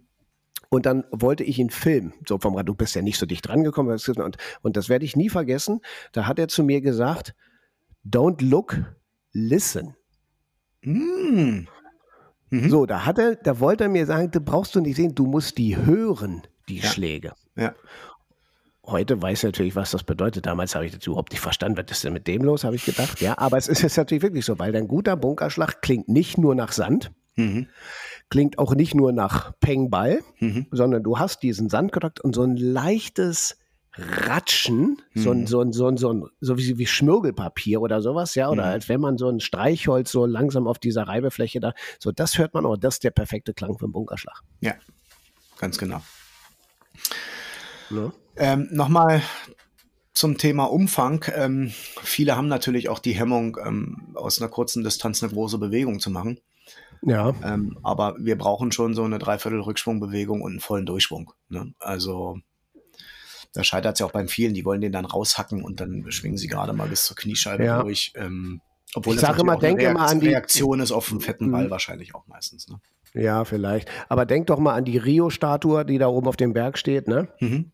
Und 0.74 0.88
dann 0.88 1.04
wollte 1.12 1.44
ich 1.44 1.60
ihn 1.60 1.70
filmen. 1.70 2.14
So 2.28 2.40
vom 2.40 2.56
Rad, 2.56 2.68
du 2.68 2.74
bist 2.74 2.96
ja 2.96 3.04
nicht 3.04 3.20
so 3.20 3.28
dicht 3.28 3.48
rangekommen. 3.48 3.96
Und, 4.18 4.38
und 4.64 4.76
das 4.76 4.90
werde 4.90 5.06
ich 5.06 5.16
nie 5.16 5.30
vergessen. 5.30 5.82
Da 6.14 6.26
hat 6.26 6.40
er 6.40 6.48
zu 6.48 6.64
mir 6.64 6.82
gesagt, 6.82 7.36
don't 8.04 8.44
look, 8.44 8.78
listen. 9.34 9.96
Mm. 10.82 11.68
Mhm. 12.50 12.70
So, 12.70 12.88
da 12.88 13.06
hat 13.06 13.20
er, 13.20 13.36
da 13.36 13.60
wollte 13.60 13.84
er 13.84 13.90
mir 13.92 14.08
sagen, 14.08 14.32
du 14.32 14.42
brauchst 14.42 14.74
du 14.74 14.82
nicht 14.82 14.96
sehen, 14.96 15.14
du 15.14 15.28
musst 15.28 15.60
die 15.60 15.78
hören, 15.78 16.42
die 16.68 16.80
Ja. 16.80 16.90
Schläge. 16.90 17.34
Ja. 17.56 17.76
Heute 18.84 19.22
weiß 19.22 19.40
ich 19.40 19.44
natürlich, 19.44 19.76
was 19.76 19.92
das 19.92 20.04
bedeutet. 20.04 20.48
Damals 20.48 20.74
habe 20.74 20.88
ich 20.88 20.92
das 20.92 21.06
überhaupt 21.06 21.32
nicht 21.34 21.42
verstanden. 21.42 21.78
Was 21.78 21.92
ist 21.92 22.04
denn 22.04 22.14
mit 22.14 22.28
dem 22.28 22.44
los, 22.44 22.64
habe 22.64 22.76
ich 22.76 22.84
gedacht. 22.84 23.22
Ja, 23.22 23.38
aber 23.38 23.60
es 23.60 23.68
ist 23.68 23.84
jetzt 23.84 23.98
natürlich 23.98 24.24
wirklich 24.24 24.44
so, 24.44 24.58
weil 24.58 24.72
dein 24.72 24.88
guter 24.88 25.16
Bunkerschlag 25.16 25.84
klingt 25.84 26.10
nicht 26.10 26.40
nur 26.40 26.56
nach 26.56 26.72
Sand, 26.72 27.12
Mhm. 27.36 27.68
Klingt 28.30 28.58
auch 28.60 28.74
nicht 28.76 28.96
nur 28.96 29.12
nach 29.12 29.54
Pengball, 29.60 30.22
Mhm. 30.40 30.68
sondern 30.72 31.04
du 31.04 31.20
hast 31.20 31.44
diesen 31.44 31.70
Sandkontakt 31.70 32.22
und 32.22 32.34
so 32.36 32.44
ein 32.44 32.58
leichtes 32.58 33.58
Ratschen, 33.96 35.02
so 35.14 35.30
ein, 35.32 35.42
Mhm. 35.42 35.48
so 35.48 35.62
ein, 35.62 35.72
so 35.72 35.88
ein, 35.88 35.98
so 35.98 36.12
ein, 36.12 36.26
so 36.42 36.58
wie, 36.58 36.80
wie 36.80 36.88
Schmirgelpapier 36.88 37.80
oder 37.80 38.02
sowas, 38.02 38.34
ja, 38.34 38.50
oder 38.50 38.64
Mhm. 38.64 38.70
als 38.72 38.90
wenn 38.90 39.00
man 39.00 39.18
so 39.20 39.30
ein 39.30 39.40
Streichholz 39.40 40.12
so 40.12 40.26
langsam 40.26 40.66
auf 40.68 40.80
dieser 40.80 41.04
Reibefläche 41.04 41.60
da, 41.60 41.74
so 42.00 42.12
das 42.12 42.40
hört 42.40 42.56
man 42.56 42.66
auch, 42.66 42.76
das 42.76 42.96
ist 42.96 43.04
der 43.04 43.12
perfekte 43.12 43.54
Klang 43.54 43.78
vom 43.78 43.92
Bunkerschlag. 43.92 44.42
Ja, 44.62 44.74
ganz 45.60 45.78
genau. 45.78 46.02
Ne? 47.92 48.12
Ähm, 48.36 48.68
Nochmal 48.72 49.22
zum 50.14 50.38
Thema 50.38 50.66
Umfang. 50.66 51.26
Ähm, 51.36 51.72
viele 52.02 52.36
haben 52.36 52.48
natürlich 52.48 52.90
auch 52.90 53.00
die 53.00 53.14
Hemmung, 53.14 53.58
ähm, 53.64 54.08
aus 54.16 54.42
einer 54.42 54.50
kurzen 54.50 54.84
Distanz 54.84 55.22
eine 55.22 55.32
große 55.32 55.58
Bewegung 55.60 56.00
zu 56.00 56.10
machen. 56.10 56.40
Ja, 57.06 57.34
Ähm, 57.44 57.78
aber 57.84 58.16
wir 58.20 58.38
brauchen 58.38 58.72
schon 58.72 58.94
so 58.94 59.04
eine 59.04 59.20
Dreiviertel 59.20 59.60
Rückschwungbewegung 59.62 60.42
und 60.42 60.52
einen 60.52 60.60
vollen 60.62 60.86
Durchschwung. 60.86 61.34
Ne? 61.50 61.74
Also 61.80 62.40
da 63.54 63.64
scheitert 63.64 63.94
es 63.96 64.00
ja 64.00 64.06
auch 64.06 64.12
beim 64.12 64.28
vielen, 64.28 64.54
die 64.54 64.66
wollen 64.66 64.82
den 64.82 64.92
dann 64.94 65.06
raushacken 65.06 65.64
und 65.64 65.80
dann 65.80 66.06
schwingen 66.12 66.38
sie 66.38 66.48
gerade 66.48 66.74
mal 66.74 66.88
bis 66.88 67.06
zur 67.06 67.16
Kniescheibe 67.16 67.66
Ja. 67.66 67.82
durch. 67.82 68.14
Ähm, 68.16 68.62
obwohl 68.96 69.16
Ich 69.16 69.22
das 69.22 69.38
immer, 69.40 69.58
denk 69.58 69.82
immer 69.82 70.00
Reakt- 70.02 70.12
an 70.12 70.20
die- 70.22 70.28
Reaktion 70.30 70.80
ist 70.80 70.92
auf 70.92 71.12
einen 71.12 71.20
fetten 71.22 71.52
Ball 71.52 71.66
Mhm. 71.66 71.70
wahrscheinlich 71.72 72.16
auch 72.16 72.26
meistens. 72.28 72.68
Ne? 72.70 72.80
ja, 73.16 73.46
vielleicht. 73.46 73.90
Aber 74.10 74.26
denk 74.26 74.48
doch 74.48 74.58
mal 74.60 74.74
an 74.74 74.86
die 74.86 74.98
Rio-Statue, 74.98 75.86
die 75.86 75.98
da 76.00 76.08
oben 76.08 76.28
auf 76.28 76.36
dem 76.38 76.54
Berg 76.54 76.78
steht, 76.80 77.08
ne? 77.08 77.28
Mhm. 77.40 77.72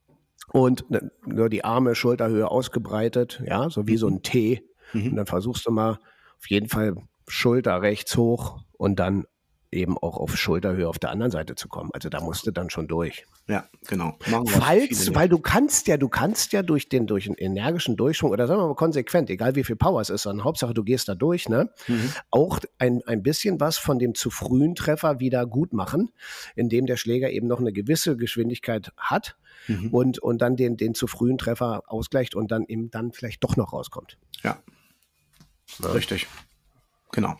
Und 0.52 0.90
ne, 0.90 1.12
nur 1.26 1.48
die 1.50 1.64
Arme, 1.64 1.94
Schulterhöhe 1.96 2.50
ausgebreitet, 2.50 3.42
ja, 3.46 3.70
so 3.70 3.88
wie 3.88 3.96
so 3.98 4.08
ein 4.08 4.22
T. 4.24 4.64
Und 4.94 5.12
Mhm. 5.12 5.16
dann 5.16 5.26
versuchst 5.28 5.66
du 5.68 5.72
mal 5.72 5.92
auf 6.40 6.50
jeden 6.50 6.68
Fall 6.68 6.96
Schulter 7.30 7.82
rechts 7.82 8.18
hoch 8.18 8.60
und 8.78 9.00
dann 9.00 9.26
eben 9.72 9.98
auch 10.00 10.18
auf 10.18 10.36
Schulterhöhe 10.36 10.90
auf 10.90 10.98
der 10.98 11.12
anderen 11.12 11.32
Seite 11.32 11.54
zu 11.54 11.68
kommen. 11.68 11.92
Also 11.94 12.10
da 12.10 12.22
musst 12.22 12.48
du 12.48 12.52
dann 12.52 12.72
schon 12.72 12.88
durch. 12.88 13.26
Ja, 13.48 13.66
genau. 13.88 14.18
Falls, 14.48 15.14
weil 15.14 15.30
du 15.30 15.38
kannst 15.38 15.88
ja, 15.88 15.98
du 15.98 16.10
kannst 16.10 16.54
ja 16.54 16.64
durch 16.64 16.90
den, 16.90 17.06
durch 17.06 17.28
einen 17.28 17.36
energischen 17.38 17.96
Durchschwung 17.96 18.32
oder 18.32 18.48
sagen 18.48 18.60
wir 18.62 18.68
mal 18.68 18.76
konsequent, 18.76 19.30
egal 19.30 19.56
wie 19.56 19.64
viel 19.64 19.76
Power 19.76 20.02
es 20.02 20.10
ist, 20.10 20.26
dann 20.26 20.44
Hauptsache 20.44 20.74
du 20.74 20.84
gehst 20.84 21.08
da 21.08 21.14
durch, 21.14 21.50
ne? 21.50 21.70
Mhm. 21.88 22.12
Auch 22.32 22.60
ein, 22.80 23.02
ein 23.06 23.22
bisschen 23.22 23.60
was 23.60 23.78
von 23.78 24.00
dem 24.00 24.16
zu 24.16 24.32
frühen 24.32 24.74
Treffer 24.74 25.20
wieder 25.20 25.46
gut 25.46 25.72
machen, 25.72 26.12
indem 26.56 26.88
der 26.88 26.98
Schläger 26.98 27.30
eben 27.30 27.48
noch 27.48 27.60
eine 27.60 27.72
gewisse 27.72 28.18
Geschwindigkeit 28.18 28.92
hat 28.98 29.36
Mhm. 29.68 29.90
und, 29.90 30.20
und 30.20 30.42
dann 30.42 30.56
den, 30.56 30.78
den 30.78 30.96
zu 30.96 31.06
frühen 31.06 31.38
Treffer 31.38 31.84
ausgleicht 31.88 32.34
und 32.34 32.50
dann 32.50 32.64
eben 32.68 32.90
dann 32.92 33.12
vielleicht 33.12 33.44
doch 33.44 33.56
noch 33.56 33.74
rauskommt. 33.74 34.18
Ja. 34.42 34.64
Richtig. 35.94 36.28
Genau. 37.12 37.40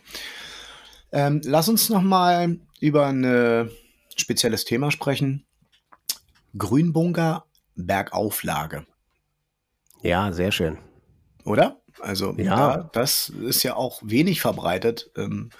Ähm, 1.12 1.40
lass 1.44 1.68
uns 1.68 1.88
noch 1.88 2.02
mal 2.02 2.58
über 2.80 3.06
ein 3.06 3.70
spezielles 4.16 4.64
Thema 4.64 4.90
sprechen. 4.90 5.44
Grünbunker 6.56 7.44
Bergauflage, 7.76 8.86
Ja, 10.02 10.32
sehr 10.32 10.52
schön. 10.52 10.78
oder? 11.44 11.80
Also 12.00 12.34
Ja. 12.36 12.56
da, 12.76 12.90
das 12.92 13.28
ist 13.30 13.62
ja 13.62 13.74
auch 13.76 14.00
wenig 14.04 14.40
verbreitet, 14.40 15.10
ähm, 15.16 15.50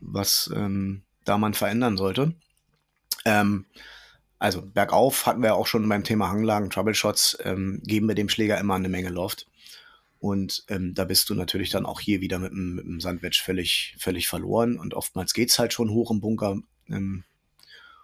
was 0.00 0.50
ähm, 0.54 1.02
da 1.24 1.38
man 1.38 1.54
verändern 1.54 1.96
sollte. 1.96 2.34
Ähm, 3.24 3.66
also 4.38 4.62
bergauf 4.62 5.26
hatten 5.26 5.42
wir 5.42 5.54
auch 5.54 5.66
schon 5.66 5.88
beim 5.88 6.04
Thema 6.04 6.30
Hanglagen, 6.30 6.70
Troubleshots, 6.70 7.38
ähm, 7.44 7.80
geben 7.84 8.08
wir 8.08 8.14
dem 8.14 8.28
Schläger 8.30 8.58
immer 8.58 8.74
eine 8.74 8.88
Menge 8.88 9.10
Loft. 9.10 9.46
Und 10.20 10.64
ähm, 10.68 10.92
da 10.94 11.04
bist 11.04 11.28
du 11.30 11.34
natürlich 11.34 11.70
dann 11.70 11.86
auch 11.86 11.98
hier 11.98 12.20
wieder 12.20 12.38
mit 12.38 12.52
dem, 12.52 12.74
mit 12.76 12.84
dem 12.84 13.00
Sandwich 13.00 13.40
völlig, 13.42 13.96
völlig 13.98 14.28
verloren. 14.28 14.78
Und 14.78 14.94
oftmals 14.94 15.32
geht's 15.32 15.58
halt 15.58 15.72
schon 15.72 15.90
hoch 15.90 16.10
im 16.10 16.20
Bunker. 16.20 16.58
Ähm, 16.88 17.24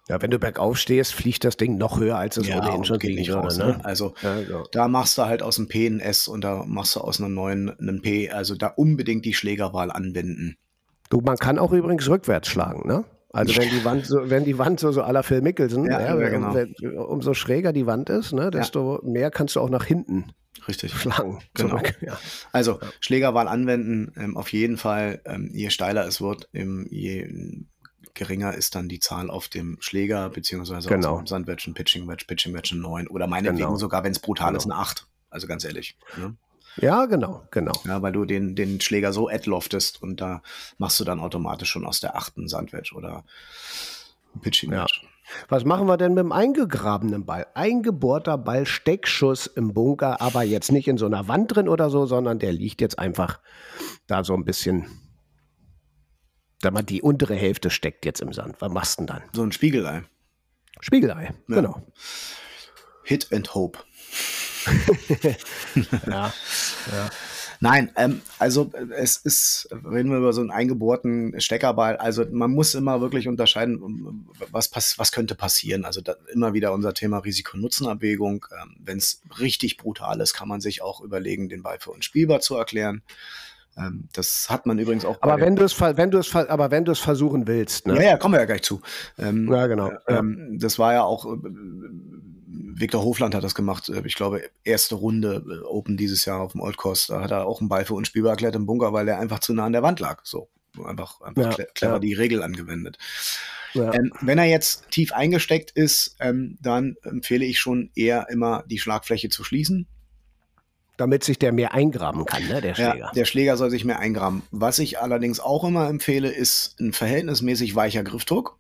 Ja, 0.09 0.23
wenn 0.23 0.31
du 0.31 0.39
bergauf 0.39 0.79
stehst, 0.79 1.13
fliegt 1.13 1.45
das 1.45 1.57
Ding 1.59 1.77
noch 1.77 2.01
höher, 2.01 2.17
als 2.17 2.39
es 2.39 2.49
ohnehin 2.49 2.79
und 2.79 2.87
schon 2.87 2.99
geht 2.99 3.17
nicht 3.17 3.29
würde. 3.29 3.43
raus. 3.43 3.59
Ne? 3.59 3.67
Ne? 3.67 3.85
Also 3.85 4.15
Ja, 4.23 4.39
ja. 4.41 4.65
da 4.73 4.89
machst 4.89 5.19
du 5.19 5.27
halt 5.27 5.43
aus 5.43 5.57
dem 5.57 5.69
P 5.69 5.87
ein 5.87 6.01
S 6.01 6.27
und 6.27 6.43
da 6.43 6.65
machst 6.67 6.97
du 6.97 7.01
aus 7.01 7.21
einem 7.21 7.35
neuen 7.35 7.69
einen 7.79 8.01
P. 8.01 8.31
Also 8.31 8.55
da 8.55 8.69
unbedingt 8.69 9.25
die 9.27 9.35
Schlägerwahl 9.35 9.91
anwenden. 9.91 10.57
Du, 11.11 11.21
man 11.21 11.37
kann 11.37 11.59
auch 11.59 11.73
übrigens 11.73 12.09
rückwärts 12.09 12.49
schlagen, 12.49 12.89
ne? 12.89 13.05
Also 13.33 13.55
wenn 13.61 13.69
die 13.69 13.85
Wand 13.85 14.07
so, 14.07 14.31
wenn 14.31 14.45
die 14.45 14.57
Wand 14.57 14.81
so, 14.81 14.91
so 14.93 15.03
la 15.03 15.23
Phil 15.23 15.43
Mickelson, 15.43 15.85
Ja, 15.85 16.01
ja, 16.01 16.19
ja, 16.19 16.29
genau. 16.31 16.55
wenn, 16.55 16.75
umso 16.97 17.35
schräger 17.35 17.75
die 17.75 17.85
Wand 17.87 18.09
ist, 18.09 18.33
ne, 18.33 18.51
desto 18.51 19.01
mehr 19.05 19.31
kannst 19.31 19.57
du 19.57 19.61
auch 19.61 19.69
nach 19.69 19.85
hinten 19.85 20.25
Richtig. 20.69 20.93
schlagen. 21.01 21.39
Genau. 21.55 21.71
Zurück, 21.79 21.97
Ja. 22.01 22.19
Also 22.53 22.81
Schlägerwahl 23.01 23.49
anwenden, 23.49 24.13
ähm, 24.17 24.37
auf 24.37 24.53
jeden 24.53 24.77
Fall. 24.77 25.21
Ähm, 25.25 25.51
je 25.53 25.71
steiler 25.71 26.07
es 26.07 26.21
wird, 26.21 26.49
ähm, 26.53 26.87
je 26.91 27.65
geringer 28.15 28.55
ist 28.55 28.75
dann 28.75 28.89
die 28.89 28.99
Zahl 28.99 29.29
auf 29.31 29.49
dem 29.49 29.77
Schläger, 29.81 30.31
beziehungsweise 30.31 30.89
Genau. 30.89 31.13
auf 31.15 31.19
dem 31.21 31.27
Sandwedge, 31.27 31.71
ein 31.71 31.75
Pitching 31.75 32.09
Wedge, 32.09 32.25
Pitching 32.27 32.55
Wedge 32.55 32.71
ein 32.75 32.81
9 32.81 33.09
oder 33.09 33.27
meinetwegen 33.27 33.59
Genau. 33.59 33.77
sogar, 33.77 34.05
wenn 34.05 34.13
es 34.13 34.19
brutal 34.21 34.49
Genau. 34.49 34.59
ist, 34.59 34.65
eine 34.65 34.77
8. 34.77 35.07
Also 35.29 35.47
ganz 35.47 35.65
ehrlich. 35.65 35.97
Ne? 36.17 36.35
ja, 36.79 37.05
genau, 37.07 37.47
genau. 37.51 37.73
Ja, 37.85 38.01
weil 38.03 38.13
du 38.13 38.25
den, 38.25 38.55
den 38.57 38.81
Schläger 38.81 39.13
so 39.13 39.29
adloftest 39.29 40.03
und 40.03 40.21
da 40.21 40.43
machst 40.79 40.99
du 40.99 41.05
dann 41.05 41.21
automatisch 41.21 41.69
schon 41.71 41.85
aus 41.85 42.01
der 42.01 42.17
achten 42.17 42.49
Sandwedge 42.49 42.95
oder 42.95 43.25
Pitching 44.41 44.73
Ja. 44.73 44.83
Wedge. 44.85 45.01
Was 45.49 45.65
machen 45.65 45.87
wir 45.87 45.97
denn 45.97 46.15
mit 46.15 46.23
dem 46.23 46.33
eingegrabenen 46.33 47.25
Ball? 47.27 47.47
Eingebohrter 47.55 48.39
Ball, 48.39 48.65
Steckschuss 48.67 49.47
im 49.47 49.75
Bunker, 49.75 50.21
aber 50.21 50.43
jetzt 50.43 50.71
nicht 50.73 50.89
in 50.89 50.99
so 50.99 51.07
einer 51.07 51.29
Wand 51.29 51.55
drin 51.55 51.69
oder 51.69 51.91
so, 51.91 52.07
sondern 52.07 52.39
der 52.39 52.53
liegt 52.53 52.81
jetzt 52.81 52.99
einfach 52.99 53.41
da 54.07 54.23
so 54.25 54.35
ein 54.35 54.45
bisschen. 54.45 54.87
Sag 56.63 56.73
mal, 56.73 56.83
die 56.83 57.03
untere 57.03 57.35
Hälfte 57.35 57.71
steckt 57.71 58.05
jetzt 58.07 58.21
im 58.23 58.33
Sand. 58.33 58.57
Was 58.61 58.73
machst 58.73 58.99
du 58.99 59.03
denn 59.05 59.07
dann? 59.19 59.23
So 59.35 59.43
ein 59.43 59.53
Spiegelei. 59.53 60.05
Spiegelei, 60.81 61.35
Ja. 61.49 61.57
genau. 61.57 61.83
Hit 63.05 63.33
and 63.33 63.55
Hope. 63.55 63.79
Ja. 66.07 66.33
Nein, 67.61 67.91
ähm, 67.97 68.21
also 68.39 68.71
äh, 68.75 68.93
es 68.95 69.17
ist, 69.17 69.69
reden 69.73 70.11
wir 70.11 70.19
über 70.19 70.33
so 70.33 70.41
einen 70.41 70.51
eingebohrten 70.51 71.41
Steckerball, 71.41 71.97
also 71.97 72.25
man 72.31 72.53
muss 72.53 72.75
immer 72.75 73.01
wirklich 73.01 73.29
unterscheiden, 73.29 74.27
was, 74.51 74.69
pass 74.69 74.99
was 74.99 75.13
könnte 75.13 75.35
passieren. 75.35 75.85
Also 75.85 76.01
da, 76.01 76.17
immer 76.33 76.53
wieder 76.53 76.73
unser 76.73 76.95
Thema 76.95 77.19
Risiko-Nutzen-Abwägung. 77.19 78.47
Ähm, 78.61 78.77
Wenn 78.79 78.99
es 78.99 79.23
richtig 79.41 79.77
brutal 79.77 80.21
ist, 80.21 80.35
kann 80.35 80.49
man 80.49 80.61
sich 80.61 80.83
auch 80.83 81.01
überlegen, 81.01 81.49
den 81.49 81.63
Ball 81.63 81.79
für 81.79 81.91
unspielbar 81.91 82.41
zu 82.41 82.57
erklären. 82.57 83.03
Ähm, 83.77 84.09
das 84.13 84.49
hat 84.49 84.67
man 84.67 84.79
übrigens 84.79 85.05
auch 85.05 85.19
Aber 85.21 85.41
wenn 85.41 85.57
du 85.57 85.65
es, 85.65 85.79
wenn 85.81 86.11
du 86.11 86.19
es, 86.19 86.35
aber 86.35 86.71
wenn 86.71 86.85
du 86.85 86.93
es 86.93 86.99
versuchen 86.99 87.47
willst, 87.47 87.87
Ja, 87.87 87.95
ne? 87.95 88.05
ja, 88.05 88.17
kommen 88.17 88.35
wir 88.35 88.41
ja 88.41 88.47
gleich 88.47 88.63
zu. 88.63 88.81
Ähm, 89.19 89.51
Ja, 89.51 89.67
genau. 89.67 89.93
Ähm, 90.09 90.59
das 90.59 90.79
war 90.79 90.95
ja 90.95 91.03
auch, 91.03 91.27
Viktor 92.49 93.03
Hofland 93.03 93.35
hat 93.35 93.43
das 93.43 93.55
gemacht, 93.55 93.89
äh, 93.89 94.03
ich 94.05 94.15
glaube, 94.15 94.43
erste 94.65 94.95
Runde 94.95 95.45
äh, 95.49 95.65
Open 95.67 95.97
dieses 95.97 96.25
Jahr 96.25 96.41
auf 96.41 96.53
dem 96.53 96.61
Old 96.61 96.77
Course. 96.77 97.13
Da 97.13 97.21
hat 97.21 97.33
er 97.33 97.47
auch 97.47 97.61
einen 97.61 97.69
Ball 97.69 97.85
für 97.85 97.95
unspielbar 97.95 98.33
erklärt 98.33 98.55
im 98.55 98.67
Bunker, 98.67 98.93
weil 98.93 99.09
er 99.09 99.19
einfach 99.19 99.41
zu 99.41 99.53
nah 99.53 99.65
an 99.67 99.73
der 99.73 99.83
Wand 99.83 99.99
lag. 100.01 100.21
So, 100.25 100.49
einfach, 100.85 101.21
einfach 101.23 101.43
Ja, 101.43 101.51
cle- 101.51 101.73
clever 101.75 101.93
ja. 101.95 101.99
die 101.99 102.15
Regel 102.15 102.43
angewendet. 102.43 102.99
Ja. 103.75 103.93
Ähm, 103.93 104.13
wenn 104.21 104.39
er 104.39 104.45
jetzt 104.45 104.91
tief 104.91 105.13
eingesteckt 105.13 105.71
ist, 105.73 106.17
ähm, 106.21 106.57
dann 106.63 106.97
empfehle 107.03 107.45
ich 107.45 107.59
schon 107.59 107.91
eher 107.95 108.29
immer 108.31 108.65
die 108.67 108.79
Schlagfläche 108.79 109.29
zu 109.29 109.45
schließen. 109.45 109.87
Damit 110.97 111.25
sich 111.25 111.39
der 111.39 111.53
mehr 111.53 111.75
eingraben 111.75 112.25
kann, 112.25 112.47
ne, 112.49 112.63
der 112.63 112.75
Schläger. 112.75 112.97
Ja, 112.97 113.11
der 113.11 113.25
Schläger 113.27 113.59
soll 113.59 113.71
sich 113.71 113.85
mehr 113.85 113.99
eingraben. 113.99 114.43
Was 114.51 114.79
ich 114.79 114.99
allerdings 114.99 115.41
auch 115.41 115.63
immer 115.65 115.89
empfehle, 115.91 116.31
ist 116.31 116.81
ein 116.81 116.95
verhältnismäßig 116.95 117.75
weicher 117.75 118.03
Griffdruck. 118.03 118.57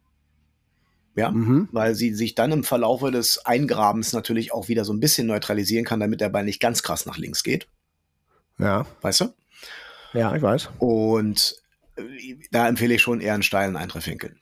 Ja, 1.16 1.30
Mhm. 1.30 1.68
weil 1.72 1.94
sie 1.94 2.12
sich 2.14 2.34
dann 2.34 2.52
im 2.52 2.62
Verlaufe 2.62 3.10
des 3.10 3.44
Eingrabens 3.46 4.12
natürlich 4.12 4.52
auch 4.52 4.68
wieder 4.68 4.84
so 4.84 4.92
ein 4.92 5.00
bisschen 5.00 5.26
neutralisieren 5.26 5.84
kann, 5.86 5.98
damit 5.98 6.20
der 6.20 6.28
Ball 6.28 6.44
nicht 6.44 6.60
ganz 6.60 6.82
krass 6.82 7.06
nach 7.06 7.16
links 7.16 7.42
geht. 7.42 7.66
Ja, 8.58 8.86
Weißt 9.02 9.20
du? 9.22 9.24
ja, 10.12 10.34
ich 10.36 10.42
weiß. 10.42 10.70
Und 10.78 11.56
äh, 11.96 12.02
da 12.50 12.68
empfehle 12.68 12.94
ich 12.94 13.02
schon 13.02 13.20
eher 13.20 13.34
einen 13.34 13.42
steilen 13.42 13.76
Eintreffwinkel. 13.76 14.36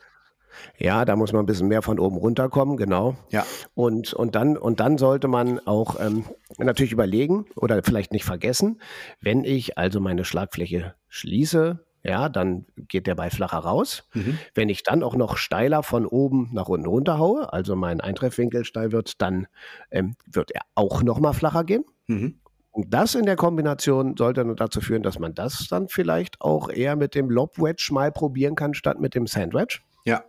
Ja, 0.78 1.04
da 1.04 1.16
muss 1.16 1.32
man 1.32 1.42
ein 1.42 1.46
bisschen 1.46 1.66
mehr 1.68 1.82
von 1.82 1.98
oben 1.98 2.16
runterkommen, 2.16 2.76
genau. 2.76 3.16
Ja, 3.30 3.44
Und, 3.74 4.12
und, 4.12 4.34
dann, 4.36 4.56
und 4.56 4.78
dann 4.80 4.98
sollte 4.98 5.26
man 5.28 5.58
auch 5.60 5.98
ähm, 6.00 6.24
natürlich 6.58 6.92
überlegen 6.92 7.46
oder 7.56 7.82
vielleicht 7.82 8.12
nicht 8.12 8.24
vergessen, 8.24 8.80
wenn 9.20 9.44
ich 9.44 9.78
also 9.78 10.00
meine 10.00 10.24
Schlagfläche 10.24 10.94
schließe, 11.08 11.84
ja, 12.04 12.28
dann 12.28 12.66
geht 12.76 13.06
der 13.06 13.14
Ball 13.14 13.30
flacher 13.30 13.58
raus. 13.58 14.06
Mhm. 14.12 14.38
Wenn 14.54 14.68
ich 14.68 14.82
dann 14.82 15.02
auch 15.02 15.16
noch 15.16 15.38
steiler 15.38 15.82
von 15.82 16.06
oben 16.06 16.50
nach 16.52 16.68
unten 16.68 16.86
runterhaue, 16.86 17.52
also 17.52 17.74
mein 17.74 18.00
Eintreffwinkel 18.00 18.64
steil 18.64 18.92
wird, 18.92 19.20
dann 19.22 19.46
ähm, 19.90 20.14
wird 20.30 20.50
er 20.50 20.62
auch 20.74 21.02
noch 21.02 21.18
mal 21.18 21.32
flacher 21.32 21.64
gehen. 21.64 21.84
Mhm. 22.06 22.40
Und 22.70 22.92
das 22.92 23.14
in 23.14 23.24
der 23.24 23.36
Kombination 23.36 24.16
sollte 24.16 24.44
dann 24.44 24.56
dazu 24.56 24.80
führen, 24.80 25.02
dass 25.02 25.18
man 25.18 25.34
das 25.34 25.66
dann 25.68 25.88
vielleicht 25.88 26.40
auch 26.40 26.68
eher 26.68 26.96
mit 26.96 27.14
dem 27.14 27.30
Lob 27.30 27.58
Wedge 27.58 27.88
mal 27.92 28.12
probieren 28.12 28.54
kann, 28.54 28.74
statt 28.74 29.00
mit 29.00 29.14
dem 29.14 29.26
Sandwich. 29.26 29.80
ja. 30.04 30.22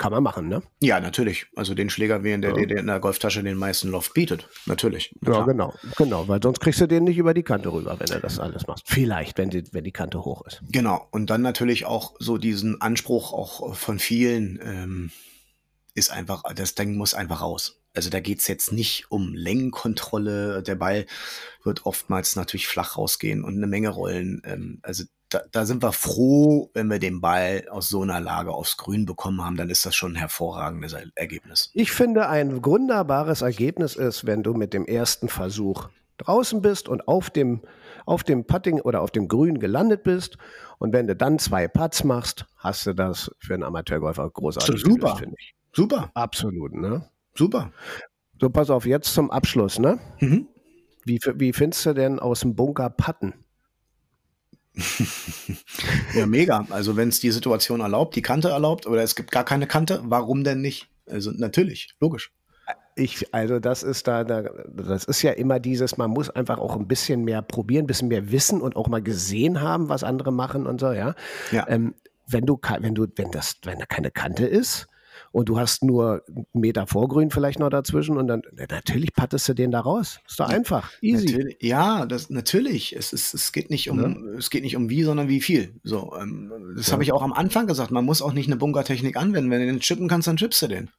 Kann 0.00 0.12
man 0.12 0.22
machen, 0.22 0.48
ne? 0.48 0.62
Ja, 0.80 0.98
natürlich. 0.98 1.46
Also 1.56 1.74
den 1.74 1.90
Schläger 1.90 2.22
wählen, 2.22 2.40
der, 2.40 2.58
Ja. 2.58 2.64
der 2.64 2.78
in 2.78 2.86
der 2.86 3.00
Golftasche 3.00 3.42
den 3.42 3.58
meisten 3.58 3.90
Loft 3.90 4.14
bietet. 4.14 4.48
Natürlich. 4.64 5.14
Na 5.20 5.28
Ja, 5.28 5.34
klar. 5.34 5.46
genau, 5.46 5.74
genau, 5.98 6.26
weil 6.26 6.40
sonst 6.42 6.60
kriegst 6.60 6.80
du 6.80 6.86
den 6.86 7.04
nicht 7.04 7.18
über 7.18 7.34
die 7.34 7.42
Kante 7.42 7.70
rüber, 7.70 8.00
wenn 8.00 8.06
du 8.06 8.18
das 8.18 8.38
alles 8.38 8.66
machst. 8.66 8.84
Vielleicht, 8.86 9.36
wenn 9.36 9.50
die, 9.50 9.62
wenn 9.74 9.84
die 9.84 9.92
Kante 9.92 10.24
hoch 10.24 10.46
ist. 10.46 10.62
Genau. 10.72 11.06
Und 11.10 11.28
dann 11.28 11.42
natürlich 11.42 11.84
auch 11.84 12.14
so 12.18 12.38
diesen 12.38 12.80
Anspruch 12.80 13.34
auch 13.34 13.74
von 13.76 13.98
vielen 13.98 14.58
ähm, 14.64 15.10
ist 15.94 16.10
einfach, 16.10 16.44
das 16.54 16.74
Ding 16.74 16.96
muss 16.96 17.12
einfach 17.12 17.42
raus. 17.42 17.82
Also 17.92 18.08
da 18.08 18.20
geht's 18.20 18.48
jetzt 18.48 18.72
nicht 18.72 19.10
um 19.10 19.34
Längenkontrolle. 19.34 20.62
Der 20.62 20.76
Ball 20.76 21.04
wird 21.62 21.84
oftmals 21.84 22.36
natürlich 22.36 22.68
flach 22.68 22.96
rausgehen 22.96 23.44
und 23.44 23.56
eine 23.56 23.66
Menge 23.66 23.90
rollen. 23.90 24.40
Ähm, 24.46 24.78
also 24.82 25.04
da, 25.30 25.42
da 25.52 25.64
sind 25.64 25.82
wir 25.82 25.92
froh, 25.92 26.70
wenn 26.74 26.88
wir 26.90 26.98
den 26.98 27.20
Ball 27.20 27.64
aus 27.70 27.88
so 27.88 28.02
einer 28.02 28.20
Lage 28.20 28.50
aufs 28.52 28.76
Grün 28.76 29.06
bekommen 29.06 29.42
haben, 29.44 29.56
dann 29.56 29.70
ist 29.70 29.86
das 29.86 29.94
schon 29.94 30.12
ein 30.12 30.16
hervorragendes 30.16 30.92
Er- 30.92 31.06
Ergebnis. 31.14 31.70
Ich 31.72 31.92
finde, 31.92 32.28
ein 32.28 32.64
wunderbares 32.64 33.42
Ergebnis 33.42 33.96
ist, 33.96 34.26
wenn 34.26 34.42
du 34.42 34.54
mit 34.54 34.74
dem 34.74 34.84
ersten 34.86 35.28
Versuch 35.28 35.88
draußen 36.18 36.60
bist 36.60 36.88
und 36.88 37.08
auf 37.08 37.30
dem, 37.30 37.60
auf 38.04 38.24
dem 38.24 38.44
Putting 38.44 38.80
oder 38.80 39.00
auf 39.00 39.10
dem 39.10 39.26
Grün 39.28 39.58
gelandet 39.58 40.02
bist. 40.02 40.36
Und 40.78 40.92
wenn 40.92 41.06
du 41.06 41.16
dann 41.16 41.38
zwei 41.38 41.66
Putts 41.68 42.04
machst, 42.04 42.44
hast 42.58 42.86
du 42.86 42.92
das 42.94 43.30
für 43.38 43.54
einen 43.54 43.62
Amateurgolfer 43.62 44.28
großartig 44.28 44.82
Super. 44.82 45.16
finde 45.16 45.36
ich. 45.38 45.54
Super, 45.72 46.10
Absolut, 46.14 46.74
ne? 46.74 47.08
super. 47.34 47.72
So, 48.40 48.50
pass 48.50 48.70
auf, 48.70 48.84
jetzt 48.84 49.14
zum 49.14 49.30
Abschluss, 49.30 49.78
ne? 49.78 49.98
Mhm. 50.18 50.48
Wie, 51.04 51.20
wie 51.36 51.52
findest 51.52 51.86
du 51.86 51.94
denn 51.94 52.18
aus 52.18 52.40
dem 52.40 52.54
Bunker 52.54 52.90
Putten? 52.90 53.34
Ja, 56.14 56.26
mega. 56.26 56.66
Also 56.70 56.96
wenn 56.96 57.08
es 57.08 57.20
die 57.20 57.30
Situation 57.30 57.80
erlaubt, 57.80 58.16
die 58.16 58.22
Kante 58.22 58.48
erlaubt 58.48 58.86
oder 58.86 59.02
es 59.02 59.14
gibt 59.14 59.30
gar 59.30 59.44
keine 59.44 59.66
Kante, 59.66 60.00
warum 60.04 60.44
denn 60.44 60.60
nicht? 60.60 60.88
Also 61.06 61.30
natürlich, 61.32 61.94
logisch. 62.00 62.32
Ich, 62.96 63.32
also 63.32 63.58
das 63.60 63.82
ist 63.82 64.06
da, 64.06 64.24
da, 64.24 64.42
das 64.68 65.04
ist 65.04 65.22
ja 65.22 65.32
immer 65.32 65.58
dieses, 65.58 65.96
man 65.96 66.10
muss 66.10 66.28
einfach 66.30 66.58
auch 66.58 66.76
ein 66.76 66.86
bisschen 66.86 67.24
mehr 67.24 67.40
probieren, 67.42 67.84
ein 67.84 67.86
bisschen 67.86 68.08
mehr 68.08 68.30
wissen 68.30 68.60
und 68.60 68.76
auch 68.76 68.88
mal 68.88 69.02
gesehen 69.02 69.60
haben, 69.60 69.88
was 69.88 70.04
andere 70.04 70.32
machen 70.32 70.66
und 70.66 70.80
so, 70.80 70.92
ja. 70.92 71.14
Ja. 71.50 71.66
Ähm, 71.68 71.94
wenn 72.26 72.46
du, 72.46 72.58
wenn 72.80 72.94
du, 72.94 73.06
wenn 73.16 73.30
das, 73.30 73.56
wenn 73.64 73.78
da 73.78 73.86
keine 73.86 74.10
Kante 74.10 74.46
ist 74.46 74.89
und 75.32 75.48
du 75.48 75.58
hast 75.58 75.84
nur 75.84 76.22
einen 76.28 76.46
Meter 76.52 76.86
Vorgrün 76.86 77.30
vielleicht 77.30 77.60
noch 77.60 77.70
dazwischen 77.70 78.16
und 78.16 78.26
dann, 78.26 78.42
na, 78.52 78.64
natürlich 78.68 79.12
pattest 79.12 79.48
du 79.48 79.54
den 79.54 79.70
da 79.70 79.80
raus. 79.80 80.18
Ist 80.28 80.40
doch 80.40 80.48
einfach. 80.48 80.90
Easy. 81.00 81.26
Natürlich, 81.26 81.56
ja, 81.60 82.06
das 82.06 82.30
natürlich. 82.30 82.96
Es, 82.96 83.12
ist, 83.12 83.32
es 83.34 83.52
geht 83.52 83.70
nicht 83.70 83.88
um, 83.90 84.28
es 84.36 84.50
geht 84.50 84.62
nicht 84.64 84.76
um 84.76 84.90
wie, 84.90 85.02
sondern 85.04 85.28
wie 85.28 85.40
viel. 85.40 85.78
So, 85.84 86.14
ähm, 86.20 86.52
das 86.76 86.88
Ja. 86.88 86.94
habe 86.94 87.02
ich 87.04 87.12
auch 87.12 87.22
am 87.22 87.32
Anfang 87.32 87.66
gesagt. 87.66 87.90
Man 87.92 88.04
muss 88.04 88.22
auch 88.22 88.32
nicht 88.32 88.48
eine 88.48 88.56
Bunkertechnik 88.56 89.16
anwenden. 89.16 89.50
Wenn 89.50 89.60
du 89.60 89.66
den 89.66 89.80
chippen 89.80 90.08
kannst, 90.08 90.26
dann 90.26 90.36
chippst 90.36 90.62
du 90.62 90.66
den. 90.68 90.90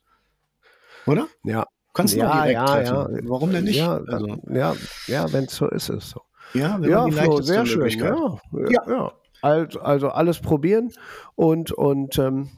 Oder? 1.08 1.28
Ja. 1.44 1.66
Kannst 1.94 2.14
du 2.14 2.20
ja, 2.20 2.32
direkt 2.34 2.54
ja, 2.54 2.66
treffen. 2.66 3.16
ja. 3.16 3.30
Warum 3.30 3.52
denn 3.52 3.66
nicht? 3.66 3.76
Ja, 3.78 3.98
also, 4.08 4.38
ja, 4.50 4.76
ja 5.08 5.34
wenn 5.34 5.44
es 5.46 5.56
so 5.56 5.68
ist, 5.70 5.90
ist 5.90 6.10
so. 6.12 6.22
ja, 6.54 6.80
wenn 6.80 6.90
Ja, 6.90 7.02
man 7.02 7.12
die 7.12 7.18
Flo, 7.18 7.42
sehr 7.42 7.66
schön. 7.66 7.90
Ja, 8.00 8.40
ja. 8.54 8.82
ja. 8.88 9.12
Also, 9.42 9.80
also 9.82 10.10
alles 10.10 10.40
probieren 10.40 10.94
und, 11.36 11.72
und 11.72 12.18
ähm, 12.20 12.50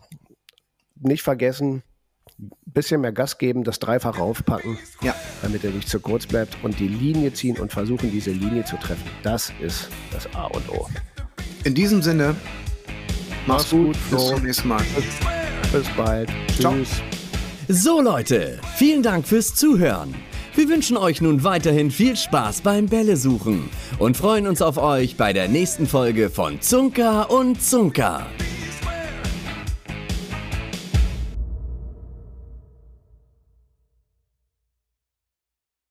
nicht 1.06 1.22
vergessen, 1.24 1.84
ein 2.40 2.50
bisschen 2.66 3.02
mehr 3.02 3.12
Gas 3.12 3.38
geben, 3.38 3.64
das 3.64 3.80
dreifach 3.80 4.18
raufpacken, 4.20 4.78
Ja. 5.02 5.16
damit 5.42 5.64
er 5.64 5.72
nicht 5.72 5.88
zu 5.88 6.00
kurz 6.00 6.26
bleibt 6.26 6.58
und 6.64 6.80
die 6.80 6.88
Linie 6.88 7.32
ziehen 7.34 7.58
und 7.60 7.72
versuchen, 7.72 8.12
diese 8.12 8.32
Linie 8.32 8.66
zu 8.66 8.76
treffen. 8.78 9.04
Das 9.22 9.52
ist 9.62 9.90
das 10.12 10.28
A 10.36 10.46
und 10.46 10.68
O. 10.70 10.88
In 11.64 11.74
diesem 11.76 12.02
Sinne, 12.02 12.36
mach's 13.46 13.64
Mach's 13.64 13.70
gut, 13.72 13.96
gut. 14.10 14.12
Bis 14.12 14.28
zum 14.28 14.44
nächsten 14.44 14.68
Mal. 14.68 14.82
Bis 15.72 15.88
bald. 15.96 16.30
Ciao. 16.60 16.74
Tschüss. 16.74 17.02
So 17.70 18.02
Leute, 18.02 18.60
vielen 18.76 19.04
Dank 19.04 19.26
fürs 19.28 19.56
Zuhören. 19.56 20.14
Wir 20.56 20.68
wünschen 20.70 20.98
euch 20.98 21.22
nun 21.22 21.44
weiterhin 21.44 21.90
viel 21.90 22.16
Spaß 22.16 22.62
beim 22.62 22.88
Bälle 22.88 23.18
suchen 23.18 23.70
und 24.00 24.18
freuen 24.18 24.46
uns 24.46 24.62
auf 24.62 24.78
euch 24.78 25.18
bei 25.18 25.34
der 25.34 25.48
nächsten 25.48 25.88
Folge 25.88 26.30
von 26.30 26.62
Zunker 26.62 27.32
und 27.32 27.62
Zunker. 27.62 28.28